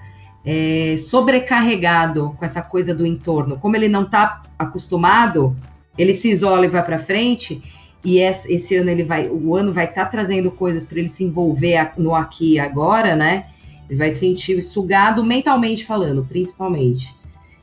é, 0.45 0.97
sobrecarregado 1.09 2.35
com 2.39 2.45
essa 2.45 2.63
coisa 2.63 2.95
do 2.95 3.07
entorno. 3.07 3.59
Como 3.59 3.77
ele 3.77 3.89
não 3.89 4.03
está 4.03 4.43
acostumado, 4.59 5.55
ele 5.97 6.15
se 6.15 6.31
isola 6.31 6.65
e 6.65 6.71
vai 6.71 6.83
para 6.83 6.99
frente. 6.99 7.63
E 8.05 8.19
esse 8.19 8.75
ano 8.75 8.91
ele 8.91 9.05
vai, 9.05 9.29
o 9.29 9.55
ano 9.55 9.73
vai 9.73 9.85
estar 9.85 10.07
tá 10.07 10.11
trazendo 10.11 10.51
coisas 10.51 10.85
para 10.85 10.99
ele 10.99 11.09
se 11.09 11.23
envolver 11.23 11.93
no 11.97 12.15
aqui 12.15 12.55
e 12.55 12.59
agora, 12.59 13.15
né? 13.15 13.45
Ele 13.89 13.99
vai 13.99 14.11
sentir 14.11 14.61
sugado 14.63 15.23
mentalmente 15.23 15.85
falando, 15.85 16.25
principalmente. 16.25 17.15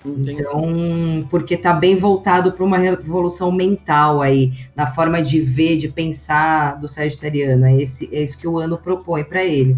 Então, 0.05 1.27
porque 1.29 1.55
está 1.55 1.73
bem 1.73 1.97
voltado 1.97 2.53
para 2.53 2.63
uma 2.63 2.77
revolução 2.77 3.51
mental 3.51 4.21
aí, 4.21 4.53
na 4.75 4.93
forma 4.93 5.21
de 5.21 5.41
ver, 5.41 5.77
de 5.77 5.89
pensar 5.89 6.79
do 6.79 6.87
Sagitariano. 6.87 7.65
É, 7.65 7.81
esse, 7.81 8.09
é 8.11 8.23
isso 8.23 8.37
que 8.37 8.47
o 8.47 8.57
ano 8.57 8.77
propõe 8.77 9.23
para 9.23 9.43
ele. 9.43 9.75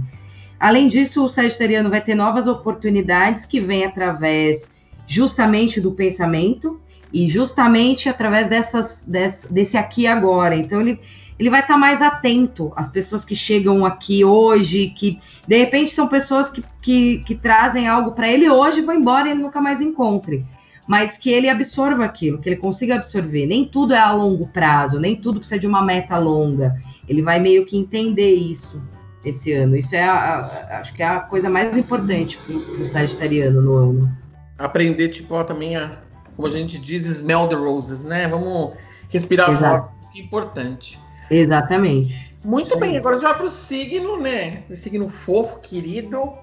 Além 0.60 0.88
disso, 0.88 1.26
o 1.26 1.30
Sagitariano 1.30 1.90
vai 1.90 2.02
ter 2.02 2.14
novas 2.14 2.48
oportunidades 2.48 3.46
que 3.46 3.60
vêm 3.60 3.84
através 3.84 4.70
justamente 5.08 5.82
do 5.82 5.92
pensamento 5.92 6.80
e 7.12 7.28
justamente 7.28 8.08
através 8.08 8.48
dessas, 8.48 9.04
desse, 9.06 9.52
desse 9.52 9.76
aqui 9.76 10.06
agora. 10.06 10.56
Então, 10.56 10.80
ele, 10.80 11.00
ele 11.42 11.50
vai 11.50 11.62
estar 11.62 11.74
tá 11.74 11.80
mais 11.80 12.04
atento 12.04 12.72
às 12.76 12.88
pessoas 12.88 13.26
que 13.26 13.36
chegam 13.36 13.84
aqui 13.84 14.24
hoje, 14.24 14.94
que 14.96 15.20
de 15.48 15.58
repente 15.58 15.90
são 15.90 16.08
pessoas 16.08 16.52
que, 16.52 16.64
que, 16.80 17.18
que 17.26 17.34
trazem 17.34 17.88
algo 17.88 18.12
para 18.12 18.30
ele 18.30 18.48
hoje, 18.48 18.82
vão 18.82 18.94
embora 18.94 19.28
e 19.28 19.32
ele 19.32 19.42
nunca 19.42 19.60
mais 19.60 19.82
encontre. 19.82 20.46
Mas 20.88 21.18
que 21.18 21.32
ele 21.32 21.50
absorva 21.50 22.06
aquilo, 22.06 22.38
que 22.38 22.48
ele 22.48 22.58
consiga 22.58 22.94
absorver. 22.94 23.48
Nem 23.48 23.66
tudo 23.66 23.96
é 23.96 23.98
a 23.98 24.12
longo 24.12 24.50
prazo, 24.50 25.00
nem 25.00 25.16
tudo 25.16 25.40
precisa 25.40 25.60
de 25.60 25.66
uma 25.66 25.82
meta 25.82 26.16
longa. 26.16 26.80
Ele 27.10 27.24
vai 27.24 27.40
meio 27.40 27.66
que 27.66 27.76
entender 27.76 28.36
isso 28.36 28.80
esse 29.26 29.52
ano. 29.52 29.76
Isso 29.76 29.96
é, 29.96 30.04
a, 30.04 30.14
a, 30.14 30.80
acho 30.80 30.94
que 30.94 31.02
é 31.02 31.08
a 31.08 31.22
coisa 31.22 31.50
mais 31.50 31.76
importante 31.76 32.38
para 32.38 32.56
o 32.56 32.88
sagitariano 32.88 33.64
no 33.64 33.74
ano. 33.74 34.18
Aprender, 34.60 35.08
tipo, 35.08 35.34
ó, 35.34 35.44
também 35.44 35.76
a, 35.76 36.04
como 36.36 36.48
a 36.48 36.52
gente 36.52 36.80
diz, 36.80 37.08
smell 37.08 37.48
the 37.48 37.56
roses, 37.56 38.04
né? 38.04 38.28
Vamos 38.28 38.74
respirar 39.10 39.50
as 39.50 39.58
rosas, 39.58 39.92
é 40.16 40.20
importante. 40.20 41.00
Exatamente. 41.32 42.32
Muito 42.44 42.78
bem, 42.78 42.98
agora 42.98 43.20
já 43.20 43.34
para 43.34 43.46
o 43.46 43.50
signo, 43.50 44.18
né? 44.18 44.64
O 44.70 44.76
signo 44.76 45.08
fofo, 45.08 45.60
querido. 45.60 46.34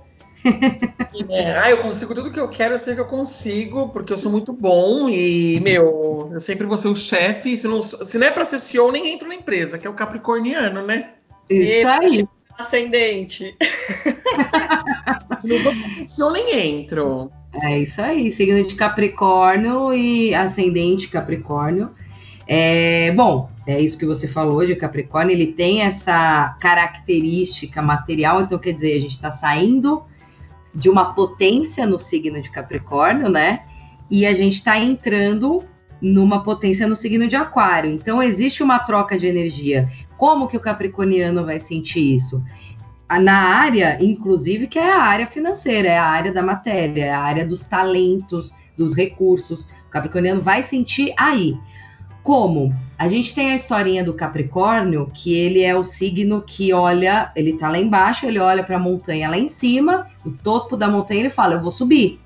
e, 0.44 1.24
né, 1.24 1.59
ah, 1.59 1.70
eu 1.70 1.79
consigo 1.79 2.14
tudo 2.14 2.31
que 2.31 2.38
eu 2.38 2.48
quero, 2.48 2.74
eu 2.74 2.79
sei 2.79 2.94
que 2.94 3.01
eu 3.01 3.07
consigo, 3.07 3.88
porque 3.88 4.12
eu 4.12 4.18
sou 4.18 4.31
muito 4.31 4.53
bom 4.53 5.09
e, 5.09 5.61
meu, 5.61 6.31
eu 6.33 6.40
sempre 6.40 6.66
vou 6.66 6.77
ser 6.77 6.88
o 6.88 6.96
chefe. 6.96 7.57
Se 7.57 7.66
não, 7.66 7.83
se 7.83 8.16
não 8.18 8.27
é 8.27 8.31
para 8.31 8.44
ser 8.44 8.59
CEO, 8.59 8.92
nem 8.92 9.12
entro 9.12 9.29
na 9.29 9.35
empresa, 9.35 9.79
que 9.79 9.87
é 9.87 9.90
o 9.90 9.94
capricorniano, 9.94 10.87
né? 10.87 11.11
Isso 11.51 11.88
aí 11.88 12.29
ascendente. 12.59 13.57
Se 15.38 15.48
não 15.48 15.62
for 15.62 16.33
nem 16.33 16.81
entro. 16.81 17.31
É 17.62 17.79
isso 17.79 18.03
aí, 18.03 18.31
signo 18.31 18.62
de 18.62 18.74
Capricórnio 18.74 19.94
e 19.94 20.35
ascendente 20.35 21.09
Capricórnio. 21.09 21.90
É, 22.46 23.12
bom, 23.12 23.51
é 23.68 23.78
isso 23.83 23.98
que 23.98 24.07
você 24.07 24.26
falou 24.26 24.64
de 24.64 24.74
Capricórnio, 24.74 25.35
ele 25.35 25.52
tem 25.52 25.83
essa 25.83 26.57
característica 26.59 27.83
material, 27.83 28.40
então 28.40 28.59
quer 28.59 28.72
dizer, 28.72 28.92
a 28.96 29.00
gente 29.00 29.12
está 29.12 29.31
saindo 29.31 30.02
de 30.74 30.88
uma 30.88 31.12
potência 31.12 31.87
no 31.87 31.98
signo 31.98 32.40
de 32.40 32.50
Capricórnio, 32.50 33.28
né? 33.28 33.64
E 34.11 34.24
a 34.24 34.33
gente 34.33 34.54
está 34.54 34.78
entrando 34.78 35.62
numa 36.00 36.42
potência 36.42 36.87
no 36.87 36.96
signo 36.96 37.28
de 37.28 37.37
Aquário. 37.37 37.90
Então 37.90 38.22
existe 38.22 38.62
uma 38.62 38.78
troca 38.78 39.18
de 39.18 39.26
energia. 39.26 39.90
Como 40.16 40.48
que 40.48 40.57
o 40.57 40.61
capricorniano 40.61 41.44
vai 41.44 41.59
sentir 41.59 42.16
isso? 42.16 42.42
Na 43.20 43.38
área, 43.38 44.02
inclusive, 44.02 44.66
que 44.66 44.78
é 44.78 44.92
a 44.92 45.02
área 45.02 45.26
financeira, 45.26 45.88
é 45.88 45.98
a 45.98 46.07
área 46.07 46.33
da 46.33 46.42
matéria, 46.42 47.04
é 47.04 47.11
a 47.11 47.20
área 47.20 47.46
dos 47.46 47.64
talentos, 47.64 48.54
dos 48.78 48.94
recursos. 48.94 49.61
O 49.61 49.90
capricorniano 49.90 50.40
vai 50.40 50.62
sentir 50.62 51.12
aí. 51.18 51.54
Como? 52.22 52.74
A 52.98 53.09
gente 53.09 53.35
tem 53.35 53.52
a 53.52 53.57
historinha 53.57 54.04
do 54.04 54.12
Capricórnio, 54.14 55.11
que 55.14 55.33
ele 55.35 55.62
é 55.62 55.74
o 55.74 55.85
signo 55.85 56.42
que 56.42 56.72
olha, 56.72 57.33
ele 57.35 57.54
tá 57.54 57.70
lá 57.70 57.78
embaixo, 57.78 58.26
ele 58.26 58.38
olha 58.38 58.62
para 58.62 58.76
a 58.76 58.81
montanha 58.81 59.31
lá 59.31 59.38
em 59.38 59.48
cima, 59.48 60.07
o 60.24 60.31
topo 60.31 60.76
da 60.76 60.88
montanha 60.88 61.20
ele 61.20 61.31
fala: 61.31 61.54
"Eu 61.54 61.62
vou 61.62 61.70
subir". 61.70 62.20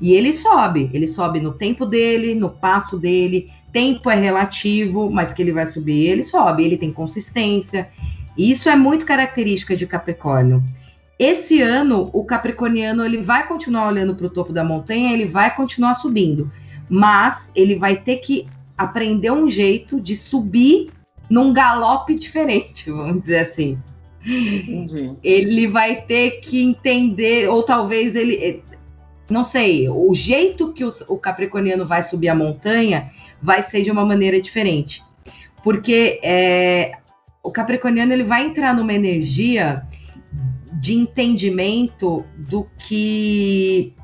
E 0.00 0.12
ele 0.12 0.32
sobe, 0.32 0.90
ele 0.92 1.08
sobe 1.08 1.40
no 1.40 1.52
tempo 1.52 1.86
dele, 1.86 2.34
no 2.34 2.50
passo 2.50 2.98
dele. 2.98 3.50
Tempo 3.72 4.10
é 4.10 4.14
relativo, 4.14 5.10
mas 5.10 5.32
que 5.32 5.42
ele 5.42 5.52
vai 5.52 5.66
subir, 5.66 6.06
ele 6.06 6.22
sobe, 6.22 6.64
ele 6.64 6.76
tem 6.76 6.92
consistência. 6.92 7.88
E 8.36 8.50
isso 8.50 8.68
é 8.68 8.76
muito 8.76 9.06
característica 9.06 9.74
de 9.74 9.86
Capricórnio. 9.86 10.62
Esse 11.18 11.62
ano, 11.62 12.10
o 12.12 12.24
capricorniano 12.24 13.02
ele 13.02 13.22
vai 13.22 13.48
continuar 13.48 13.88
olhando 13.88 14.14
para 14.14 14.26
o 14.26 14.30
topo 14.30 14.52
da 14.52 14.62
montanha, 14.62 15.14
ele 15.14 15.24
vai 15.24 15.54
continuar 15.54 15.94
subindo, 15.94 16.52
mas 16.90 17.50
ele 17.54 17.76
vai 17.76 17.96
ter 17.96 18.16
que 18.16 18.44
aprender 18.76 19.30
um 19.30 19.48
jeito 19.48 20.00
de 20.00 20.16
subir 20.16 20.90
num 21.28 21.52
galope 21.52 22.14
diferente, 22.14 22.90
vamos 22.92 23.22
dizer 23.22 23.38
assim. 23.38 23.78
Entendi. 24.24 25.16
Ele 25.22 25.66
vai 25.68 26.02
ter 26.02 26.40
que 26.40 26.60
entender, 26.60 27.48
ou 27.48 27.62
talvez 27.62 28.16
ele 28.16 28.62
não 29.28 29.44
sei, 29.44 29.88
o 29.88 30.14
jeito 30.14 30.72
que 30.72 30.84
o, 30.84 30.90
o 31.08 31.18
capricorniano 31.18 31.84
vai 31.84 32.02
subir 32.02 32.28
a 32.28 32.34
montanha 32.34 33.10
vai 33.42 33.62
ser 33.62 33.82
de 33.82 33.90
uma 33.90 34.04
maneira 34.04 34.40
diferente. 34.40 35.02
Porque 35.62 36.20
é, 36.22 36.92
o 37.42 37.50
capricorniano 37.50 38.12
ele 38.12 38.22
vai 38.22 38.44
entrar 38.44 38.74
numa 38.74 38.92
energia 38.92 39.82
de 40.80 40.94
entendimento 40.94 42.24
do 42.36 42.68
que 42.78 43.94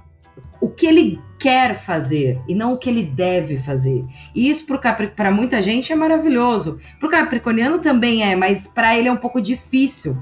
o 0.60 0.68
que 0.68 0.86
ele 0.86 1.20
quer 1.42 1.80
fazer 1.80 2.40
e 2.46 2.54
não 2.54 2.74
o 2.74 2.78
que 2.78 2.88
ele 2.88 3.02
deve 3.02 3.58
fazer. 3.58 4.04
E 4.32 4.48
isso 4.48 4.64
para 4.64 5.30
muita 5.32 5.60
gente 5.60 5.92
é 5.92 5.96
maravilhoso. 5.96 6.78
Para 7.00 7.08
o 7.08 7.10
capricorniano 7.10 7.80
também 7.80 8.22
é, 8.22 8.36
mas 8.36 8.68
para 8.68 8.96
ele 8.96 9.08
é 9.08 9.12
um 9.12 9.16
pouco 9.16 9.42
difícil, 9.42 10.16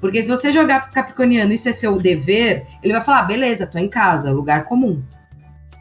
porque 0.00 0.22
se 0.22 0.28
você 0.28 0.52
jogar 0.52 0.84
pro 0.84 0.94
Capricorniano, 0.94 1.52
isso 1.52 1.68
é 1.68 1.72
seu 1.72 1.98
dever, 1.98 2.66
ele 2.82 2.92
vai 2.92 3.02
falar, 3.02 3.24
beleza, 3.24 3.66
tô 3.66 3.78
em 3.78 3.88
casa, 3.88 4.30
lugar 4.30 4.64
comum. 4.64 5.02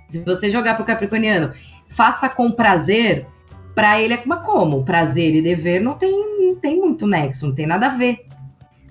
Se 0.09 0.19
você 0.19 0.49
jogar 0.49 0.75
pro 0.75 0.83
Capricorniano, 0.83 1.53
faça 1.89 2.27
com 2.27 2.51
prazer, 2.51 3.27
para 3.73 4.01
ele 4.01 4.15
é 4.15 4.17
como? 4.17 4.83
Prazer 4.83 5.35
e 5.35 5.41
dever 5.41 5.79
não 5.79 5.93
tem, 5.93 6.47
não 6.47 6.55
tem 6.55 6.77
muito 6.77 7.07
nexo, 7.07 7.47
não 7.47 7.55
tem 7.55 7.67
nada 7.67 7.87
a 7.87 7.95
ver. 7.95 8.25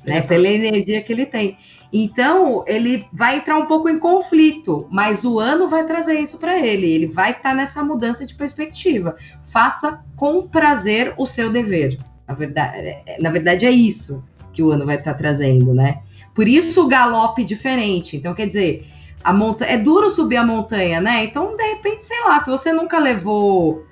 Né? 0.07 0.21
Pela 0.23 0.49
energia 0.49 1.03
que 1.03 1.13
ele 1.13 1.27
tem. 1.27 1.59
Então, 1.93 2.65
ele 2.67 3.07
vai 3.13 3.39
entrar 3.39 3.57
um 3.57 3.67
pouco 3.67 3.89
em 3.89 3.99
conflito, 3.99 4.87
mas 4.91 5.25
o 5.25 5.39
ano 5.39 5.69
vai 5.69 5.87
trazer 5.87 6.21
isso 6.21 6.37
para 6.37 6.59
ele. 6.59 6.87
Ele 6.87 7.07
vai 7.07 7.31
estar 7.31 7.51
tá 7.51 7.55
nessa 7.55 7.83
mudança 7.83 8.27
de 8.27 8.35
perspectiva. 8.35 9.17
Faça 9.47 10.01
com 10.15 10.47
prazer 10.47 11.15
o 11.17 11.27
seu 11.27 11.51
dever. 11.51 11.97
Na 12.27 12.35
verdade, 12.35 12.89
é, 13.07 13.17
na 13.21 13.31
verdade 13.31 13.65
é 13.65 13.71
isso 13.71 14.23
que 14.53 14.63
o 14.63 14.71
ano 14.71 14.85
vai 14.85 14.97
estar 14.97 15.13
tá 15.13 15.19
trazendo, 15.19 15.73
né? 15.73 16.01
Por 16.35 16.47
isso 16.47 16.85
o 16.85 16.89
galope 16.89 17.43
diferente. 17.43 18.17
Então, 18.17 18.35
quer 18.35 18.47
dizer, 18.47 18.87
a 19.25 19.33
montanha. 19.33 19.73
É 19.73 19.79
duro 19.79 20.11
subir 20.11 20.37
a 20.37 20.45
montanha, 20.45 21.01
né? 21.01 21.25
Então, 21.25 21.57
de 21.57 21.63
repente, 21.63 22.05
sei 22.05 22.21
lá, 22.25 22.39
se 22.41 22.51
você 22.51 22.73
nunca 22.73 22.99
levou 22.99 23.85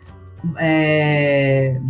é, 0.58 1.80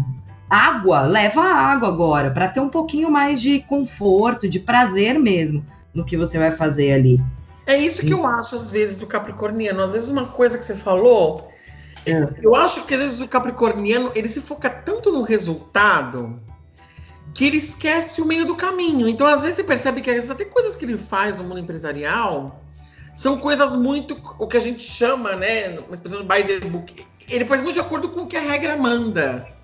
água, 0.57 1.03
leva 1.03 1.43
água 1.43 1.89
agora, 1.89 2.31
para 2.31 2.49
ter 2.49 2.61
um 2.61 2.69
pouquinho 2.69 3.11
mais 3.11 3.41
de 3.41 3.61
conforto, 3.61 4.49
de 4.49 4.59
prazer 4.59 5.19
mesmo 5.19 5.65
no 5.95 6.05
que 6.05 6.17
você 6.17 6.39
vai 6.39 6.53
fazer 6.53 6.93
ali. 6.93 7.21
É 7.67 7.77
isso 7.77 8.03
que 8.03 8.13
eu 8.13 8.27
acho, 8.27 8.55
às 8.55 8.71
vezes, 8.71 8.97
do 8.97 9.07
Capricorniano. 9.07 9.83
Às 9.83 9.93
vezes, 9.93 10.09
uma 10.09 10.27
coisa 10.27 10.57
que 10.57 10.65
você 10.65 10.75
falou. 10.75 11.49
É. 12.07 12.29
Eu 12.41 12.55
acho 12.55 12.85
que 12.87 12.95
às 12.95 13.03
vezes 13.03 13.21
o 13.21 13.27
Capricorniano 13.27 14.13
ele 14.15 14.29
se 14.29 14.41
foca 14.41 14.71
tanto 14.71 15.11
no 15.11 15.23
resultado 15.23 16.41
que 17.35 17.45
ele 17.45 17.57
esquece 17.57 18.23
o 18.23 18.25
meio 18.25 18.47
do 18.47 18.55
caminho. 18.55 19.09
Então, 19.09 19.27
às 19.27 19.43
vezes, 19.43 19.57
você 19.57 19.65
percebe 19.65 20.01
que 20.01 20.11
até 20.11 20.45
coisas 20.45 20.77
que 20.77 20.85
ele 20.85 20.97
faz 20.97 21.39
no 21.39 21.45
mundo 21.45 21.59
empresarial 21.59 22.63
são 23.15 23.39
coisas 23.39 23.75
muito 23.75 24.17
o 24.39 24.47
que 24.47 24.57
a 24.57 24.61
gente 24.61 24.83
chama, 24.83 25.35
né, 25.35 25.79
uma 25.81 25.95
expressão 25.95 26.25
by 26.25 26.45
the 26.45 26.61
book. 26.61 27.05
Ele 27.29 27.45
faz 27.45 27.61
muito 27.63 27.75
de 27.75 27.81
acordo 27.81 28.11
com 28.11 28.23
o 28.23 28.27
que 28.27 28.37
a 28.37 28.41
regra 28.41 28.77
manda. 28.77 29.56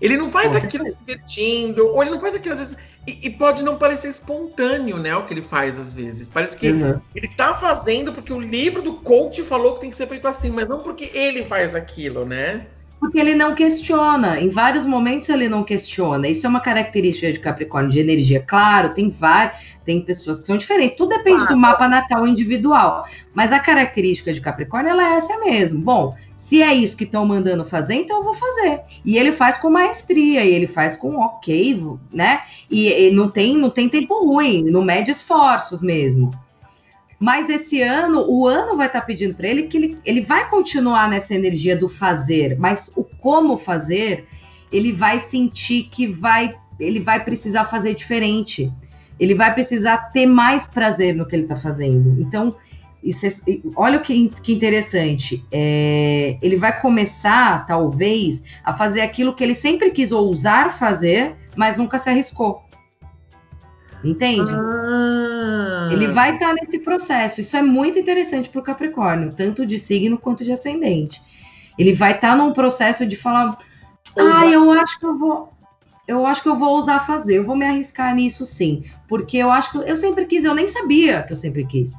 Ele 0.00 0.16
não 0.16 0.30
faz 0.30 0.56
aquilo 0.56 0.86
se 0.86 0.96
divertindo, 0.96 1.86
ou 1.86 2.02
ele 2.02 2.12
não 2.12 2.20
faz 2.20 2.34
aquilo 2.34 2.54
às 2.54 2.60
vezes. 2.60 2.76
E, 3.06 3.26
e, 3.26 3.30
pode 3.30 3.62
não 3.62 3.76
parecer 3.76 4.08
espontâneo, 4.08 4.98
né? 4.98 5.14
O 5.16 5.24
que 5.24 5.32
ele 5.32 5.42
faz 5.42 5.78
às 5.78 5.94
vezes. 5.94 6.28
Parece 6.28 6.56
que 6.56 6.70
uhum. 6.70 7.00
ele 7.14 7.28
tá 7.28 7.54
fazendo 7.54 8.12
porque 8.12 8.32
o 8.32 8.40
livro 8.40 8.82
do 8.82 8.94
coach 8.94 9.42
falou 9.42 9.74
que 9.74 9.80
tem 9.80 9.90
que 9.90 9.96
ser 9.96 10.06
feito 10.06 10.28
assim, 10.28 10.50
mas 10.50 10.68
não 10.68 10.82
porque 10.82 11.10
ele 11.14 11.44
faz 11.44 11.74
aquilo, 11.74 12.24
né? 12.24 12.66
Porque 13.00 13.18
ele 13.18 13.34
não 13.34 13.54
questiona. 13.54 14.38
Em 14.38 14.50
vários 14.50 14.84
momentos 14.84 15.30
ele 15.30 15.48
não 15.48 15.64
questiona. 15.64 16.28
Isso 16.28 16.44
é 16.44 16.48
uma 16.48 16.60
característica 16.60 17.32
de 17.32 17.38
Capricórnio, 17.38 17.90
de 17.90 17.98
energia. 17.98 18.44
Claro, 18.46 18.92
tem 18.92 19.10
vários, 19.10 19.56
tem 19.86 20.02
pessoas 20.02 20.40
que 20.40 20.46
são 20.46 20.58
diferentes. 20.58 20.98
Tudo 20.98 21.08
depende 21.08 21.46
do 21.46 21.56
mapa 21.56 21.88
natal 21.88 22.26
individual. 22.26 23.08
Mas 23.34 23.52
a 23.52 23.58
característica 23.58 24.34
de 24.34 24.40
Capricórnio 24.42 24.90
ela 24.90 25.14
é 25.14 25.16
essa 25.16 25.38
mesmo. 25.38 25.80
Bom, 25.80 26.14
se 26.50 26.64
é 26.64 26.74
isso 26.74 26.96
que 26.96 27.04
estão 27.04 27.24
mandando 27.24 27.64
fazer, 27.64 27.94
então 27.94 28.16
eu 28.16 28.24
vou 28.24 28.34
fazer. 28.34 28.80
E 29.04 29.16
ele 29.16 29.30
faz 29.30 29.56
com 29.56 29.70
maestria, 29.70 30.44
e 30.44 30.52
ele 30.52 30.66
faz 30.66 30.96
com 30.96 31.16
ok, 31.16 31.80
né? 32.12 32.42
E, 32.68 32.88
e 32.88 33.10
não 33.12 33.30
tem 33.30 33.56
não 33.56 33.70
tem 33.70 33.88
tempo 33.88 34.26
ruim, 34.26 34.64
não 34.64 34.82
mede 34.82 35.12
esforços 35.12 35.80
mesmo. 35.80 36.32
Mas 37.20 37.48
esse 37.48 37.80
ano, 37.80 38.28
o 38.28 38.48
ano 38.48 38.76
vai 38.76 38.88
estar 38.88 39.02
tá 39.02 39.06
pedindo 39.06 39.32
para 39.32 39.46
ele 39.46 39.68
que 39.68 39.76
ele, 39.76 39.98
ele 40.04 40.22
vai 40.22 40.50
continuar 40.50 41.08
nessa 41.08 41.36
energia 41.36 41.76
do 41.76 41.88
fazer, 41.88 42.58
mas 42.58 42.90
o 42.96 43.04
como 43.04 43.56
fazer, 43.56 44.26
ele 44.72 44.90
vai 44.90 45.20
sentir 45.20 45.84
que 45.84 46.08
vai, 46.08 46.52
ele 46.80 46.98
vai 46.98 47.22
precisar 47.22 47.66
fazer 47.66 47.94
diferente. 47.94 48.72
Ele 49.20 49.36
vai 49.36 49.54
precisar 49.54 50.10
ter 50.10 50.26
mais 50.26 50.66
prazer 50.66 51.14
no 51.14 51.24
que 51.24 51.36
ele 51.36 51.44
está 51.44 51.54
fazendo. 51.54 52.20
Então, 52.20 52.56
é, 53.02 53.60
olha 53.76 53.98
que, 53.98 54.28
que 54.42 54.52
interessante. 54.52 55.44
É, 55.50 56.36
ele 56.42 56.56
vai 56.56 56.80
começar, 56.80 57.66
talvez, 57.66 58.42
a 58.62 58.74
fazer 58.74 59.00
aquilo 59.00 59.34
que 59.34 59.42
ele 59.42 59.54
sempre 59.54 59.90
quis 59.90 60.12
ousar 60.12 60.78
fazer, 60.78 61.34
mas 61.56 61.76
nunca 61.76 61.98
se 61.98 62.10
arriscou. 62.10 62.62
Entende? 64.04 64.50
Ah. 64.50 65.88
Ele 65.92 66.08
vai 66.08 66.34
estar 66.34 66.54
nesse 66.54 66.78
processo. 66.78 67.40
Isso 67.40 67.56
é 67.56 67.62
muito 67.62 67.98
interessante 67.98 68.48
para 68.48 68.60
o 68.60 68.64
Capricórnio, 68.64 69.32
tanto 69.34 69.66
de 69.66 69.78
signo 69.78 70.18
quanto 70.18 70.44
de 70.44 70.52
ascendente. 70.52 71.20
Ele 71.78 71.92
vai 71.92 72.12
estar 72.12 72.36
num 72.36 72.52
processo 72.52 73.06
de 73.06 73.16
falar: 73.16 73.56
ah, 74.18 74.46
eu 74.46 74.70
acho 74.72 74.98
que 74.98 75.06
eu 75.06 75.16
vou. 75.16 75.50
Eu 76.06 76.26
acho 76.26 76.42
que 76.42 76.48
eu 76.48 76.56
vou 76.56 76.70
ousar 76.70 77.06
fazer, 77.06 77.36
eu 77.36 77.44
vou 77.44 77.54
me 77.54 77.64
arriscar 77.64 78.12
nisso 78.14 78.44
sim. 78.44 78.84
Porque 79.06 79.36
eu 79.36 79.50
acho 79.50 79.70
que 79.70 79.78
eu 79.88 79.96
sempre 79.96 80.26
quis, 80.26 80.44
eu 80.44 80.54
nem 80.54 80.66
sabia 80.66 81.22
que 81.22 81.32
eu 81.32 81.36
sempre 81.36 81.64
quis. 81.64 81.92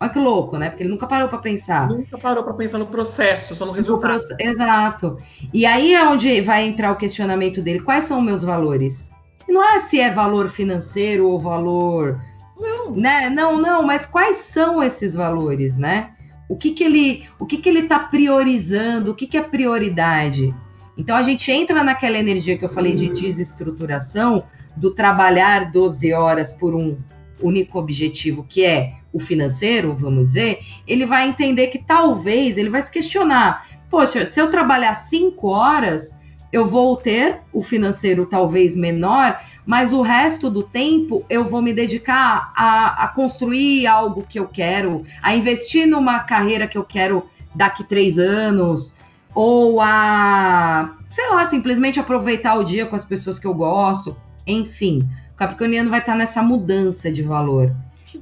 Olha 0.00 0.10
que 0.10 0.18
louco, 0.18 0.56
né? 0.58 0.70
Porque 0.70 0.84
ele 0.84 0.90
nunca 0.90 1.06
parou 1.06 1.28
para 1.28 1.38
pensar. 1.38 1.88
Nunca 1.88 2.16
parou 2.18 2.44
para 2.44 2.54
pensar 2.54 2.78
no 2.78 2.86
processo, 2.86 3.56
só 3.56 3.66
no 3.66 3.72
resultado. 3.72 4.22
No 4.22 4.36
Exato. 4.38 5.16
E 5.52 5.66
aí 5.66 5.94
é 5.94 6.06
onde 6.06 6.40
vai 6.40 6.64
entrar 6.64 6.92
o 6.92 6.96
questionamento 6.96 7.60
dele: 7.60 7.80
quais 7.80 8.04
são 8.04 8.20
meus 8.20 8.42
valores? 8.42 9.08
não 9.48 9.64
é 9.64 9.80
se 9.80 9.98
é 9.98 10.12
valor 10.12 10.48
financeiro 10.50 11.28
ou 11.28 11.40
valor. 11.40 12.20
Não. 12.58 12.92
Né? 12.92 13.30
Não, 13.30 13.60
não, 13.60 13.82
mas 13.82 14.04
quais 14.04 14.36
são 14.36 14.82
esses 14.82 15.14
valores, 15.14 15.76
né? 15.76 16.10
O 16.48 16.56
que, 16.56 16.72
que 16.72 16.84
ele 16.84 17.26
o 17.38 17.46
que, 17.46 17.58
que 17.58 17.68
ele 17.68 17.80
está 17.80 17.98
priorizando, 17.98 19.10
o 19.10 19.14
que, 19.14 19.26
que 19.26 19.36
é 19.36 19.42
prioridade? 19.42 20.54
Então 20.96 21.16
a 21.16 21.22
gente 21.22 21.50
entra 21.50 21.84
naquela 21.84 22.18
energia 22.18 22.58
que 22.58 22.64
eu 22.64 22.68
falei 22.68 22.94
de 22.94 23.08
desestruturação, 23.08 24.44
do 24.76 24.92
trabalhar 24.92 25.70
12 25.70 26.12
horas 26.12 26.50
por 26.50 26.74
um 26.74 26.98
único 27.40 27.78
objetivo, 27.78 28.44
que 28.48 28.64
é 28.64 28.94
o 29.12 29.18
financeiro, 29.18 29.94
vamos 29.94 30.26
dizer, 30.26 30.60
ele 30.86 31.06
vai 31.06 31.28
entender 31.28 31.68
que 31.68 31.78
talvez 31.78 32.56
ele 32.56 32.70
vai 32.70 32.82
se 32.82 32.90
questionar: 32.90 33.66
poxa, 33.90 34.30
se 34.30 34.40
eu 34.40 34.50
trabalhar 34.50 34.94
5 34.94 35.46
horas, 35.48 36.16
eu 36.52 36.66
vou 36.66 36.96
ter 36.96 37.40
o 37.52 37.62
financeiro 37.62 38.26
talvez 38.26 38.74
menor, 38.74 39.38
mas 39.66 39.92
o 39.92 40.00
resto 40.00 40.50
do 40.50 40.62
tempo 40.62 41.24
eu 41.28 41.44
vou 41.44 41.60
me 41.60 41.72
dedicar 41.72 42.52
a, 42.56 43.04
a, 43.04 43.08
construir 43.08 43.86
algo 43.86 44.24
que 44.26 44.38
eu 44.38 44.46
quero, 44.46 45.04
a 45.22 45.34
investir 45.34 45.86
numa 45.86 46.20
carreira 46.20 46.66
que 46.66 46.78
eu 46.78 46.84
quero 46.84 47.28
daqui 47.54 47.84
três 47.84 48.18
anos, 48.18 48.94
ou 49.34 49.80
a, 49.80 50.96
sei 51.12 51.28
lá, 51.28 51.44
simplesmente 51.44 52.00
aproveitar 52.00 52.54
o 52.54 52.64
dia 52.64 52.86
com 52.86 52.96
as 52.96 53.04
pessoas 53.04 53.38
que 53.38 53.46
eu 53.46 53.54
gosto. 53.54 54.16
Enfim, 54.46 55.06
Capricorniano 55.38 55.90
vai 55.90 56.00
estar 56.00 56.16
nessa 56.16 56.42
mudança 56.42 57.10
de 57.10 57.22
valor. 57.22 57.74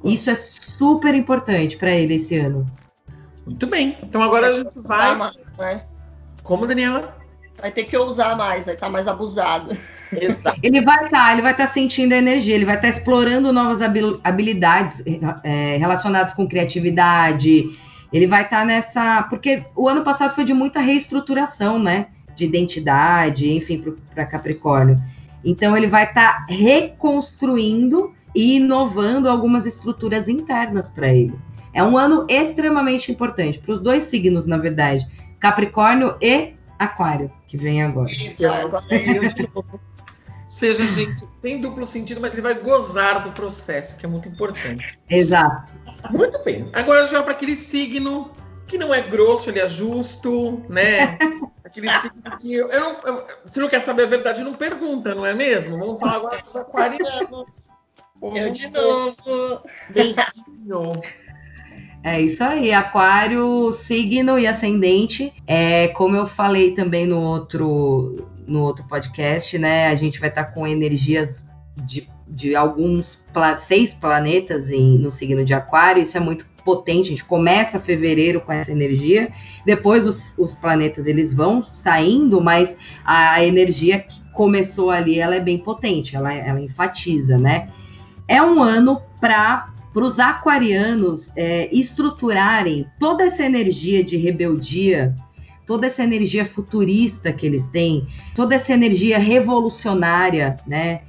Isso 0.04 0.30
é 0.30 0.34
super 0.34 1.14
importante 1.14 1.76
para 1.76 1.90
ele 1.90 2.14
esse 2.14 2.36
ano. 2.36 2.66
Muito 3.44 3.66
bem. 3.66 3.96
Então 4.02 4.22
agora 4.22 4.48
a 4.48 4.52
gente 4.52 4.78
vai. 4.82 5.16
Né? 5.58 5.84
Como, 6.42 6.66
Daniela? 6.66 7.16
vai 7.60 7.70
ter 7.70 7.84
que 7.84 7.96
usar 7.96 8.36
mais, 8.36 8.64
vai 8.64 8.74
estar 8.74 8.86
tá 8.86 8.92
mais 8.92 9.08
abusado. 9.08 9.76
Exato. 10.12 10.58
Ele 10.62 10.80
vai 10.82 11.04
estar, 11.04 11.10
tá, 11.10 11.32
ele 11.32 11.42
vai 11.42 11.52
estar 11.52 11.66
tá 11.66 11.72
sentindo 11.72 12.12
a 12.12 12.16
energia, 12.16 12.54
ele 12.54 12.64
vai 12.64 12.76
estar 12.76 12.92
tá 12.92 12.96
explorando 12.96 13.52
novas 13.52 13.80
habilidades 14.22 15.02
é, 15.42 15.76
relacionadas 15.78 16.32
com 16.32 16.46
criatividade. 16.46 17.70
Ele 18.12 18.26
vai 18.26 18.44
estar 18.44 18.60
tá 18.60 18.64
nessa. 18.64 19.22
Porque 19.24 19.64
o 19.74 19.88
ano 19.88 20.04
passado 20.04 20.32
foi 20.32 20.44
de 20.44 20.54
muita 20.54 20.80
reestruturação, 20.80 21.78
né? 21.78 22.06
De 22.36 22.44
identidade, 22.44 23.52
enfim, 23.52 23.82
para 24.14 24.24
Capricórnio. 24.26 24.96
Então 25.44 25.76
ele 25.76 25.86
vai 25.86 26.04
estar 26.04 26.46
tá 26.46 26.52
reconstruindo 26.52 28.14
e 28.34 28.56
inovando 28.56 29.28
algumas 29.28 29.64
estruturas 29.64 30.28
internas 30.28 30.88
para 30.88 31.12
ele. 31.12 31.34
É 31.72 31.82
um 31.82 31.96
ano 31.96 32.26
extremamente 32.28 33.12
importante 33.12 33.58
para 33.58 33.74
os 33.74 33.80
dois 33.80 34.04
signos, 34.04 34.46
na 34.46 34.56
verdade, 34.56 35.06
Capricórnio 35.40 36.16
e 36.20 36.54
Aquário, 36.78 37.30
que 37.46 37.56
vem 37.56 37.82
agora. 37.82 38.10
Seja, 40.46 40.86
gente, 40.86 41.26
tem 41.40 41.60
duplo 41.60 41.84
sentido, 41.84 42.20
mas 42.20 42.32
ele 42.32 42.42
vai 42.42 42.54
gozar 42.54 43.24
do 43.24 43.32
processo, 43.32 43.96
que 43.96 44.06
é 44.06 44.08
muito 44.08 44.28
importante. 44.28 44.98
Exato. 45.10 45.74
Muito 46.10 46.42
bem. 46.44 46.68
Agora 46.72 47.04
já 47.06 47.22
para 47.22 47.32
aquele 47.32 47.56
signo 47.56 48.30
que 48.66 48.78
não 48.78 48.92
é 48.92 49.00
grosso, 49.00 49.50
ele 49.50 49.60
é 49.60 49.68
justo, 49.68 50.64
né? 50.68 51.18
Aquele 51.64 51.88
signo 51.88 52.36
que 52.38 52.54
eu, 52.54 52.68
eu 52.68 52.80
não. 52.80 52.92
Eu, 53.04 53.26
se 53.44 53.60
não 53.60 53.68
quer 53.68 53.80
saber 53.80 54.04
a 54.04 54.06
verdade, 54.06 54.42
não 54.42 54.54
pergunta, 54.54 55.14
não 55.14 55.26
é 55.26 55.34
mesmo? 55.34 55.78
Vamos 55.78 56.00
falar 56.00 56.16
agora 56.16 56.42
dos 56.42 56.56
aquarianos. 56.56 57.70
Eu 58.22 58.50
de 58.50 58.70
novo. 58.70 59.62
Beijinho. 59.90 61.02
É 62.02 62.20
isso 62.20 62.42
aí, 62.42 62.72
aquário, 62.72 63.72
signo 63.72 64.38
e 64.38 64.46
ascendente. 64.46 65.34
É, 65.46 65.88
como 65.88 66.16
eu 66.16 66.28
falei 66.28 66.72
também 66.72 67.04
no 67.04 67.20
outro, 67.20 68.28
no 68.46 68.62
outro 68.62 68.86
podcast, 68.86 69.58
né? 69.58 69.88
A 69.88 69.94
gente 69.96 70.20
vai 70.20 70.28
estar 70.28 70.44
tá 70.44 70.52
com 70.52 70.66
energias 70.66 71.44
de, 71.76 72.08
de 72.28 72.54
alguns 72.54 73.24
seis 73.58 73.92
planetas 73.92 74.70
em, 74.70 74.98
no 74.98 75.10
signo 75.10 75.44
de 75.44 75.52
aquário. 75.52 76.02
Isso 76.02 76.16
é 76.16 76.20
muito 76.20 76.46
potente. 76.66 77.06
A 77.06 77.10
gente 77.10 77.24
começa 77.24 77.78
fevereiro 77.78 78.40
com 78.40 78.52
essa 78.52 78.72
energia. 78.72 79.30
Depois 79.64 80.06
os, 80.06 80.34
os 80.36 80.54
planetas 80.56 81.06
eles 81.06 81.32
vão 81.32 81.64
saindo, 81.72 82.40
mas 82.40 82.76
a 83.04 83.42
energia 83.44 84.00
que 84.00 84.20
começou 84.32 84.90
ali, 84.90 85.20
ela 85.20 85.36
é 85.36 85.40
bem 85.40 85.58
potente. 85.58 86.16
Ela, 86.16 86.34
ela 86.34 86.60
enfatiza, 86.60 87.38
né? 87.38 87.68
É 88.26 88.42
um 88.42 88.60
ano 88.60 89.00
para 89.20 89.70
para 89.94 90.04
os 90.04 90.18
aquarianos 90.18 91.32
é, 91.34 91.70
estruturarem 91.74 92.86
toda 93.00 93.24
essa 93.24 93.42
energia 93.42 94.04
de 94.04 94.18
rebeldia, 94.18 95.16
toda 95.66 95.86
essa 95.86 96.04
energia 96.04 96.44
futurista 96.44 97.32
que 97.32 97.46
eles 97.46 97.66
têm, 97.70 98.06
toda 98.34 98.54
essa 98.54 98.74
energia 98.74 99.18
revolucionária, 99.18 100.56
né? 100.66 101.00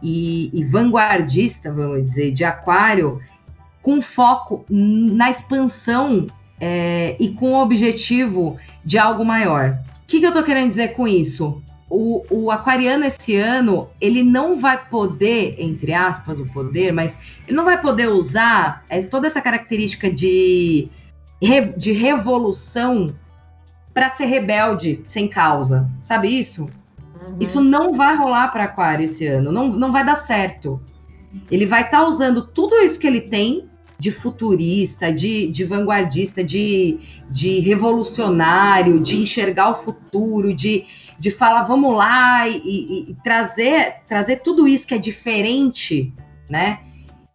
E, 0.00 0.48
e 0.52 0.62
vanguardista, 0.62 1.72
vamos 1.72 2.04
dizer, 2.04 2.30
de 2.30 2.44
aquário, 2.44 3.20
com 3.86 4.02
foco 4.02 4.66
na 4.68 5.30
expansão 5.30 6.26
é, 6.60 7.14
e 7.20 7.28
com 7.28 7.52
o 7.52 7.62
objetivo 7.62 8.56
de 8.84 8.98
algo 8.98 9.24
maior. 9.24 9.78
O 10.02 10.06
que, 10.08 10.18
que 10.18 10.26
eu 10.26 10.30
estou 10.30 10.42
querendo 10.42 10.70
dizer 10.70 10.88
com 10.88 11.06
isso? 11.06 11.62
o, 11.88 12.24
o 12.28 12.50
aquariano 12.50 13.04
esse 13.04 13.36
ano, 13.36 13.88
ele 14.00 14.24
não 14.24 14.56
vai 14.56 14.76
poder, 14.88 15.54
entre 15.56 15.94
aspas, 15.94 16.36
o 16.40 16.46
poder, 16.46 16.90
mas 16.90 17.16
ele 17.46 17.56
não 17.56 17.64
vai 17.64 17.80
poder 17.80 18.08
usar 18.08 18.84
é, 18.88 19.00
toda 19.02 19.28
essa 19.28 19.40
característica 19.40 20.10
de, 20.10 20.88
de 21.76 21.92
revolução 21.92 23.14
para 23.94 24.08
ser 24.08 24.26
rebelde 24.26 25.00
sem 25.04 25.28
causa. 25.28 25.88
Sabe 26.02 26.26
isso? 26.26 26.62
Uhum. 26.62 27.36
Isso 27.38 27.60
não 27.60 27.94
vai 27.94 28.16
rolar 28.16 28.48
para 28.48 28.64
aquário 28.64 29.04
esse 29.04 29.24
ano, 29.24 29.52
não, 29.52 29.68
não 29.68 29.92
vai 29.92 30.04
dar 30.04 30.16
certo. 30.16 30.80
Ele 31.48 31.66
vai 31.66 31.82
estar 31.82 32.00
tá 32.00 32.08
usando 32.08 32.48
tudo 32.48 32.74
isso 32.80 32.98
que 32.98 33.06
ele 33.06 33.20
tem 33.20 33.68
de 33.98 34.10
futurista, 34.10 35.12
de, 35.12 35.48
de 35.48 35.64
vanguardista, 35.64 36.44
de, 36.44 36.98
de 37.30 37.60
revolucionário, 37.60 39.00
de 39.00 39.16
enxergar 39.16 39.70
o 39.70 39.82
futuro, 39.82 40.54
de, 40.54 40.84
de 41.18 41.30
falar, 41.30 41.62
vamos 41.64 41.94
lá, 41.96 42.46
e, 42.48 42.58
e, 42.58 43.10
e 43.10 43.16
trazer, 43.22 44.02
trazer 44.06 44.36
tudo 44.36 44.68
isso 44.68 44.86
que 44.86 44.94
é 44.94 44.98
diferente, 44.98 46.12
né? 46.48 46.80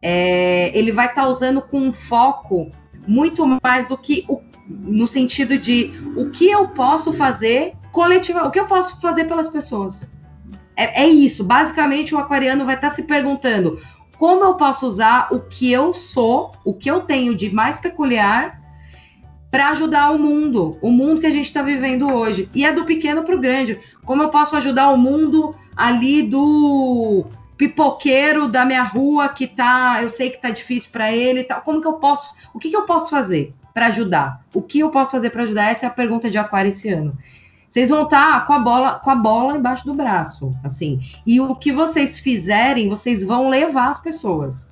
É, 0.01 0.75
ele 0.77 0.91
vai 0.91 1.07
estar 1.07 1.23
tá 1.23 1.27
usando 1.27 1.61
com 1.61 1.79
um 1.79 1.93
foco 1.93 2.69
muito 3.07 3.45
mais 3.63 3.87
do 3.87 3.97
que 3.97 4.25
o, 4.27 4.41
no 4.67 5.07
sentido 5.07 5.57
de 5.57 5.91
o 6.15 6.29
que 6.29 6.49
eu 6.49 6.69
posso 6.69 7.13
fazer 7.13 7.73
coletiva, 7.91 8.45
o 8.45 8.51
que 8.51 8.59
eu 8.59 8.65
posso 8.65 8.99
fazer 8.99 9.25
pelas 9.25 9.47
pessoas. 9.47 10.07
É, 10.75 11.03
é 11.03 11.07
isso. 11.07 11.43
Basicamente, 11.43 12.15
o 12.15 12.17
aquariano 12.17 12.65
vai 12.65 12.75
estar 12.75 12.89
tá 12.89 12.95
se 12.95 13.03
perguntando 13.03 13.79
como 14.21 14.43
eu 14.43 14.53
posso 14.53 14.85
usar 14.85 15.29
o 15.31 15.39
que 15.39 15.71
eu 15.71 15.95
sou, 15.95 16.51
o 16.63 16.75
que 16.75 16.91
eu 16.91 17.01
tenho 17.01 17.33
de 17.33 17.49
mais 17.49 17.77
peculiar 17.77 18.61
para 19.49 19.69
ajudar 19.69 20.11
o 20.11 20.19
mundo, 20.19 20.77
o 20.79 20.91
mundo 20.91 21.19
que 21.19 21.25
a 21.25 21.31
gente 21.31 21.47
está 21.47 21.63
vivendo 21.63 22.07
hoje. 22.07 22.47
E 22.53 22.63
é 22.63 22.71
do 22.71 22.85
pequeno 22.85 23.23
para 23.23 23.35
o 23.35 23.39
grande. 23.39 23.79
Como 24.05 24.21
eu 24.21 24.29
posso 24.29 24.55
ajudar 24.55 24.91
o 24.91 24.97
mundo 24.97 25.55
ali 25.75 26.21
do 26.21 27.25
pipoqueiro 27.57 28.47
da 28.47 28.63
minha 28.63 28.83
rua 28.83 29.27
que 29.27 29.47
tá, 29.47 30.03
eu 30.03 30.09
sei 30.11 30.29
que 30.29 30.39
tá 30.39 30.51
difícil 30.51 30.89
para 30.91 31.11
ele, 31.11 31.43
tá? 31.43 31.59
Como 31.59 31.81
que 31.81 31.87
eu 31.87 31.93
posso? 31.93 32.31
O 32.53 32.59
que, 32.59 32.69
que 32.69 32.77
eu 32.77 32.83
posso 32.83 33.09
fazer 33.09 33.55
para 33.73 33.87
ajudar? 33.87 34.45
O 34.53 34.61
que 34.61 34.81
eu 34.81 34.91
posso 34.91 35.13
fazer 35.13 35.31
para 35.31 35.41
ajudar? 35.41 35.71
Essa 35.71 35.87
é 35.87 35.89
a 35.89 35.91
pergunta 35.91 36.29
de 36.29 36.37
aquário 36.37 36.69
esse 36.69 36.89
ano. 36.89 37.17
Vocês 37.71 37.89
vão 37.89 38.03
estar 38.03 38.41
tá 38.41 38.45
com 38.45 38.51
a 38.51 38.59
bola, 38.59 38.99
com 38.99 39.09
a 39.09 39.15
bola 39.15 39.55
embaixo 39.55 39.85
do 39.85 39.93
braço, 39.93 40.51
assim. 40.61 40.99
E 41.25 41.39
o 41.39 41.55
que 41.55 41.71
vocês 41.71 42.19
fizerem, 42.19 42.89
vocês 42.89 43.23
vão 43.23 43.47
levar 43.47 43.91
as 43.91 43.99
pessoas. 43.99 44.67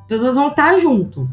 As 0.00 0.06
pessoas 0.06 0.34
vão 0.34 0.48
estar 0.48 0.72
tá 0.72 0.78
junto. 0.78 1.26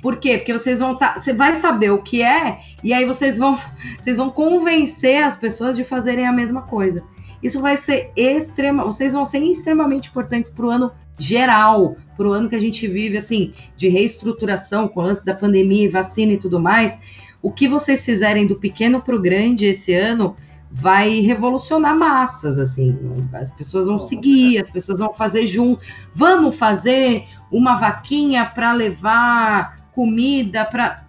Por 0.00 0.16
quê? 0.16 0.38
Porque 0.38 0.54
vocês 0.54 0.78
vão 0.78 0.94
estar, 0.94 1.14
tá, 1.14 1.20
você 1.20 1.34
vai 1.34 1.54
saber 1.56 1.90
o 1.90 2.00
que 2.00 2.22
é 2.22 2.60
e 2.82 2.94
aí 2.94 3.04
vocês 3.04 3.36
vão, 3.36 3.58
vocês 4.00 4.16
vão 4.16 4.30
convencer 4.30 5.22
as 5.22 5.36
pessoas 5.36 5.76
de 5.76 5.84
fazerem 5.84 6.26
a 6.26 6.32
mesma 6.32 6.62
coisa. 6.62 7.04
Isso 7.42 7.60
vai 7.60 7.76
ser 7.76 8.10
extrema, 8.16 8.82
vocês 8.82 9.12
vão 9.12 9.26
ser 9.26 9.40
extremamente 9.40 10.08
importantes 10.08 10.50
para 10.50 10.64
o 10.64 10.70
ano 10.70 10.90
geral, 11.18 11.96
para 12.16 12.26
o 12.26 12.32
ano 12.32 12.48
que 12.48 12.56
a 12.56 12.60
gente 12.60 12.88
vive 12.88 13.18
assim 13.18 13.52
de 13.76 13.88
reestruturação 13.88 14.88
com 14.88 15.00
o 15.00 15.02
lance 15.02 15.24
da 15.24 15.34
pandemia, 15.34 15.90
vacina 15.90 16.32
e 16.32 16.38
tudo 16.38 16.58
mais 16.58 16.98
o 17.42 17.50
que 17.50 17.68
vocês 17.68 18.04
fizerem 18.04 18.46
do 18.46 18.56
pequeno 18.56 19.00
para 19.00 19.14
o 19.14 19.20
grande 19.20 19.66
esse 19.66 19.94
ano 19.94 20.36
vai 20.70 21.20
revolucionar 21.20 21.96
massas, 21.96 22.58
assim. 22.58 22.98
As 23.32 23.50
pessoas 23.50 23.86
vão 23.86 24.00
seguir, 24.00 24.58
as 24.58 24.70
pessoas 24.70 24.98
vão 24.98 25.14
fazer 25.14 25.46
junto. 25.46 25.80
Vamos 26.14 26.56
fazer 26.56 27.24
uma 27.50 27.76
vaquinha 27.76 28.44
para 28.44 28.72
levar 28.72 29.76
comida 29.94 30.64
para 30.66 31.04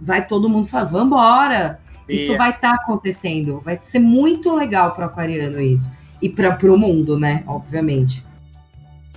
vai 0.00 0.26
todo 0.26 0.48
mundo 0.48 0.68
falar, 0.68 0.84
vamos 0.84 1.06
embora. 1.08 1.78
Isso 2.08 2.36
vai 2.36 2.50
estar 2.50 2.70
tá 2.70 2.82
acontecendo. 2.82 3.60
Vai 3.64 3.78
ser 3.80 3.98
muito 3.98 4.54
legal 4.54 4.92
para 4.92 5.06
o 5.06 5.08
aquariano 5.08 5.60
isso. 5.60 5.90
E 6.20 6.28
para 6.28 6.56
o 6.72 6.78
mundo, 6.78 7.18
né? 7.18 7.42
Obviamente. 7.46 8.24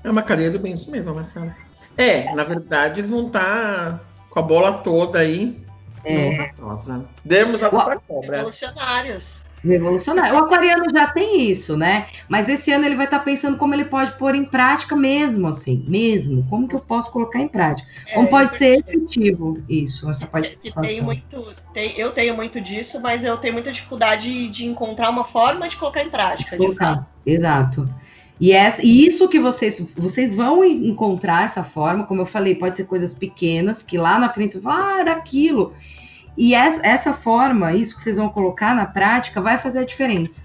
É 0.03 0.09
uma 0.09 0.21
cadeia 0.21 0.51
do 0.51 0.59
bem 0.59 0.73
isso 0.73 0.91
mesmo, 0.91 1.13
Marcela. 1.13 1.55
É, 1.97 2.33
na 2.33 2.43
verdade, 2.43 3.01
eles 3.01 3.11
vão 3.11 3.27
estar 3.27 3.39
tá 3.41 3.99
com 4.29 4.39
a 4.39 4.41
bola 4.41 4.73
toda 4.79 5.19
aí 5.19 5.64
é. 6.05 6.51
Nossa. 6.59 7.05
Demos 7.23 7.63
asa 7.63 7.83
para 7.83 7.99
cobra. 7.99 8.37
Revolucionários. 8.37 9.45
Revolucionário. 9.63 10.35
O 10.35 10.37
aquariano 10.37 10.85
já 10.93 11.07
tem 11.07 11.49
isso, 11.49 11.75
né? 11.75 12.05
Mas 12.29 12.47
esse 12.47 12.71
ano 12.71 12.85
ele 12.85 12.95
vai 12.95 13.05
estar 13.05 13.19
tá 13.19 13.25
pensando 13.25 13.57
como 13.57 13.73
ele 13.73 13.85
pode 13.85 14.11
pôr 14.13 14.35
em 14.35 14.45
prática 14.45 14.95
mesmo, 14.95 15.47
assim, 15.47 15.83
mesmo. 15.87 16.45
Como 16.49 16.67
que 16.67 16.75
eu 16.75 16.79
posso 16.79 17.09
colocar 17.11 17.39
em 17.39 17.47
prática? 17.47 17.87
Como 18.13 18.27
é, 18.27 18.29
pode 18.29 18.57
ser 18.57 18.79
efetivo 18.79 19.63
isso, 19.67 20.07
essa 20.09 20.27
participação? 20.27 20.83
Que 20.83 20.89
tem 20.89 21.01
muito, 21.01 21.55
tem, 21.73 21.97
eu 21.97 22.11
tenho 22.11 22.35
muito 22.35 22.61
disso, 22.61 23.01
mas 23.01 23.23
eu 23.23 23.37
tenho 23.37 23.53
muita 23.53 23.71
dificuldade 23.71 24.49
de 24.49 24.65
encontrar 24.65 25.09
uma 25.09 25.23
forma 25.23 25.67
de 25.67 25.75
colocar 25.77 26.03
em 26.03 26.09
prática. 26.09 26.55
Colocar. 26.57 27.09
Exato. 27.25 27.89
E, 28.39 28.51
essa, 28.51 28.85
e 28.85 29.07
isso 29.07 29.29
que 29.29 29.39
vocês, 29.39 29.81
vocês 29.95 30.35
vão 30.35 30.63
encontrar 30.63 31.45
essa 31.45 31.63
forma, 31.63 32.03
como 32.03 32.21
eu 32.21 32.25
falei, 32.25 32.53
pode 32.55 32.75
ser 32.75 32.85
coisas 32.85 33.13
pequenas, 33.13 33.81
que 33.81 33.97
lá 33.97 34.19
na 34.19 34.29
frente 34.29 34.53
você 34.53 34.61
fala, 34.61 34.95
ah, 34.95 34.99
era 34.99 35.13
aquilo. 35.13 35.73
E 36.37 36.53
essa, 36.53 37.13
forma, 37.13 37.73
isso 37.73 37.95
que 37.95 38.03
vocês 38.03 38.17
vão 38.17 38.29
colocar 38.29 38.75
na 38.75 38.85
prática, 38.85 39.41
vai 39.41 39.57
fazer 39.57 39.79
a 39.79 39.85
diferença. 39.85 40.43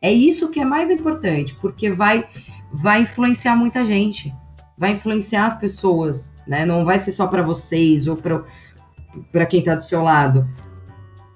É 0.00 0.12
isso 0.12 0.48
que 0.48 0.60
é 0.60 0.64
mais 0.64 0.90
importante, 0.90 1.54
porque 1.60 1.90
vai, 1.90 2.26
vai 2.72 3.02
influenciar 3.02 3.56
muita 3.56 3.84
gente, 3.84 4.32
vai 4.78 4.92
influenciar 4.92 5.46
as 5.46 5.58
pessoas, 5.58 6.34
né? 6.46 6.64
Não 6.64 6.84
vai 6.84 6.98
ser 6.98 7.12
só 7.12 7.26
para 7.26 7.42
vocês 7.42 8.06
ou 8.06 8.16
para 8.16 9.46
quem 9.46 9.60
está 9.60 9.74
do 9.74 9.84
seu 9.84 10.02
lado. 10.02 10.48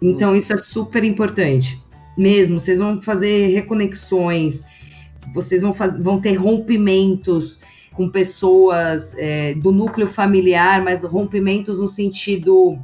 Então, 0.00 0.34
isso 0.34 0.52
é 0.52 0.56
super 0.56 1.04
importante. 1.04 1.82
Mesmo, 2.16 2.58
vocês 2.58 2.78
vão 2.78 3.00
fazer 3.02 3.48
reconexões, 3.48 4.62
vocês 5.34 5.62
vão, 5.62 5.74
faz, 5.74 5.98
vão 5.98 6.20
ter 6.20 6.34
rompimentos 6.34 7.58
com 7.92 8.08
pessoas 8.08 9.14
é, 9.18 9.54
do 9.54 9.70
núcleo 9.70 10.08
familiar, 10.08 10.82
mas 10.82 11.02
rompimentos 11.02 11.78
no 11.78 11.88
sentido 11.88 12.78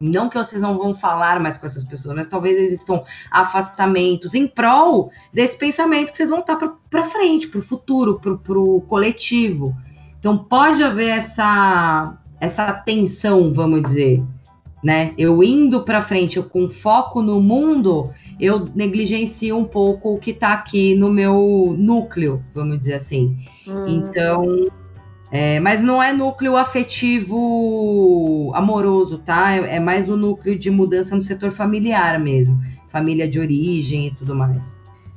não 0.00 0.28
que 0.28 0.36
vocês 0.36 0.60
não 0.60 0.76
vão 0.76 0.94
falar 0.94 1.38
mais 1.40 1.56
com 1.56 1.66
essas 1.66 1.84
pessoas, 1.84 2.16
mas 2.16 2.28
talvez 2.28 2.56
existam 2.58 3.02
afastamentos 3.30 4.34
em 4.34 4.46
prol 4.46 5.10
desse 5.32 5.56
pensamento 5.56 6.10
que 6.10 6.16
vocês 6.16 6.30
vão 6.30 6.40
estar 6.40 6.56
para 6.56 7.04
frente, 7.04 7.48
para 7.48 7.60
o 7.60 7.64
futuro, 7.64 8.20
para 8.20 8.58
o 8.58 8.80
coletivo. 8.82 9.74
Então 10.18 10.36
pode 10.36 10.82
haver 10.82 11.18
essa 11.18 12.18
essa 12.40 12.72
tensão, 12.72 13.54
vamos 13.54 13.82
dizer, 13.82 14.22
né? 14.82 15.14
Eu 15.16 15.42
indo 15.42 15.82
para 15.82 16.02
frente, 16.02 16.36
eu 16.36 16.44
com 16.44 16.68
foco 16.68 17.22
no 17.22 17.40
mundo, 17.40 18.10
eu 18.38 18.68
negligencio 18.74 19.56
um 19.56 19.64
pouco 19.64 20.14
o 20.14 20.18
que 20.18 20.32
está 20.32 20.52
aqui 20.52 20.94
no 20.94 21.10
meu 21.10 21.74
núcleo, 21.78 22.44
vamos 22.54 22.80
dizer 22.80 22.94
assim. 22.94 23.38
Hum. 23.66 23.86
Então 23.86 24.68
é, 25.36 25.58
mas 25.58 25.82
não 25.82 26.00
é 26.00 26.12
núcleo 26.12 26.56
afetivo 26.56 28.52
amoroso, 28.54 29.18
tá? 29.18 29.52
É, 29.52 29.74
é, 29.74 29.80
mais 29.80 30.08
o 30.08 30.16
núcleo 30.16 30.56
de 30.56 30.70
mudança 30.70 31.16
no 31.16 31.24
setor 31.24 31.50
familiar 31.50 32.20
mesmo. 32.20 32.62
Família 32.88 33.28
de 33.28 33.40
origem 33.40 34.06
e 34.06 34.10
tudo 34.12 34.32
mais. 34.32 34.76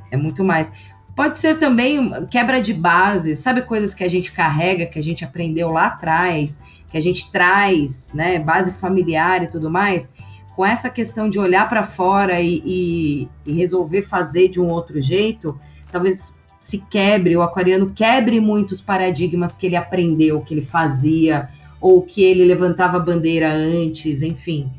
É 0.09 0.18
muito 0.18 0.43
mais. 0.43 0.72
Pode 1.15 1.38
ser 1.38 1.59
também 1.59 2.26
quebra 2.32 2.59
de 2.59 2.74
base, 2.74 3.36
sabe 3.36 3.61
coisas 3.61 3.93
que 3.93 4.03
a 4.03 4.07
gente 4.07 4.32
carrega, 4.32 4.88
que 4.88 4.97
a 4.97 5.03
gente 5.03 5.24
aprendeu 5.24 5.70
lá 5.72 5.86
atrás, 5.86 6.59
que 6.89 6.97
a 6.97 7.01
gente 7.01 7.32
traz, 7.32 8.11
né? 8.11 8.39
Base 8.39 8.72
familiar 8.72 9.43
e 9.43 9.47
tudo 9.47 9.70
mais. 9.70 10.11
Com 10.55 10.65
essa 10.65 10.89
questão 10.89 11.30
de 11.30 11.38
olhar 11.38 11.70
para 11.70 11.84
fora 11.84 12.41
e, 12.41 12.63
e, 12.65 13.30
e 13.45 13.53
resolver 13.53 14.01
fazer 14.01 14.47
de 14.47 14.59
um 14.59 14.68
outro 14.68 14.99
jeito, 14.99 15.55
talvez 15.91 16.34
se 16.68 16.80
quebre, 16.80 17.38
o 17.38 17.41
aquariano 17.41 17.91
quebre 17.91 18.41
muitos 18.41 18.82
paradigmas 18.82 19.55
que 19.55 19.65
ele 19.65 19.78
aprendeu, 19.78 20.41
que 20.41 20.53
ele 20.53 20.61
fazia, 20.61 21.47
ou 21.80 22.01
que 22.01 22.22
ele 22.22 22.43
levantava 22.43 22.99
bandeira 22.99 23.49
antes, 23.49 24.22
enfim. 24.22 24.70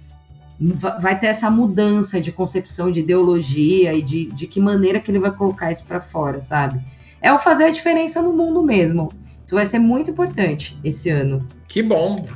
Vai 1.00 1.18
ter 1.18 1.28
essa 1.28 1.50
mudança 1.50 2.20
de 2.20 2.30
concepção, 2.30 2.92
de 2.92 3.00
ideologia 3.00 3.94
e 3.94 4.02
de, 4.02 4.26
de 4.26 4.46
que 4.46 4.60
maneira 4.60 5.00
que 5.00 5.10
ele 5.10 5.18
vai 5.18 5.30
colocar 5.30 5.72
isso 5.72 5.82
para 5.84 5.98
fora, 5.98 6.42
sabe? 6.42 6.78
É 7.22 7.32
o 7.32 7.38
fazer 7.38 7.64
a 7.64 7.70
diferença 7.70 8.20
no 8.20 8.34
mundo 8.34 8.62
mesmo. 8.62 9.10
Isso 9.46 9.54
vai 9.54 9.64
ser 9.64 9.78
muito 9.78 10.10
importante 10.10 10.78
esse 10.84 11.08
ano. 11.08 11.48
Que 11.68 11.82
bom. 11.82 12.26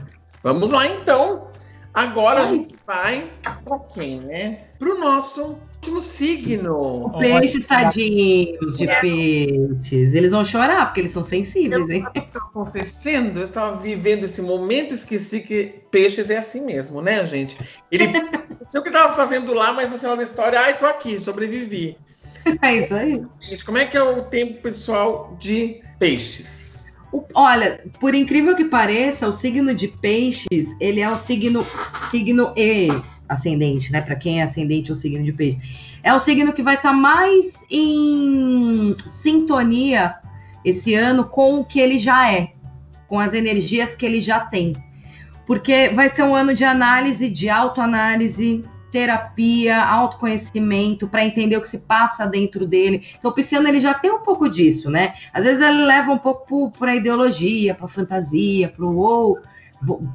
Vamos 0.43 0.73
lá 0.73 0.87
então. 0.87 1.49
Agora 1.93 2.41
Ai. 2.41 2.47
a 2.47 2.49
gente 2.49 2.75
vai 2.87 3.31
para 3.63 3.79
quem, 3.81 4.21
né? 4.21 4.61
Para 4.79 4.95
o 4.95 4.99
nosso 4.99 5.59
último 5.83 6.01
signo. 6.01 7.07
O 7.07 7.19
peixes, 7.19 7.67
tadinhos 7.67 8.77
de 8.77 8.87
peixes. 9.01 10.15
Eles 10.15 10.31
vão 10.31 10.45
chorar 10.45 10.87
porque 10.87 11.01
eles 11.01 11.13
são 11.13 11.25
sensíveis, 11.25 11.91
hein? 11.91 12.05
O 12.07 12.11
que 12.13 12.21
está 12.21 12.39
acontecendo? 12.39 13.39
Eu 13.39 13.43
estava 13.43 13.77
vivendo 13.77 14.25
esse 14.25 14.41
momento, 14.41 14.95
esqueci 14.95 15.41
que 15.41 15.83
peixes 15.91 16.31
é 16.31 16.39
assim 16.39 16.65
mesmo, 16.65 17.03
né, 17.03 17.27
gente? 17.27 17.59
Ele 17.91 18.07
sei 18.71 18.81
o 18.81 18.83
que 18.83 18.91
estava 18.91 19.13
fazendo 19.15 19.53
lá, 19.53 19.73
mas 19.73 19.91
no 19.91 19.99
final 19.99 20.17
da 20.17 20.23
história, 20.23 20.61
ai, 20.61 20.79
tô 20.79 20.87
aqui, 20.87 21.19
sobrevivi. 21.19 21.97
É 22.61 22.75
isso 22.75 22.93
aí. 22.93 23.25
Gente, 23.41 23.65
como 23.65 23.79
é 23.79 23.85
que 23.85 23.97
é 23.97 24.03
o 24.03 24.23
tempo 24.23 24.61
pessoal 24.63 25.37
de 25.39 25.81
peixes? 26.01 26.93
Olha, 27.35 27.85
por 28.01 28.17
incrível 28.17 28.57
que 28.57 28.65
pareça, 28.65 29.29
o 29.29 29.33
signo 29.33 29.73
de 29.73 29.87
peixes, 29.87 30.67
ele 30.81 30.99
é 30.99 31.09
o 31.09 31.17
signo 31.17 31.65
signo 32.11 32.53
E 32.57 32.89
ascendente, 33.29 33.91
né? 33.93 34.01
Para 34.01 34.17
quem 34.17 34.41
é 34.41 34.43
ascendente 34.43 34.91
ou 34.91 34.97
signo 34.97 35.25
de 35.25 35.33
peixes. 35.33 35.61
É 36.03 36.13
o 36.13 36.21
signo 36.21 36.53
que 36.53 36.63
vai 36.63 36.75
estar 36.75 36.91
tá 36.91 36.97
mais 36.97 37.63
em 37.71 38.95
sintonia 39.23 40.17
esse 40.65 40.95
ano 40.95 41.25
com 41.25 41.61
o 41.61 41.65
que 41.65 41.81
ele 41.81 41.99
já 41.99 42.31
é, 42.31 42.53
com 43.09 43.19
as 43.19 43.35
energias 43.35 43.95
que 43.95 44.07
ele 44.07 44.21
já 44.21 44.41
tem. 44.41 44.75
Porque 45.47 45.89
vai 45.89 46.09
ser 46.09 46.23
um 46.23 46.35
ano 46.35 46.55
de 46.55 46.65
análise, 46.65 47.29
de 47.29 47.49
autoanálise, 47.49 48.65
terapia, 48.93 49.83
autoconhecimento, 49.83 51.09
para 51.09 51.25
entender 51.25 51.57
o 51.57 51.63
que 51.63 51.69
se 51.69 51.79
passa 51.79 52.27
dentro 52.27 52.67
dele. 52.67 53.05
Então, 53.19 53.31
o 53.31 53.35
pisciano 53.35 53.67
ele 53.67 53.81
já 53.81 53.95
tem 53.95 54.13
um 54.13 54.21
pouco 54.21 54.49
disso, 54.49 54.91
né? 54.91 55.15
Às 55.33 55.45
vezes 55.45 55.63
ele 55.63 55.85
leva 55.85 56.13
um 56.13 56.19
pouco 56.19 56.71
para 56.71 56.93
a 56.93 56.97
ideologia, 56.97 57.75
para 57.75 57.89
fantasia, 57.89 58.69
para 58.69 58.85
o 58.85 58.97
ou, 58.97 59.39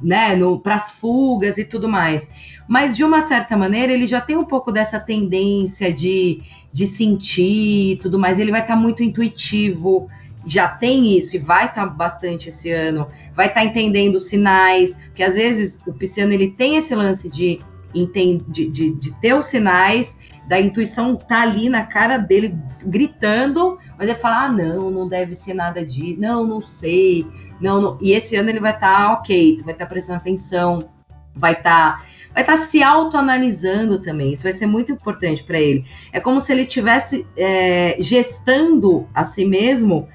né, 0.02 0.36
para 0.62 0.74
as 0.74 0.90
fugas 0.90 1.58
e 1.58 1.64
tudo 1.64 1.88
mais. 1.88 2.26
Mas 2.66 2.96
de 2.96 3.04
uma 3.04 3.22
certa 3.22 3.56
maneira 3.56 3.92
ele 3.92 4.06
já 4.06 4.20
tem 4.20 4.36
um 4.36 4.44
pouco 4.44 4.70
dessa 4.70 5.00
tendência 5.00 5.92
de, 5.92 6.42
de 6.72 6.86
sentir 6.86 7.92
e 7.92 7.96
tudo 7.96 8.18
mais. 8.18 8.38
Ele 8.38 8.50
vai 8.50 8.60
estar 8.60 8.74
tá 8.74 8.80
muito 8.80 9.02
intuitivo, 9.02 10.08
já 10.46 10.68
tem 10.68 11.16
isso 11.16 11.36
e 11.36 11.38
vai 11.38 11.66
estar 11.66 11.86
tá 11.86 11.86
bastante 11.86 12.48
esse 12.48 12.70
ano. 12.70 13.08
Vai 13.34 13.46
estar 13.46 13.60
tá 13.60 13.66
entendendo 13.66 14.20
sinais, 14.20 14.96
que 15.14 15.22
às 15.22 15.34
vezes 15.34 15.78
o 15.86 15.92
pisciano 15.92 16.32
ele 16.32 16.50
tem 16.50 16.76
esse 16.76 16.94
lance 16.94 17.28
de 17.28 17.60
de, 17.92 18.68
de, 18.68 18.90
de 18.92 19.14
ter 19.20 19.34
os 19.34 19.46
sinais, 19.46 20.16
da 20.46 20.58
intuição 20.58 21.14
tá 21.14 21.42
ali 21.42 21.68
na 21.68 21.84
cara 21.84 22.16
dele 22.16 22.56
gritando, 22.82 23.78
mas 23.98 24.08
ele 24.08 24.18
fala: 24.18 24.44
ah, 24.44 24.48
não, 24.48 24.90
não 24.90 25.08
deve 25.08 25.34
ser 25.34 25.54
nada 25.54 25.84
de, 25.84 26.16
não, 26.16 26.46
não 26.46 26.60
sei, 26.60 27.26
não, 27.60 27.80
não. 27.80 27.98
E 28.00 28.12
esse 28.12 28.36
ano 28.36 28.50
ele 28.50 28.60
vai 28.60 28.74
estar 28.74 29.06
tá, 29.06 29.12
ok, 29.12 29.60
vai 29.64 29.74
estar 29.74 29.86
tá 29.86 29.88
prestando 29.88 30.18
atenção, 30.18 30.88
vai 31.34 31.52
estar 31.52 32.04
vai 32.32 32.42
estar 32.42 32.56
se 32.58 32.82
autoanalisando 32.82 34.00
também. 34.00 34.32
Isso 34.32 34.44
vai 34.44 34.52
ser 34.52 34.66
muito 34.66 34.92
importante 34.92 35.42
para 35.42 35.58
ele. 35.58 35.84
É 36.12 36.20
como 36.20 36.40
se 36.40 36.52
ele 36.52 36.62
estivesse 36.62 37.26
é, 37.36 37.96
gestando 37.98 39.08
a 39.12 39.24
si 39.24 39.44
mesmo 39.44 40.08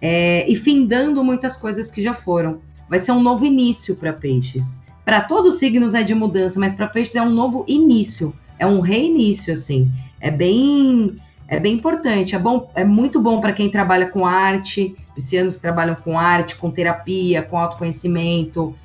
é, 0.00 0.50
e 0.50 0.56
findando 0.56 1.22
muitas 1.22 1.56
coisas 1.56 1.90
que 1.90 2.00
já 2.02 2.14
foram. 2.14 2.60
Vai 2.88 2.98
ser 2.98 3.12
um 3.12 3.20
novo 3.20 3.44
início 3.44 3.94
para 3.94 4.12
peixes. 4.12 4.80
Para 5.04 5.20
todos 5.20 5.54
os 5.54 5.58
signos 5.58 5.94
é 5.94 6.02
de 6.02 6.14
mudança, 6.14 6.58
mas 6.58 6.74
para 6.74 6.88
peixes 6.88 7.14
é 7.14 7.22
um 7.22 7.30
novo 7.30 7.64
início, 7.68 8.34
é 8.58 8.66
um 8.66 8.80
reinício 8.80 9.52
assim. 9.52 9.90
É 10.20 10.30
bem 10.30 11.14
é 11.48 11.60
bem 11.60 11.74
importante, 11.74 12.34
é 12.34 12.38
bom, 12.38 12.68
é 12.74 12.84
muito 12.84 13.20
bom 13.20 13.40
para 13.40 13.52
quem 13.52 13.70
trabalha 13.70 14.08
com 14.08 14.26
arte, 14.26 14.96
piscianos 15.16 15.58
trabalham 15.58 15.94
com 15.94 16.18
arte, 16.18 16.56
com 16.56 16.70
terapia, 16.70 17.42
com 17.42 17.58
autoconhecimento, 17.58 18.76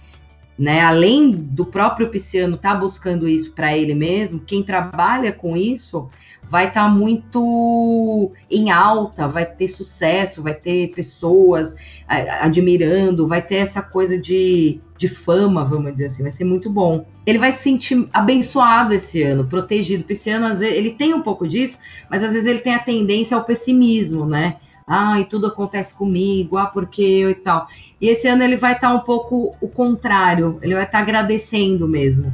né? 0.57 0.81
Além 0.81 1.31
do 1.31 1.65
próprio 1.65 2.09
pisciano 2.09 2.55
estar 2.55 2.73
tá 2.73 2.79
buscando 2.79 3.27
isso 3.27 3.51
para 3.51 3.75
ele 3.75 3.93
mesmo, 3.93 4.39
quem 4.39 4.63
trabalha 4.63 5.33
com 5.33 5.57
isso 5.57 6.07
vai 6.49 6.67
estar 6.67 6.83
tá 6.83 6.89
muito 6.89 8.31
em 8.49 8.71
alta, 8.71 9.27
vai 9.27 9.45
ter 9.45 9.67
sucesso, 9.67 10.41
vai 10.41 10.53
ter 10.53 10.89
pessoas 10.93 11.75
admirando, 12.41 13.27
vai 13.27 13.41
ter 13.41 13.55
essa 13.55 13.81
coisa 13.81 14.17
de, 14.17 14.79
de 14.97 15.07
fama, 15.07 15.65
vamos 15.65 15.93
dizer 15.93 16.05
assim, 16.05 16.23
vai 16.23 16.31
ser 16.31 16.43
muito 16.43 16.69
bom. 16.69 17.05
Ele 17.25 17.39
vai 17.39 17.51
se 17.51 17.63
sentir 17.63 18.07
abençoado 18.13 18.93
esse 18.93 19.21
ano, 19.23 19.45
protegido. 19.45 20.03
O 20.03 20.07
pisciano, 20.07 20.45
às 20.45 20.59
vezes, 20.59 20.75
ele 20.75 20.91
tem 20.91 21.13
um 21.13 21.21
pouco 21.21 21.47
disso, 21.47 21.77
mas 22.09 22.23
às 22.23 22.33
vezes 22.33 22.47
ele 22.47 22.59
tem 22.59 22.75
a 22.75 22.79
tendência 22.79 23.35
ao 23.35 23.43
pessimismo, 23.43 24.25
né? 24.25 24.57
Ai, 24.87 25.25
tudo 25.25 25.47
acontece 25.47 25.93
comigo, 25.93 26.57
ah, 26.57 26.67
porque 26.67 27.01
eu 27.01 27.29
e 27.29 27.35
tal. 27.35 27.67
E 27.99 28.07
esse 28.07 28.27
ano 28.27 28.43
ele 28.43 28.57
vai 28.57 28.73
estar 28.73 28.89
tá 28.89 28.93
um 28.93 28.99
pouco 28.99 29.55
o 29.61 29.67
contrário, 29.67 30.59
ele 30.61 30.73
vai 30.73 30.83
estar 30.83 30.97
tá 30.97 31.03
agradecendo 31.03 31.87
mesmo 31.87 32.31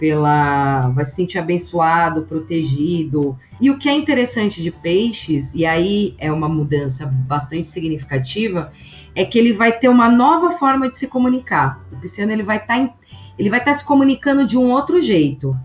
pela 0.00 0.88
vai 0.88 1.04
se 1.04 1.14
sentir 1.14 1.38
abençoado, 1.38 2.22
protegido. 2.22 3.38
E 3.60 3.70
o 3.70 3.76
que 3.76 3.86
é 3.86 3.92
interessante 3.92 4.62
de 4.62 4.70
peixes, 4.70 5.52
e 5.54 5.66
aí 5.66 6.16
é 6.18 6.32
uma 6.32 6.48
mudança 6.48 7.04
bastante 7.04 7.68
significativa, 7.68 8.72
é 9.14 9.26
que 9.26 9.38
ele 9.38 9.52
vai 9.52 9.70
ter 9.78 9.90
uma 9.90 10.10
nova 10.10 10.52
forma 10.52 10.90
de 10.90 10.98
se 10.98 11.06
comunicar. 11.06 11.84
O 11.92 11.96
pisciano 11.98 12.32
ele 12.32 12.42
vai 12.42 12.56
estar 12.56 12.78
tá 12.78 12.94
ele 13.38 13.50
vai 13.50 13.58
estar 13.58 13.72
tá 13.72 13.78
se 13.78 13.84
comunicando 13.84 14.46
de 14.46 14.56
um 14.56 14.70
outro 14.70 15.02
jeito. 15.02 15.56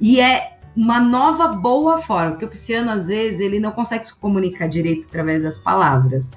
E 0.00 0.20
é 0.20 0.59
uma 0.76 1.00
nova 1.00 1.48
boa 1.48 1.98
forma, 2.02 2.32
porque 2.32 2.44
o 2.44 2.48
pisciano, 2.48 2.90
às 2.90 3.08
vezes, 3.08 3.40
ele 3.40 3.58
não 3.58 3.72
consegue 3.72 4.06
se 4.06 4.14
comunicar 4.14 4.68
direito 4.68 5.06
através 5.08 5.42
das 5.42 5.58
palavras. 5.58 6.30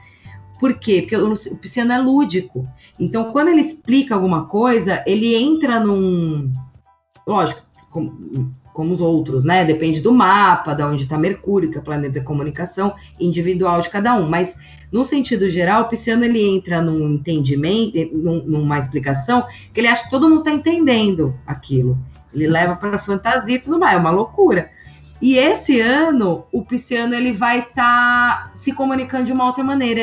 Por 0.59 0.75
quê? 0.75 1.01
Porque 1.01 1.15
o, 1.15 1.33
o 1.33 1.57
pisciano 1.57 1.91
é 1.91 1.99
lúdico. 1.99 2.67
Então, 2.99 3.31
quando 3.31 3.49
ele 3.49 3.61
explica 3.61 4.15
alguma 4.15 4.45
coisa, 4.45 5.03
ele 5.05 5.35
entra 5.35 5.79
num. 5.79 6.51
Lógico, 7.27 7.61
como, 7.89 8.53
como 8.73 8.93
os 8.93 9.01
outros, 9.01 9.45
né? 9.45 9.63
Depende 9.63 10.01
do 10.01 10.11
mapa, 10.11 10.73
de 10.73 10.83
onde 10.83 11.03
está 11.03 11.17
Mercúrio, 11.17 11.69
que 11.69 11.77
é 11.77 11.81
o 11.81 11.83
planeta 11.83 12.19
da 12.19 12.25
comunicação 12.25 12.95
individual 13.19 13.81
de 13.81 13.89
cada 13.89 14.15
um. 14.15 14.27
Mas, 14.27 14.57
no 14.91 15.05
sentido 15.05 15.49
geral, 15.49 15.83
o 15.83 15.89
pisciano 15.89 16.25
ele 16.25 16.41
entra 16.41 16.81
num 16.81 17.09
entendimento, 17.09 17.97
num, 18.11 18.43
numa 18.43 18.79
explicação, 18.79 19.45
que 19.73 19.79
ele 19.79 19.87
acha 19.87 20.03
que 20.03 20.09
todo 20.09 20.27
mundo 20.27 20.39
está 20.39 20.51
entendendo 20.51 21.35
aquilo. 21.45 21.97
Ele 22.33 22.47
leva 22.47 22.75
para 22.75 22.97
fantasia 22.99 23.55
e 23.55 23.59
tudo 23.59 23.79
mais, 23.79 23.95
é 23.95 23.99
uma 23.99 24.11
loucura. 24.11 24.71
E 25.21 25.37
esse 25.37 25.79
ano, 25.79 26.45
o 26.51 26.65
pisciano 26.65 27.15
ele 27.15 27.31
vai 27.31 27.59
estar 27.59 27.73
tá 27.73 28.51
se 28.55 28.73
comunicando 28.73 29.23
de 29.23 29.31
uma 29.31 29.45
outra 29.45 29.63
maneira. 29.63 30.01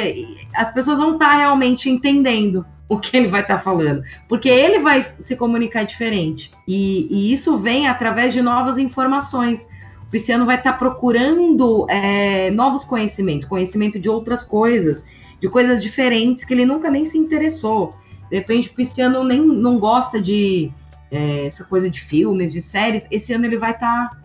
As 0.54 0.72
pessoas 0.72 0.98
vão 0.98 1.12
estar 1.12 1.28
tá 1.28 1.36
realmente 1.36 1.90
entendendo 1.90 2.64
o 2.88 2.98
que 2.98 3.16
ele 3.16 3.28
vai 3.28 3.42
estar 3.42 3.58
tá 3.58 3.62
falando, 3.62 4.02
porque 4.28 4.48
ele 4.48 4.78
vai 4.78 5.06
se 5.20 5.36
comunicar 5.36 5.84
diferente. 5.84 6.50
E, 6.66 7.06
e, 7.10 7.32
isso 7.32 7.58
vem 7.58 7.86
através 7.86 8.32
de 8.32 8.40
novas 8.40 8.78
informações. 8.78 9.68
O 10.02 10.10
pisciano 10.10 10.46
vai 10.46 10.56
estar 10.56 10.72
tá 10.72 10.78
procurando 10.78 11.86
é, 11.88 12.50
novos 12.50 12.82
conhecimentos, 12.82 13.46
conhecimento 13.46 13.98
de 13.98 14.08
outras 14.08 14.42
coisas, 14.42 15.04
de 15.38 15.48
coisas 15.48 15.82
diferentes 15.82 16.44
que 16.44 16.54
ele 16.54 16.64
nunca 16.64 16.90
nem 16.90 17.04
se 17.04 17.18
interessou. 17.18 17.94
De 18.30 18.38
repente, 18.38 18.68
o 18.68 18.74
pisciano 18.74 19.22
nem 19.22 19.40
não 19.40 19.78
gosta 19.78 20.20
de 20.20 20.72
é, 21.10 21.46
essa 21.46 21.64
coisa 21.64 21.90
de 21.90 22.00
filmes, 22.00 22.52
de 22.52 22.60
séries, 22.60 23.06
esse 23.10 23.32
ano 23.32 23.44
ele 23.44 23.58
vai 23.58 23.72
estar 23.72 24.10
tá 24.10 24.16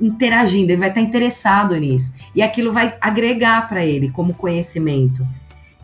interagindo, 0.00 0.72
ele 0.72 0.80
vai 0.80 0.88
estar 0.88 1.00
tá 1.00 1.06
interessado 1.06 1.76
nisso. 1.76 2.12
E 2.34 2.42
aquilo 2.42 2.72
vai 2.72 2.96
agregar 3.00 3.68
para 3.68 3.84
ele 3.84 4.10
como 4.10 4.34
conhecimento. 4.34 5.26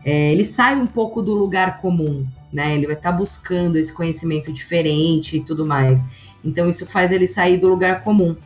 É, 0.05 0.33
ele 0.33 0.45
sai 0.45 0.77
um 0.77 0.87
pouco 0.87 1.23
do 1.23 1.35
lugar 1.35 1.81
comum, 1.81 2.27
né? 2.53 2.75
Ele 2.75 2.87
vai 2.87 2.95
estar 2.95 3.13
tá 3.13 3.17
buscando 3.17 3.77
esse 3.77 3.93
conhecimento 3.93 4.53
diferente 4.53 5.37
e 5.37 5.41
tudo 5.41 5.67
mais. 5.67 6.05
Então, 6.45 6.69
isso 6.69 6.87
faz 6.87 7.11
ele 7.11 7.27
sair 7.27 7.59
do 7.59 7.69
lugar 7.69 8.03
comum. 8.03 8.37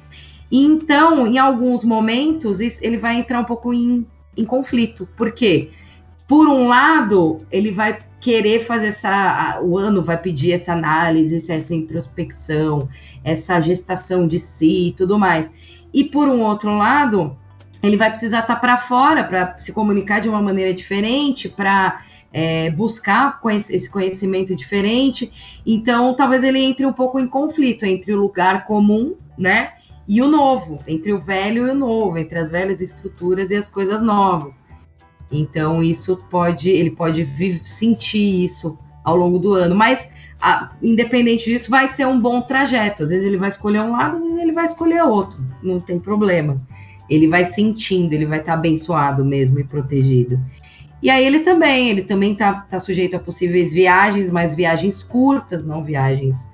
E, 0.50 0.64
então, 0.64 1.26
em 1.26 1.38
alguns 1.38 1.84
momentos, 1.84 2.60
isso, 2.60 2.78
ele 2.82 2.96
vai 2.96 3.16
entrar 3.16 3.40
um 3.40 3.44
pouco 3.44 3.74
em, 3.74 4.06
em 4.36 4.44
conflito. 4.44 5.08
Por 5.16 5.32
quê? 5.32 5.70
Por 6.26 6.48
um 6.48 6.68
lado, 6.68 7.38
ele 7.50 7.70
vai 7.70 7.98
querer 8.20 8.64
fazer 8.64 8.88
essa. 8.88 9.60
O 9.62 9.78
ano 9.78 10.02
vai 10.02 10.18
pedir 10.18 10.52
essa 10.52 10.72
análise, 10.72 11.50
essa 11.50 11.74
introspecção, 11.74 12.88
essa 13.24 13.60
gestação 13.60 14.26
de 14.26 14.38
si 14.38 14.88
e 14.88 14.92
tudo 14.92 15.18
mais. 15.18 15.52
E 15.92 16.04
por 16.04 16.28
um 16.28 16.42
outro 16.42 16.76
lado, 16.76 17.36
ele 17.82 17.96
vai 17.96 18.10
precisar 18.10 18.40
estar 18.40 18.54
tá 18.54 18.60
para 18.60 18.78
fora 18.78 19.24
para 19.24 19.56
se 19.58 19.72
comunicar 19.72 20.20
de 20.20 20.28
uma 20.28 20.42
maneira 20.42 20.74
diferente, 20.74 21.48
para 21.48 22.02
é, 22.32 22.70
buscar 22.70 23.40
esse 23.70 23.88
conhecimento 23.88 24.54
diferente. 24.54 25.60
Então, 25.64 26.14
talvez 26.14 26.42
ele 26.44 26.58
entre 26.58 26.84
um 26.84 26.92
pouco 26.92 27.18
em 27.18 27.26
conflito 27.26 27.84
entre 27.84 28.12
o 28.12 28.20
lugar 28.20 28.66
comum, 28.66 29.14
né? 29.36 29.72
E 30.06 30.22
o 30.22 30.28
novo, 30.28 30.78
entre 30.86 31.12
o 31.12 31.20
velho 31.20 31.66
e 31.66 31.70
o 31.70 31.74
novo, 31.74 32.16
entre 32.16 32.38
as 32.38 32.50
velhas 32.50 32.80
estruturas 32.80 33.50
e 33.50 33.56
as 33.56 33.68
coisas 33.68 34.00
novas. 34.00 34.54
Então 35.30 35.82
isso 35.82 36.16
pode, 36.30 36.68
ele 36.68 36.90
pode 36.90 37.28
sentir 37.64 38.44
isso 38.44 38.78
ao 39.04 39.16
longo 39.16 39.38
do 39.38 39.52
ano, 39.52 39.74
mas 39.74 40.08
a, 40.40 40.70
independente 40.82 41.44
disso, 41.44 41.70
vai 41.70 41.88
ser 41.88 42.06
um 42.06 42.20
bom 42.20 42.40
trajeto. 42.40 43.02
Às 43.02 43.10
vezes 43.10 43.24
ele 43.24 43.36
vai 43.36 43.48
escolher 43.48 43.80
um 43.80 43.92
lado, 43.92 44.16
às 44.16 44.22
vezes 44.22 44.38
ele 44.38 44.52
vai 44.52 44.64
escolher 44.64 45.02
outro, 45.02 45.38
não 45.62 45.80
tem 45.80 45.98
problema. 45.98 46.60
Ele 47.08 47.26
vai 47.26 47.44
sentindo, 47.44 48.12
ele 48.12 48.26
vai 48.26 48.38
estar 48.40 48.52
tá 48.52 48.58
abençoado 48.58 49.24
mesmo 49.24 49.58
e 49.58 49.64
protegido. 49.64 50.38
E 51.02 51.10
aí 51.10 51.24
ele 51.24 51.40
também, 51.40 51.88
ele 51.88 52.02
também 52.02 52.32
está 52.32 52.52
tá 52.52 52.78
sujeito 52.78 53.16
a 53.16 53.20
possíveis 53.20 53.72
viagens, 53.72 54.30
mas 54.30 54.54
viagens 54.54 55.02
curtas, 55.02 55.64
não 55.64 55.84
viagens 55.84 56.46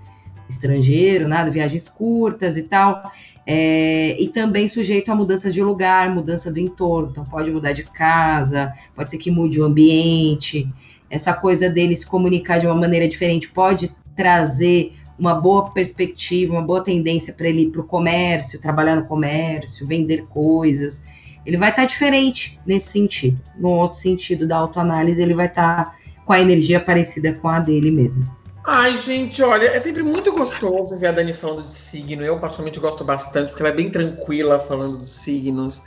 estrangeiro, 0.48 1.26
nada, 1.26 1.50
viagens 1.50 1.88
curtas 1.88 2.56
e 2.56 2.62
tal. 2.62 3.02
É, 3.46 4.20
e 4.20 4.28
também 4.28 4.68
sujeito 4.68 5.12
a 5.12 5.14
mudanças 5.14 5.52
de 5.52 5.62
lugar, 5.62 6.10
mudança 6.10 6.50
do 6.50 6.58
entorno. 6.58 7.10
Então, 7.10 7.24
pode 7.24 7.50
mudar 7.50 7.72
de 7.72 7.84
casa, 7.84 8.72
pode 8.94 9.10
ser 9.10 9.18
que 9.18 9.30
mude 9.30 9.60
o 9.60 9.64
ambiente. 9.64 10.68
Essa 11.10 11.32
coisa 11.32 11.68
dele 11.68 11.94
se 11.94 12.06
comunicar 12.06 12.58
de 12.58 12.66
uma 12.66 12.74
maneira 12.74 13.06
diferente 13.06 13.48
pode 13.50 13.94
trazer 14.16 14.94
uma 15.18 15.34
boa 15.34 15.70
perspectiva, 15.70 16.54
uma 16.54 16.62
boa 16.62 16.82
tendência 16.82 17.32
para 17.32 17.48
ele 17.48 17.62
ir 17.62 17.70
para 17.70 17.80
o 17.80 17.84
comércio, 17.84 18.60
trabalhar 18.60 18.96
no 18.96 19.04
comércio, 19.04 19.86
vender 19.86 20.24
coisas. 20.26 21.02
Ele 21.44 21.56
vai 21.56 21.70
estar 21.70 21.82
tá 21.82 21.88
diferente 21.88 22.58
nesse 22.66 22.90
sentido. 22.90 23.38
No 23.58 23.68
outro 23.68 23.98
sentido 23.98 24.48
da 24.48 24.56
autoanálise, 24.56 25.20
ele 25.20 25.34
vai 25.34 25.46
estar 25.46 25.84
tá 25.84 25.94
com 26.24 26.32
a 26.32 26.40
energia 26.40 26.80
parecida 26.80 27.34
com 27.34 27.48
a 27.48 27.60
dele 27.60 27.90
mesmo. 27.90 28.24
Ai, 28.66 28.96
gente, 28.96 29.42
olha, 29.42 29.66
é 29.66 29.78
sempre 29.78 30.02
muito 30.02 30.32
gostoso 30.32 30.98
ver 30.98 31.08
a 31.08 31.12
Dani 31.12 31.34
falando 31.34 31.66
de 31.66 31.72
signo. 31.72 32.24
Eu, 32.24 32.40
particularmente, 32.40 32.80
gosto 32.80 33.04
bastante, 33.04 33.48
porque 33.48 33.62
ela 33.62 33.70
é 33.70 33.76
bem 33.76 33.90
tranquila 33.90 34.58
falando 34.58 34.96
dos 34.96 35.10
signos. 35.10 35.82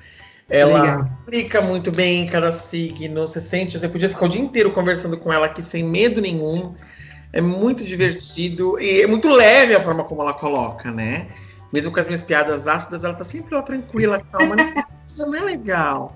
Ela 0.48 0.82
Legal. 0.82 1.10
explica 1.20 1.62
muito 1.62 1.92
bem 1.92 2.28
cada 2.28 2.52
signo. 2.52 3.26
Você 3.26 3.42
sente, 3.42 3.80
você 3.80 3.90
podia 3.90 4.10
ficar 4.10 4.26
o 4.26 4.30
dia 4.30 4.42
inteiro 4.42 4.72
conversando 4.72 5.18
com 5.18 5.34
ela 5.34 5.48
aqui 5.48 5.62
sem 5.62 5.84
medo 5.84 6.22
nenhum. 6.22 6.76
É 7.34 7.42
muito 7.42 7.84
divertido 7.84 8.80
e 8.80 9.02
é 9.02 9.08
muito 9.08 9.28
leve 9.28 9.76
a 9.76 9.82
forma 9.82 10.04
como 10.04 10.22
ela 10.22 10.34
coloca, 10.34 10.92
né? 10.92 11.28
Mesmo 11.74 11.92
com 11.92 12.00
as 12.00 12.06
minhas 12.06 12.24
piadas 12.24 12.68
ácidas, 12.68 13.04
ela 13.04 13.14
tá 13.14 13.24
sempre 13.24 13.56
lá 13.56 13.62
tranquila, 13.62 14.22
calma. 14.32 14.56
Isso 15.06 15.26
não 15.26 15.36
é 15.36 15.42
legal. 15.42 16.16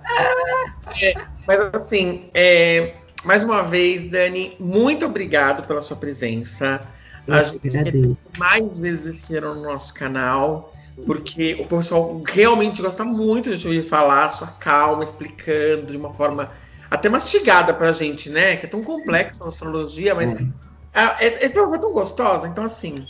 É, 1.02 1.14
mas 1.48 1.60
assim, 1.74 2.30
é, 2.34 2.96
mais 3.24 3.44
uma 3.44 3.64
vez, 3.64 4.10
Dani, 4.10 4.56
muito 4.60 5.06
obrigado 5.06 5.66
pela 5.68 5.82
sua 5.82 5.98
presença. 5.98 6.82
Eu 7.28 7.36
a 7.36 7.44
gente 7.44 7.70
quer 7.70 7.94
mais 8.38 8.80
vezes 8.80 9.16
esse 9.16 9.38
ano 9.38 9.56
no 9.56 9.64
nosso 9.64 9.94
canal, 9.94 10.74
porque 11.06 11.56
o 11.60 11.66
pessoal 11.68 12.22
realmente 12.28 12.82
gosta 12.82 13.04
muito 13.04 13.52
de 13.52 13.60
te 13.60 13.68
ouvir 13.68 13.84
falar, 13.84 14.30
sua 14.30 14.48
calma, 14.48 15.04
explicando 15.04 15.88
de 15.88 15.98
uma 15.98 16.14
forma 16.14 16.50
até 16.90 17.10
mastigada 17.10 17.74
pra 17.74 17.92
gente, 17.92 18.30
né? 18.30 18.56
Que 18.56 18.66
é 18.66 18.70
tão 18.70 18.84
complexo 18.84 19.44
a 19.44 19.48
astrologia, 19.48 20.16
mas 20.16 20.34
é. 20.34 20.46
é, 20.94 21.46
esse 21.46 21.54
programa 21.54 21.78
é 21.78 21.80
tão 21.80 21.94
gostosa. 21.94 22.48
Então, 22.48 22.66
assim, 22.66 23.06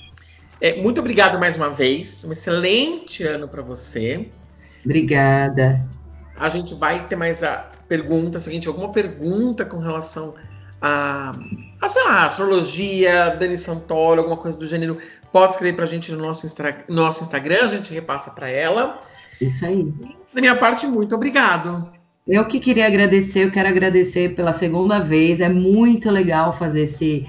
é, 0.60 0.82
muito 0.82 1.00
obrigado 1.00 1.40
mais 1.40 1.56
uma 1.56 1.70
vez. 1.70 2.24
Um 2.26 2.32
excelente 2.32 3.24
ano 3.24 3.48
para 3.48 3.62
você. 3.62 4.30
Obrigada. 4.84 5.84
A 6.36 6.50
gente 6.50 6.76
vai 6.76 7.08
ter 7.08 7.16
mais 7.16 7.44
a, 7.44 7.70
pergunta 7.92 8.40
seguinte, 8.40 8.70
alguma 8.70 8.90
pergunta 8.94 9.66
com 9.66 9.78
relação 9.78 10.34
a, 10.82 11.36
a, 11.82 11.90
sei 11.90 12.04
lá, 12.06 12.26
astrologia, 12.26 13.36
Dani 13.38 13.58
Santoro, 13.58 14.22
alguma 14.22 14.38
coisa 14.38 14.58
do 14.58 14.66
gênero, 14.66 14.98
pode 15.30 15.52
escrever 15.52 15.76
pra 15.76 15.86
gente 15.86 16.10
no 16.14 16.20
nosso, 16.20 16.46
instra, 16.46 16.86
nosso 16.88 17.22
Instagram, 17.22 17.58
a 17.64 17.68
gente 17.68 17.94
repassa 17.94 18.32
para 18.32 18.50
ela. 18.50 18.98
Isso 19.42 19.66
aí. 19.66 19.94
Da 20.34 20.40
minha 20.40 20.56
parte, 20.56 20.88
muito 20.88 21.14
obrigado. 21.14 21.92
Eu 22.26 22.46
que 22.46 22.62
queria 22.62 22.88
agradecer, 22.88 23.44
eu 23.44 23.52
quero 23.52 23.68
agradecer 23.68 24.36
pela 24.36 24.54
segunda 24.54 25.02
vez. 25.02 25.42
É 25.42 25.50
muito 25.50 26.10
legal 26.10 26.58
fazer 26.58 26.84
esse 26.84 27.28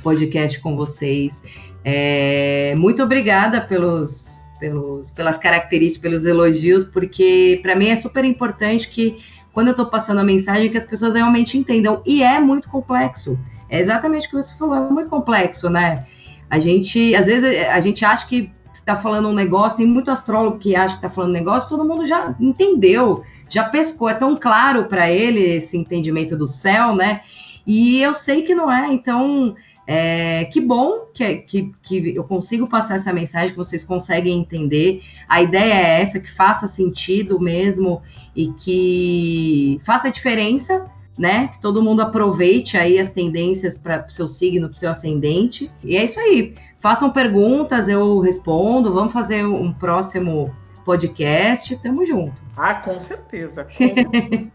podcast 0.00 0.60
com 0.60 0.76
vocês. 0.76 1.42
É, 1.84 2.72
muito 2.76 3.02
obrigada 3.02 3.62
pelos, 3.62 4.38
pelos, 4.60 5.10
pelas 5.10 5.36
características, 5.38 6.02
pelos 6.02 6.24
elogios, 6.24 6.84
porque 6.84 7.58
para 7.62 7.74
mim 7.74 7.88
é 7.88 7.96
super 7.96 8.24
importante 8.24 8.88
que 8.88 9.16
quando 9.54 9.68
eu 9.68 9.70
estou 9.70 9.86
passando 9.86 10.18
a 10.18 10.24
mensagem 10.24 10.68
que 10.68 10.76
as 10.76 10.84
pessoas 10.84 11.14
realmente 11.14 11.56
entendam. 11.56 12.02
E 12.04 12.22
é 12.22 12.40
muito 12.40 12.68
complexo. 12.68 13.38
É 13.70 13.80
exatamente 13.80 14.26
o 14.26 14.30
que 14.30 14.36
você 14.36 14.52
falou, 14.58 14.74
é 14.74 14.80
muito 14.80 15.08
complexo, 15.08 15.70
né? 15.70 16.04
A 16.50 16.58
gente, 16.58 17.14
às 17.14 17.26
vezes, 17.26 17.66
a 17.68 17.80
gente 17.80 18.04
acha 18.04 18.26
que 18.26 18.52
está 18.72 18.96
falando 18.96 19.28
um 19.28 19.32
negócio, 19.32 19.78
tem 19.78 19.86
muito 19.86 20.10
astrólogo 20.10 20.58
que 20.58 20.76
acha 20.76 20.96
que 20.96 20.98
está 20.98 21.08
falando 21.08 21.30
um 21.30 21.34
negócio, 21.34 21.70
todo 21.70 21.84
mundo 21.84 22.06
já 22.06 22.34
entendeu, 22.38 23.24
já 23.48 23.64
pescou, 23.64 24.08
é 24.08 24.14
tão 24.14 24.36
claro 24.36 24.84
para 24.84 25.10
ele 25.10 25.40
esse 25.40 25.76
entendimento 25.76 26.36
do 26.36 26.46
céu, 26.46 26.94
né? 26.94 27.22
E 27.66 28.02
eu 28.02 28.12
sei 28.12 28.42
que 28.42 28.54
não 28.54 28.70
é, 28.70 28.92
então 28.92 29.54
é, 29.86 30.46
que 30.46 30.60
bom 30.60 31.06
que, 31.12 31.36
que, 31.36 31.72
que 31.82 32.16
eu 32.16 32.24
consigo 32.24 32.66
passar 32.66 32.96
essa 32.96 33.12
mensagem, 33.12 33.50
que 33.50 33.56
vocês 33.56 33.84
conseguem 33.84 34.38
entender. 34.40 35.02
A 35.28 35.42
ideia 35.42 35.74
é 35.74 36.00
essa, 36.00 36.18
que 36.18 36.30
faça 36.30 36.66
sentido 36.66 37.38
mesmo 37.38 38.02
e 38.34 38.48
que 38.52 39.80
faça 39.84 40.10
diferença, 40.10 40.86
né? 41.18 41.48
Que 41.48 41.60
todo 41.60 41.82
mundo 41.82 42.00
aproveite 42.00 42.76
aí 42.76 42.98
as 42.98 43.10
tendências 43.10 43.76
para 43.76 44.06
o 44.08 44.12
seu 44.12 44.28
signo, 44.28 44.68
para 44.68 44.76
o 44.76 44.80
seu 44.80 44.90
ascendente. 44.90 45.70
E 45.82 45.96
é 45.96 46.04
isso 46.04 46.18
aí. 46.18 46.54
Façam 46.80 47.10
perguntas, 47.10 47.88
eu 47.88 48.20
respondo. 48.20 48.92
Vamos 48.92 49.12
fazer 49.12 49.44
um 49.46 49.72
próximo 49.72 50.54
podcast. 50.84 51.76
Tamo 51.76 52.06
junto. 52.06 52.42
Ah, 52.56 52.74
com 52.74 52.98
certeza. 52.98 53.64
Com 53.64 53.94
certeza. 53.94 54.50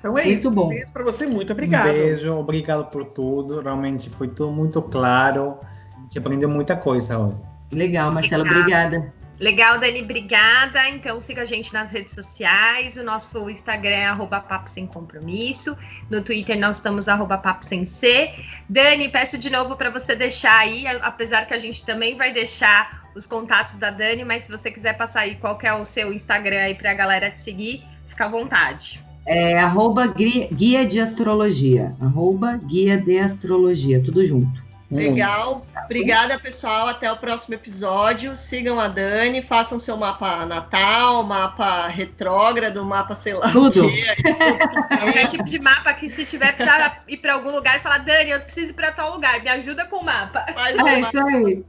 Então 0.00 0.18
é 0.18 0.24
Muito 0.24 0.38
isso. 0.38 0.50
bom. 0.50 0.66
Um 0.66 0.68
beijo 0.70 0.92
pra 0.92 1.04
você, 1.04 1.26
muito 1.26 1.52
obrigado. 1.52 1.90
Um 1.90 1.92
beijo, 1.92 2.34
obrigado 2.34 2.90
por 2.90 3.04
tudo. 3.04 3.60
Realmente 3.60 4.10
foi 4.10 4.28
tudo 4.28 4.50
muito 4.50 4.82
claro. 4.82 5.58
A 5.96 6.00
gente 6.00 6.18
aprendeu 6.18 6.48
muita 6.48 6.74
coisa 6.74 7.18
hoje. 7.18 7.36
Legal, 7.70 8.10
Marcela, 8.10 8.42
obrigada. 8.42 9.12
Legal, 9.38 9.78
Dani, 9.78 10.02
obrigada. 10.02 10.88
Então 10.88 11.20
siga 11.20 11.42
a 11.42 11.44
gente 11.44 11.72
nas 11.72 11.92
redes 11.92 12.14
sociais. 12.14 12.96
O 12.96 13.04
nosso 13.04 13.48
Instagram 13.48 13.94
é 13.94 14.06
arroba 14.06 14.40
papo 14.40 14.68
sem 14.68 14.86
compromisso. 14.86 15.76
No 16.10 16.22
Twitter 16.22 16.58
nós 16.58 16.76
estamos 16.76 17.06
arroba 17.06 17.38
papo 17.38 17.64
sem 17.64 17.84
C. 17.84 18.32
Dani, 18.68 19.08
peço 19.08 19.38
de 19.38 19.50
novo 19.50 19.76
para 19.76 19.90
você 19.90 20.16
deixar 20.16 20.58
aí, 20.58 20.86
apesar 20.86 21.46
que 21.46 21.54
a 21.54 21.58
gente 21.58 21.84
também 21.84 22.16
vai 22.16 22.32
deixar 22.32 23.10
os 23.14 23.26
contatos 23.26 23.76
da 23.76 23.90
Dani, 23.90 24.24
mas 24.24 24.44
se 24.44 24.50
você 24.50 24.70
quiser 24.70 24.96
passar 24.96 25.20
aí 25.20 25.36
qual 25.36 25.58
que 25.58 25.66
é 25.66 25.74
o 25.74 25.84
seu 25.84 26.12
Instagram 26.12 26.60
aí 26.60 26.74
para 26.74 26.90
a 26.90 26.94
galera 26.94 27.30
te 27.30 27.40
seguir, 27.40 27.82
fica 28.08 28.26
à 28.26 28.28
vontade. 28.28 29.09
É 29.26 29.58
arroba 29.58 30.06
guia 30.06 30.84
de 30.86 30.98
astrologia. 31.00 31.94
Arroba 32.00 32.56
guia 32.56 32.98
de 32.98 33.18
astrologia, 33.18 34.02
tudo 34.02 34.26
junto. 34.26 34.70
Legal. 34.90 35.64
Obrigada, 35.84 36.36
pessoal. 36.36 36.88
Até 36.88 37.10
o 37.12 37.16
próximo 37.16 37.54
episódio. 37.54 38.34
Sigam 38.36 38.80
a 38.80 38.88
Dani, 38.88 39.40
façam 39.40 39.78
seu 39.78 39.96
mapa 39.96 40.44
natal, 40.44 41.22
mapa 41.22 41.86
retrógrado, 41.86 42.84
mapa 42.84 43.14
sei 43.14 43.34
lá. 43.34 43.46
o 43.48 43.52
Tudo. 43.52 43.88
quê. 43.88 44.04
Qualquer 44.98 45.26
tipo 45.28 45.44
de 45.44 45.60
mapa 45.60 45.92
que 45.94 46.08
se 46.08 46.24
tiver 46.24 46.52
precisar 46.56 47.04
ir 47.06 47.18
para 47.18 47.34
algum 47.34 47.52
lugar 47.52 47.76
e 47.76 47.80
falar, 47.80 47.98
Dani, 47.98 48.30
eu 48.30 48.40
preciso 48.40 48.70
ir 48.70 48.74
para 48.74 48.90
tal 48.90 49.14
lugar, 49.14 49.40
me 49.40 49.48
ajuda 49.48 49.86
com 49.86 49.98
o 49.98 50.04
mapa. 50.04 50.44
Faz 50.52 50.76
É 50.76 50.82
uma- 50.82 50.98
isso 50.98 51.18
aí. 51.24 51.64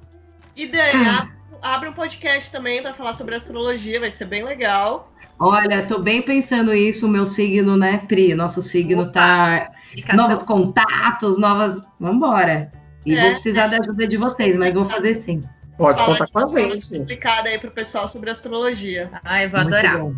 E 0.55 0.67
Dani, 0.67 1.07
ab- 1.09 1.31
abre 1.61 1.89
um 1.89 1.93
podcast 1.93 2.51
também 2.51 2.81
para 2.81 2.93
falar 2.93 3.13
sobre 3.13 3.35
astrologia, 3.35 3.99
vai 3.99 4.11
ser 4.11 4.25
bem 4.25 4.43
legal. 4.43 5.11
Olha, 5.39 5.85
tô 5.85 5.99
bem 5.99 6.21
pensando 6.21 6.73
isso, 6.73 7.05
o 7.05 7.09
meu 7.09 7.25
signo, 7.25 7.75
né, 7.75 8.03
Pri? 8.07 8.35
Nosso 8.35 8.61
signo 8.61 9.11
tá. 9.11 9.71
Indicação. 9.91 10.27
Novos 10.29 10.43
contatos, 10.43 11.37
novas. 11.37 11.81
Vambora. 11.99 12.71
E 13.05 13.15
É. 13.15 13.21
vou 13.21 13.31
precisar 13.33 13.67
da 13.67 13.77
ajuda 13.77 14.07
de 14.07 14.17
vocês, 14.17 14.55
mas 14.55 14.75
vou 14.75 14.85
fazer 14.85 15.15
sim. 15.15 15.41
Pode 15.77 15.99
Fala 15.99 16.11
contar 16.13 16.25
de 16.25 16.31
com 16.31 16.39
a 16.39 16.45
gente. 16.45 16.95
Explicada 16.95 17.49
aí 17.49 17.57
pro 17.57 17.71
pessoal 17.71 18.07
sobre 18.07 18.29
astrologia. 18.29 19.09
Ah, 19.23 19.41
eu 19.43 19.49
vou 19.49 19.61
Muito 19.61 19.73
adorar. 19.73 19.97
bom. 19.99 20.13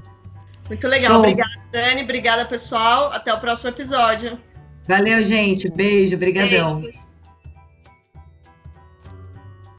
Muito 0.67 0.87
legal. 0.87 1.11
Show. 1.11 1.19
Obrigada, 1.19 1.51
Dani. 1.71 2.03
Obrigada, 2.03 2.45
pessoal. 2.45 3.11
Até 3.13 3.33
o 3.33 3.39
próximo 3.39 3.69
episódio. 3.69 4.37
Valeu, 4.87 5.23
gente. 5.23 5.69
Beijo, 5.69 6.17
brigadão. 6.17 6.81
Beijos. 6.81 7.12